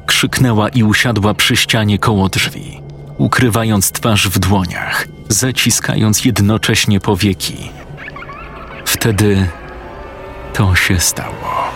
Krzyknęła 0.05 0.69
i 0.69 0.83
usiadła 0.83 1.33
przy 1.33 1.55
ścianie 1.55 1.99
koło 1.99 2.29
drzwi, 2.29 2.81
ukrywając 3.17 3.91
twarz 3.91 4.29
w 4.29 4.39
dłoniach, 4.39 5.07
zaciskając 5.29 6.25
jednocześnie 6.25 6.99
powieki. 6.99 7.69
Wtedy 8.85 9.47
to 10.53 10.75
się 10.75 10.99
stało. 10.99 11.71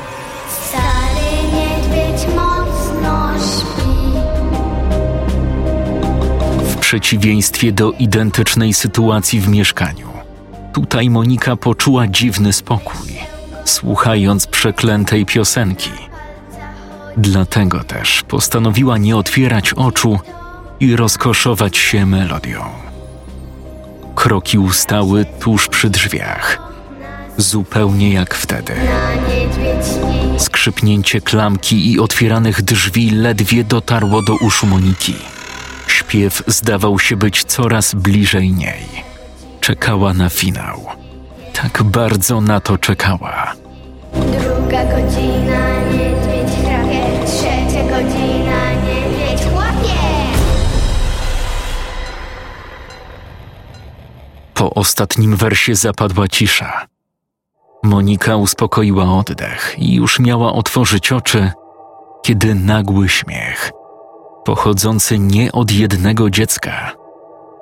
Stary 0.70 1.28
niedźwiedź 1.54 2.36
mocno 2.36 3.30
śpi. 3.38 3.90
W 6.66 6.76
przeciwieństwie 6.76 7.72
do 7.72 7.92
identycznej 7.92 8.74
sytuacji 8.74 9.42
w 9.42 9.48
mieszkaniu, 9.48 10.10
tutaj 10.74 11.10
Monika 11.10 11.56
poczuła 11.56 12.08
dziwny 12.08 12.54
spokój, 12.54 13.10
słuchając 13.66 14.48
przeklętej 14.48 15.26
piosenki. 15.26 15.92
Dlatego 17.18 17.84
też 17.84 18.24
postanowiła 18.28 18.98
nie 18.98 19.18
otwierać 19.18 19.74
oczu 19.74 20.20
i 20.80 20.96
rozkoszować 20.96 21.78
się 21.78 22.06
melodią. 22.06 22.66
Kroki 24.16 24.58
ustały 24.60 25.26
tuż 25.40 25.68
przy 25.68 25.90
drzwiach, 25.90 26.60
zupełnie 27.38 28.14
jak 28.14 28.36
wtedy. 28.36 28.74
Skrzypnięcie 30.38 31.22
klamki 31.22 31.92
i 31.92 32.00
otwieranych 32.00 32.62
drzwi 32.62 33.12
ledwie 33.12 33.64
dotarło 33.64 34.22
do 34.22 34.36
uszu 34.36 34.68
Moniki. 34.68 35.16
Śpiew 35.88 36.44
zdawał 36.48 37.00
się 37.00 37.16
być 37.16 37.44
coraz 37.44 37.96
bliżej 37.96 38.52
niej. 38.52 38.86
Czekała 39.62 40.14
na 40.14 40.30
finał. 40.30 40.86
Tak 41.54 41.84
bardzo 41.84 42.42
na 42.42 42.60
to 42.60 42.78
czekała. 42.78 43.54
Druga 44.14 44.86
godzina, 44.86 45.80
niedźwiedź 45.92 46.66
chrapie. 46.66 47.04
Trzecia 47.26 47.84
godzina, 47.84 48.74
niedźwiedź 48.74 49.09
Po 54.60 54.74
ostatnim 54.74 55.36
wersie 55.36 55.76
zapadła 55.76 56.28
cisza. 56.28 56.88
Monika 57.84 58.36
uspokoiła 58.36 59.04
oddech 59.04 59.76
i 59.78 59.96
już 59.96 60.20
miała 60.20 60.54
otworzyć 60.54 61.12
oczy, 61.12 61.52
kiedy 62.24 62.56
nagły 62.56 63.10
śmiech, 63.10 63.72
pochodzący 64.46 65.20
nie 65.20 65.52
od 65.52 65.72
jednego 65.72 66.30
dziecka, 66.30 66.92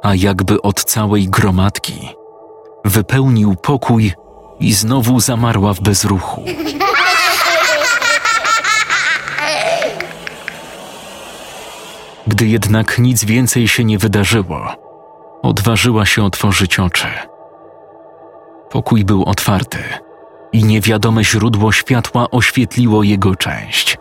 a 0.04 0.16
jakby 0.16 0.62
od 0.62 0.84
całej 0.84 1.28
gromadki, 1.28 2.10
wypełnił 2.86 3.56
pokój 3.56 4.14
i 4.60 4.74
znowu 4.74 5.20
zamarła 5.20 5.74
w 5.74 5.82
bezruchu. 5.82 6.44
Gdy 12.28 12.48
jednak 12.48 13.00
nic 13.00 13.26
więcej 13.26 13.68
się 13.68 13.84
nie 13.84 13.98
wydarzyło, 13.98 14.87
odważyła 15.42 16.06
się 16.06 16.24
otworzyć 16.24 16.80
oczy. 16.80 17.08
Pokój 18.70 19.06
był 19.06 19.24
otwarty 19.24 19.78
i 20.52 20.64
niewiadome 20.64 21.24
źródło 21.24 21.72
światła 21.72 22.26
oświetliło 22.32 23.04
jego 23.04 23.36
część. 23.36 23.98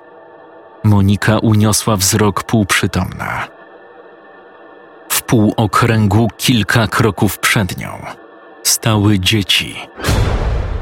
Monika 0.84 1.39
uniosła 1.39 1.97
wzrok 1.97 2.45
półprzytomna. 2.45 3.49
W 5.09 5.22
półokręgu 5.22 6.28
kilka 6.37 6.87
kroków 6.87 7.39
przed 7.39 7.78
nią 7.78 7.91
stały 8.62 9.18
dzieci. 9.18 9.76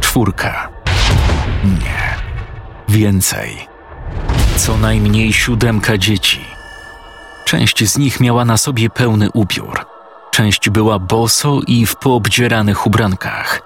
Czwórka. 0.00 0.68
Nie. 1.64 2.16
Więcej. 2.88 3.68
Co 4.56 4.76
najmniej 4.76 5.32
siódemka 5.32 5.98
dzieci. 5.98 6.44
Część 7.44 7.84
z 7.90 7.98
nich 7.98 8.20
miała 8.20 8.44
na 8.44 8.56
sobie 8.56 8.90
pełny 8.90 9.30
ubiór. 9.30 9.93
Część 10.34 10.70
była 10.70 10.98
boso 10.98 11.60
i 11.66 11.86
w 11.86 11.96
poobdzieranych 11.96 12.86
ubrankach. 12.86 13.62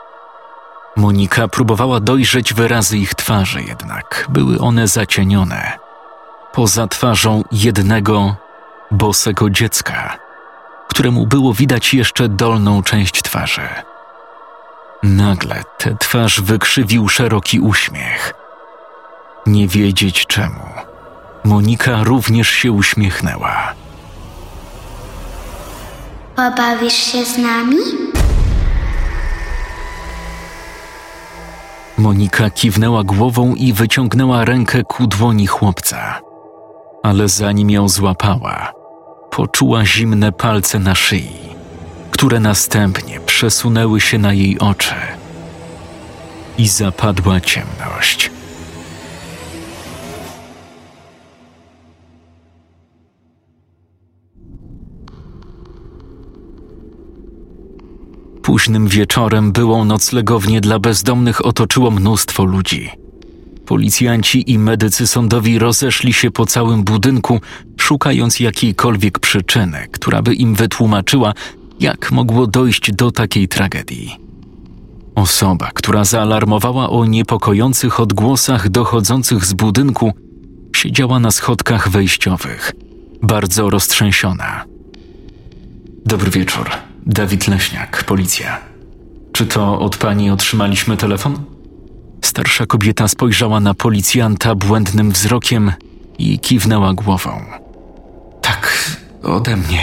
Monika 0.96 1.48
próbowała 1.48 2.00
dojrzeć 2.00 2.54
wyrazy 2.54 2.98
ich 2.98 3.14
twarzy, 3.14 3.62
jednak 3.62 4.26
były 4.28 4.58
one 4.58 4.88
zacienione. 4.88 5.78
Poza 6.52 6.86
twarzą 6.86 7.44
jednego 7.52 8.36
bosego 8.90 9.50
dziecka, 9.50 10.18
któremu 10.88 11.26
było 11.26 11.54
widać 11.54 11.94
jeszcze 11.94 12.28
dolną 12.28 12.82
część 12.82 13.22
twarzy. 13.22 13.68
Nagle 15.02 15.62
tę 15.78 15.96
twarz 15.98 16.40
wykrzywił 16.40 17.08
szeroki 17.08 17.60
uśmiech. 17.60 18.34
Nie 19.46 19.68
wiedzieć 19.68 20.26
czemu. 20.26 20.64
Monika 21.44 22.04
również 22.04 22.48
się 22.50 22.72
uśmiechnęła. 22.72 23.74
Pobawisz 26.38 26.94
się 26.94 27.24
z 27.24 27.38
nami? 27.38 27.76
Monika 31.98 32.50
kiwnęła 32.50 33.04
głową 33.04 33.54
i 33.54 33.72
wyciągnęła 33.72 34.44
rękę 34.44 34.84
ku 34.84 35.06
dłoni 35.06 35.46
chłopca. 35.46 36.20
Ale 37.02 37.28
zanim 37.28 37.70
ją 37.70 37.88
złapała, 37.88 38.72
poczuła 39.30 39.84
zimne 39.84 40.32
palce 40.32 40.78
na 40.78 40.94
szyi, 40.94 41.38
które 42.10 42.40
następnie 42.40 43.20
przesunęły 43.20 44.00
się 44.00 44.18
na 44.18 44.32
jej 44.32 44.58
oczy. 44.58 44.94
I 46.58 46.68
zapadła 46.68 47.40
ciemność. 47.40 48.30
Późnym 58.58 58.88
wieczorem 58.88 59.52
byłą 59.52 59.84
noclegownię 59.84 60.60
dla 60.60 60.78
bezdomnych 60.78 61.46
otoczyło 61.46 61.90
mnóstwo 61.90 62.44
ludzi. 62.44 62.90
Policjanci 63.66 64.50
i 64.52 64.58
medycy 64.58 65.06
sądowi 65.06 65.58
rozeszli 65.58 66.12
się 66.12 66.30
po 66.30 66.46
całym 66.46 66.84
budynku, 66.84 67.40
szukając 67.76 68.40
jakiejkolwiek 68.40 69.18
przyczyny, 69.18 69.86
która 69.92 70.22
by 70.22 70.34
im 70.34 70.54
wytłumaczyła, 70.54 71.34
jak 71.80 72.12
mogło 72.12 72.46
dojść 72.46 72.92
do 72.92 73.10
takiej 73.10 73.48
tragedii. 73.48 74.16
Osoba, 75.14 75.70
która 75.74 76.04
zaalarmowała 76.04 76.90
o 76.90 77.04
niepokojących 77.04 78.00
odgłosach 78.00 78.68
dochodzących 78.68 79.44
z 79.44 79.52
budynku, 79.52 80.12
siedziała 80.76 81.20
na 81.20 81.30
schodkach 81.30 81.88
wejściowych, 81.88 82.72
bardzo 83.22 83.70
roztrzęsiona. 83.70 84.64
Dobry 86.06 86.30
wieczór. 86.30 86.87
Dawid 87.08 87.48
Leśniak, 87.48 88.04
policja. 88.04 88.60
Czy 89.32 89.46
to 89.46 89.80
od 89.80 89.96
pani 89.96 90.30
otrzymaliśmy 90.30 90.96
telefon? 90.96 91.44
Starsza 92.24 92.66
kobieta 92.66 93.08
spojrzała 93.08 93.60
na 93.60 93.74
policjanta 93.74 94.54
błędnym 94.54 95.10
wzrokiem 95.10 95.72
i 96.18 96.38
kiwnęła 96.38 96.94
głową. 96.94 97.44
Tak, 98.42 98.94
ode 99.22 99.56
mnie. 99.56 99.82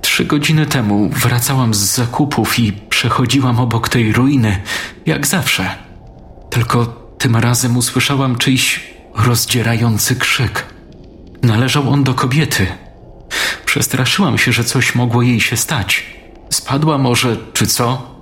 Trzy 0.00 0.24
godziny 0.24 0.66
temu 0.66 1.08
wracałam 1.08 1.74
z 1.74 1.78
zakupów 1.78 2.58
i 2.58 2.72
przechodziłam 2.72 3.60
obok 3.60 3.88
tej 3.88 4.12
ruiny, 4.12 4.60
jak 5.06 5.26
zawsze. 5.26 5.74
Tylko 6.50 6.86
tym 7.18 7.36
razem 7.36 7.76
usłyszałam 7.76 8.36
czyjś 8.36 8.80
rozdzierający 9.14 10.16
krzyk. 10.16 10.66
Należał 11.42 11.90
on 11.90 12.04
do 12.04 12.14
kobiety. 12.14 12.66
Przestraszyłam 13.78 14.38
się, 14.38 14.52
że 14.52 14.64
coś 14.64 14.94
mogło 14.94 15.22
jej 15.22 15.40
się 15.40 15.56
stać. 15.56 16.06
Spadła 16.50 16.98
może, 16.98 17.36
czy 17.52 17.66
co? 17.66 18.14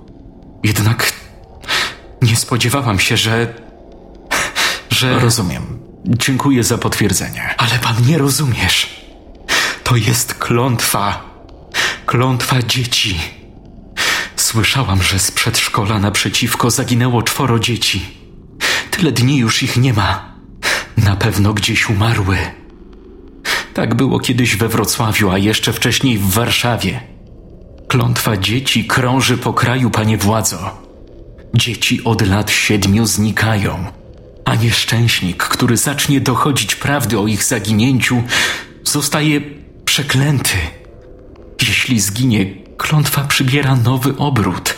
Jednak 0.63 1.13
Nie 2.21 2.35
spodziewałam 2.35 2.99
się, 2.99 3.17
że. 3.17 3.53
że. 4.89 5.19
Rozumiem. 5.19 5.79
Dziękuję 6.05 6.63
za 6.63 6.77
potwierdzenie. 6.77 7.55
Ale 7.57 7.79
pan 7.79 7.95
nie 8.07 8.17
rozumiesz. 8.17 9.05
To 9.83 9.95
jest 9.95 10.33
klątwa. 10.33 11.23
Klątwa 12.05 12.61
dzieci. 12.63 13.19
Słyszałam, 14.35 15.03
że 15.03 15.19
z 15.19 15.31
przedszkola 15.31 15.99
naprzeciwko 15.99 16.71
zaginęło 16.71 17.23
czworo 17.23 17.59
dzieci. 17.59 18.05
Tyle 18.91 19.11
dni 19.11 19.37
już 19.37 19.63
ich 19.63 19.77
nie 19.77 19.93
ma. 19.93 20.35
Na 20.97 21.15
pewno 21.15 21.53
gdzieś 21.53 21.89
umarły. 21.89 22.37
Tak 23.77 23.95
było 23.95 24.19
kiedyś 24.19 24.55
we 24.55 24.67
Wrocławiu, 24.67 25.29
a 25.29 25.37
jeszcze 25.37 25.73
wcześniej 25.73 26.17
w 26.17 26.29
Warszawie. 26.29 26.99
Klątwa 27.87 28.37
dzieci 28.37 28.85
krąży 28.85 29.37
po 29.37 29.53
kraju, 29.53 29.89
panie 29.89 30.17
władzo. 30.17 30.57
Dzieci 31.53 32.03
od 32.03 32.27
lat 32.27 32.51
siedmiu 32.51 33.05
znikają, 33.05 33.85
a 34.45 34.55
nieszczęśnik, 34.55 35.43
który 35.43 35.77
zacznie 35.77 36.21
dochodzić 36.21 36.75
prawdy 36.75 37.19
o 37.19 37.27
ich 37.27 37.43
zaginięciu, 37.43 38.23
zostaje 38.83 39.41
przeklęty. 39.85 40.57
Jeśli 41.61 41.99
zginie, 41.99 42.45
klątwa 42.77 43.23
przybiera 43.23 43.75
nowy 43.75 44.17
obrót. 44.17 44.75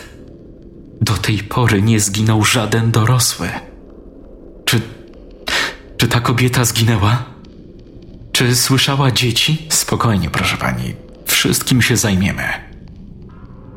Do 1.00 1.12
tej 1.12 1.38
pory 1.38 1.82
nie 1.82 2.00
zginął 2.00 2.44
żaden 2.44 2.90
dorosły. 2.90 3.48
Czy. 4.64 4.80
czy 5.96 6.08
ta 6.08 6.20
kobieta 6.20 6.64
zginęła? 6.64 7.39
Czy 8.40 8.56
słyszała 8.56 9.10
dzieci? 9.10 9.66
Spokojnie, 9.68 10.30
proszę 10.30 10.56
pani. 10.56 10.94
Wszystkim 11.26 11.82
się 11.82 11.96
zajmiemy. 11.96 12.42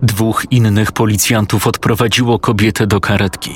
Dwóch 0.01 0.45
innych 0.51 0.91
policjantów 0.91 1.68
odprowadziło 1.68 2.39
kobietę 2.39 2.88
do 2.88 2.99
karetki, 3.01 3.51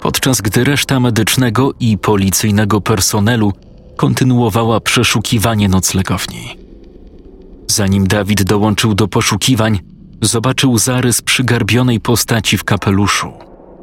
podczas 0.00 0.40
gdy 0.40 0.64
reszta 0.64 1.00
medycznego 1.00 1.72
i 1.80 1.98
policyjnego 1.98 2.80
personelu 2.80 3.52
kontynuowała 3.96 4.80
przeszukiwanie 4.80 5.68
noclegowni. 5.68 6.58
Zanim 7.66 8.06
Dawid 8.06 8.42
dołączył 8.42 8.94
do 8.94 9.08
poszukiwań, 9.08 9.80
zobaczył 10.22 10.78
zarys 10.78 11.22
przygarbionej 11.22 12.00
postaci 12.00 12.58
w 12.58 12.64
kapeluszu, 12.64 13.32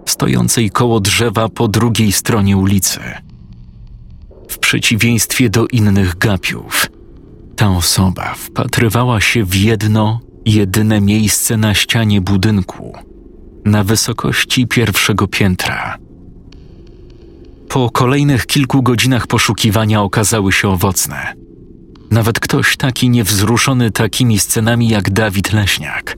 stojącej 0.05 0.69
koło 0.69 0.99
drzewa 0.99 1.49
po 1.49 1.67
drugiej 1.67 2.11
stronie 2.11 2.57
ulicy. 2.57 2.99
W 4.56 4.60
przeciwieństwie 4.60 5.49
do 5.49 5.68
innych 5.68 6.18
gapiów, 6.18 6.88
ta 7.56 7.70
osoba 7.70 8.34
wpatrywała 8.34 9.22
się 9.22 9.43
w 9.43 9.56
jedno, 9.56 10.20
jedyne 10.45 11.01
miejsce 11.01 11.58
na 11.58 11.74
ścianie 11.74 12.22
budynku, 12.22 12.93
na 13.66 13.84
wysokości 13.84 14.68
pierwszego 14.68 15.28
piętra. 15.28 15.97
Po 17.70 17.89
kolejnych 17.89 18.45
kilku 18.45 18.84
godzinach 18.84 19.28
poszukiwania 19.28 20.01
okazały 20.01 20.51
się 20.51 20.70
owocne. 20.70 21.34
Nawet 22.12 22.39
ktoś 22.39 22.78
taki 22.78 23.10
niewzruszony 23.10 23.91
takimi 23.91 24.39
scenami 24.39 24.89
jak 24.89 25.10
Dawid 25.10 25.53
Leśniak 25.53 26.18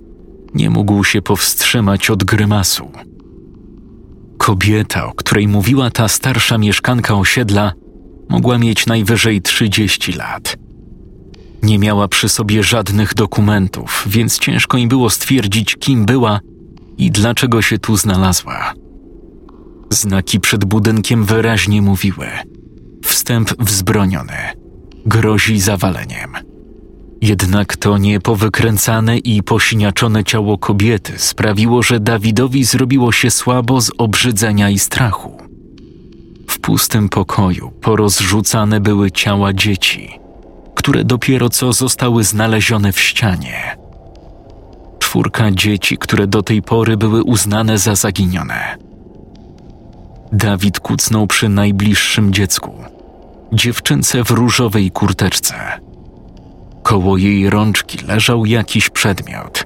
nie 0.54 0.70
mógł 0.70 1.04
się 1.04 1.22
powstrzymać 1.22 2.10
od 2.10 2.24
grymasu. 2.24 2.92
Kobieta, 4.38 5.06
o 5.06 5.14
której 5.14 5.48
mówiła 5.48 5.92
ta 5.92 6.08
starsza 6.08 6.58
mieszkanka 6.58 7.16
osiedla, 7.16 7.74
mogła 8.30 8.58
mieć 8.58 8.86
najwyżej 8.86 9.42
30 9.42 10.14
lat. 10.14 10.58
Nie 11.64 11.80
miała 11.80 12.08
przy 12.08 12.30
sobie 12.30 12.64
żadnych 12.64 13.14
dokumentów, 13.14 14.04
więc 14.08 14.40
ciężko 14.40 14.78
im 14.78 14.90
było 14.90 15.10
stwierdzić, 15.10 15.76
kim 15.76 16.06
była 16.06 16.40
i 16.98 17.12
dlaczego 17.12 17.62
się 17.62 17.78
tu 17.78 17.98
znalazła. 17.98 18.74
Znaki 19.90 20.40
przed 20.40 20.66
budynkiem 20.66 21.26
wyraźnie 21.26 21.82
mówiły: 21.82 22.28
wstęp 23.04 23.64
wzbroniony, 23.64 24.38
grozi 25.06 25.60
zawaleniem. 25.60 26.32
Jednak 27.22 27.78
to 27.78 27.98
niepowykręcane 27.98 29.18
i 29.18 29.44
posiniaczone 29.44 30.24
ciało 30.24 30.58
kobiety 30.58 31.14
sprawiło, 31.18 31.84
że 31.84 32.00
Dawidowi 32.00 32.64
zrobiło 32.64 33.12
się 33.12 33.32
słabo 33.32 33.82
z 33.82 33.92
obrzydzenia 33.98 34.70
i 34.70 34.80
strachu. 34.80 35.37
W 36.48 36.60
pustym 36.60 37.10
pokoju 37.10 37.72
porozrzucane 37.82 38.80
były 38.80 39.12
ciała 39.12 39.54
dzieci, 39.54 40.20
które 40.76 41.04
dopiero 41.04 41.50
co 41.50 41.74
zostały 41.74 42.24
znalezione 42.24 42.92
w 42.92 43.00
ścianie. 43.00 43.78
Czwórka 45.00 45.52
dzieci, 45.52 45.98
które 45.98 46.28
do 46.28 46.44
tej 46.44 46.62
pory 46.62 46.98
były 46.98 47.24
uznane 47.24 47.78
za 47.78 47.96
zaginione. 47.96 48.78
Dawid 50.32 50.80
kucnął 50.80 51.28
przy 51.28 51.50
najbliższym 51.50 52.34
dziecku, 52.34 52.74
dziewczynce 53.54 54.24
w 54.24 54.32
różowej 54.32 54.92
kurteczce. 54.92 55.56
Koło 56.84 57.18
jej 57.18 57.50
rączki 57.50 58.06
leżał 58.06 58.46
jakiś 58.46 58.90
przedmiot. 58.90 59.66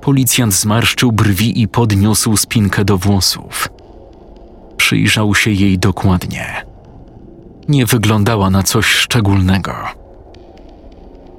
Policjant 0.00 0.54
zmarszczył 0.54 1.12
brwi 1.12 1.62
i 1.62 1.68
podniósł 1.68 2.36
spinkę 2.36 2.84
do 2.84 2.98
włosów. 2.98 3.68
Przyjrzał 4.76 5.34
się 5.34 5.50
jej 5.50 5.78
dokładnie. 5.78 6.64
Nie 7.68 7.86
wyglądała 7.86 8.50
na 8.50 8.62
coś 8.62 8.86
szczególnego. 8.86 9.72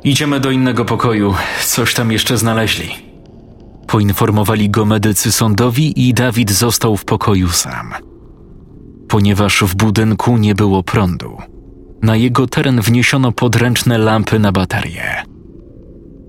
Idziemy 0.04 0.40
do 0.40 0.52
innego 0.52 0.86
pokoju, 0.86 1.36
coś 1.66 1.94
tam 1.94 2.12
jeszcze 2.12 2.38
znaleźli. 2.38 2.90
Poinformowali 3.88 4.70
go 4.70 4.86
medycy 4.86 5.32
sądowi 5.32 6.08
i 6.08 6.14
Dawid 6.14 6.52
został 6.52 6.98
w 6.98 7.06
pokoju 7.06 7.50
sam. 7.50 7.94
Ponieważ 9.08 9.64
w 9.64 9.76
budynku 9.76 10.38
nie 10.38 10.56
było 10.56 10.84
prądu, 10.84 11.38
na 12.02 12.16
jego 12.16 12.48
teren 12.48 12.82
wniesiono 12.82 13.32
podręczne 13.32 13.98
lampy 13.98 14.40
na 14.40 14.52
baterie. 14.52 15.24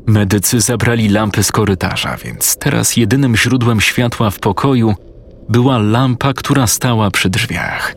Medycy 0.07 0.61
zabrali 0.61 1.09
lampy 1.09 1.43
z 1.43 1.53
korytarza, 1.53 2.17
więc 2.17 2.57
teraz 2.57 2.97
jedynym 2.97 3.37
źródłem 3.37 3.81
światła 3.81 4.31
w 4.31 4.39
pokoju 4.39 4.95
była 5.49 5.79
lampa, 5.79 6.33
która 6.33 6.67
stała 6.67 7.11
przy 7.11 7.31
drzwiach. 7.31 7.95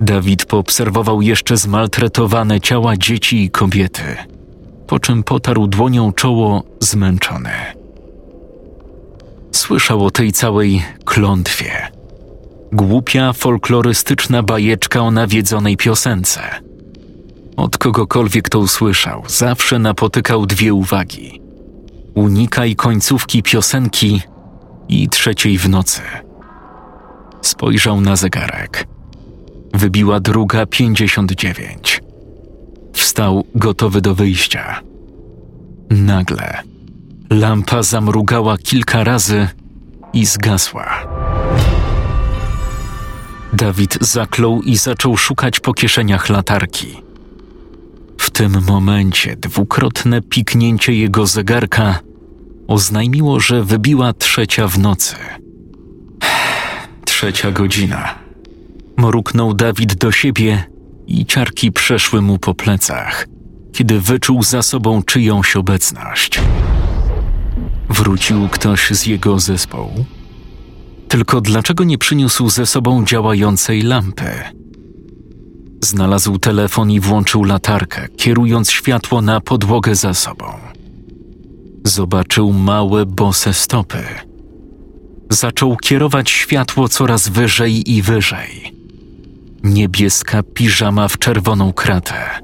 Dawid 0.00 0.44
poobserwował 0.44 1.22
jeszcze 1.22 1.56
zmaltretowane 1.56 2.60
ciała 2.60 2.96
dzieci 2.96 3.44
i 3.44 3.50
kobiety, 3.50 4.02
po 4.86 4.98
czym 4.98 5.22
potarł 5.22 5.66
dłonią 5.66 6.12
czoło 6.12 6.62
zmęczony. 6.80 7.50
Słyszał 9.52 10.04
o 10.04 10.10
tej 10.10 10.32
całej 10.32 10.82
klątwie. 11.04 11.72
Głupia, 12.72 13.32
folklorystyczna 13.32 14.42
bajeczka 14.42 15.00
o 15.00 15.10
nawiedzonej 15.10 15.76
piosence. 15.76 16.40
Od 17.56 17.78
kogokolwiek 17.78 18.48
to 18.48 18.58
usłyszał, 18.58 19.22
zawsze 19.28 19.78
napotykał 19.78 20.46
dwie 20.46 20.74
uwagi: 20.74 21.40
unikaj 22.14 22.76
końcówki 22.76 23.42
piosenki 23.42 24.22
i 24.90 25.08
trzeciej 25.08 25.58
w 25.58 25.68
nocy. 25.68 26.02
Spojrzał 27.42 28.00
na 28.00 28.16
zegarek. 28.16 28.86
Wybiła 29.74 30.20
druga 30.20 30.66
pięćdziesiąt 30.66 31.32
dziewięć. 31.32 32.00
Wstał 32.92 33.44
gotowy 33.54 34.00
do 34.00 34.14
wyjścia. 34.14 34.80
Nagle 35.90 36.62
lampa 37.30 37.82
zamrugała 37.82 38.58
kilka 38.58 39.04
razy 39.04 39.48
i 40.12 40.26
zgasła. 40.26 40.86
Dawid 43.52 43.98
zaklął 44.00 44.62
i 44.62 44.76
zaczął 44.76 45.16
szukać 45.16 45.60
po 45.60 45.74
kieszeniach 45.74 46.28
latarki. 46.28 47.02
W 48.18 48.30
tym 48.30 48.62
momencie 48.68 49.36
dwukrotne 49.36 50.22
piknięcie 50.22 50.94
jego 50.94 51.26
zegarka 51.26 51.98
oznajmiło, 52.70 53.40
że 53.40 53.64
wybiła 53.64 54.12
trzecia 54.12 54.68
w 54.68 54.78
nocy. 54.78 55.16
Trzecia 57.04 57.50
godzina. 57.50 58.14
Mruknął 58.96 59.54
Dawid 59.54 59.94
do 59.94 60.12
siebie 60.12 60.64
i 61.06 61.26
ciarki 61.26 61.72
przeszły 61.72 62.22
mu 62.22 62.38
po 62.38 62.54
plecach, 62.54 63.26
kiedy 63.72 64.00
wyczuł 64.00 64.42
za 64.42 64.62
sobą 64.62 65.02
czyjąś 65.02 65.56
obecność. 65.56 66.40
Wrócił 67.88 68.48
ktoś 68.48 68.90
z 68.90 69.06
jego 69.06 69.40
zespołu. 69.40 70.04
Tylko 71.08 71.40
dlaczego 71.40 71.84
nie 71.84 71.98
przyniósł 71.98 72.50
ze 72.50 72.66
sobą 72.66 73.04
działającej 73.04 73.82
lampy? 73.82 74.30
Znalazł 75.84 76.38
telefon 76.38 76.90
i 76.90 77.00
włączył 77.00 77.44
latarkę, 77.44 78.08
kierując 78.16 78.70
światło 78.70 79.22
na 79.22 79.40
podłogę 79.40 79.94
za 79.94 80.14
sobą 80.14 80.69
zobaczył 81.90 82.52
małe 82.52 83.06
bose 83.06 83.54
stopy. 83.54 84.04
Zaczął 85.30 85.76
kierować 85.76 86.30
światło 86.30 86.88
coraz 86.88 87.28
wyżej 87.28 87.90
i 87.90 88.02
wyżej. 88.02 88.74
Niebieska 89.62 90.42
piżama 90.42 91.08
w 91.08 91.18
czerwoną 91.18 91.72
kratę. 91.72 92.40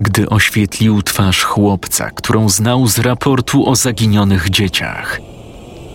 Gdy 0.00 0.28
oświetlił 0.28 1.02
twarz 1.02 1.42
chłopca, 1.42 2.10
którą 2.10 2.48
znał 2.48 2.86
z 2.88 2.98
raportu 2.98 3.68
o 3.68 3.76
zaginionych 3.76 4.50
dzieciach, 4.50 5.20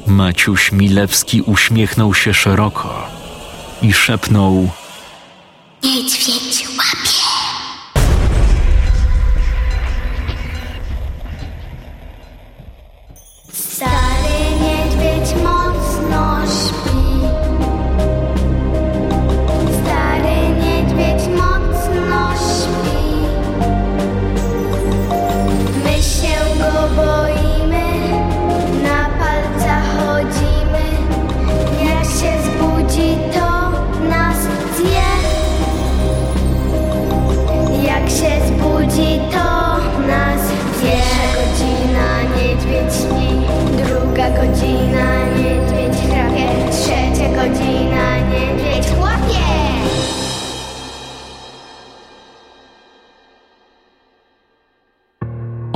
Maciuś 0.08 0.72
Milewski 0.72 1.42
uśmiechnął 1.42 2.14
się 2.14 2.34
szeroko 2.34 3.08
i 3.82 3.94
szepnął: 3.94 4.70
Niedźwiedź 5.84 6.68
łapie. 6.78 7.11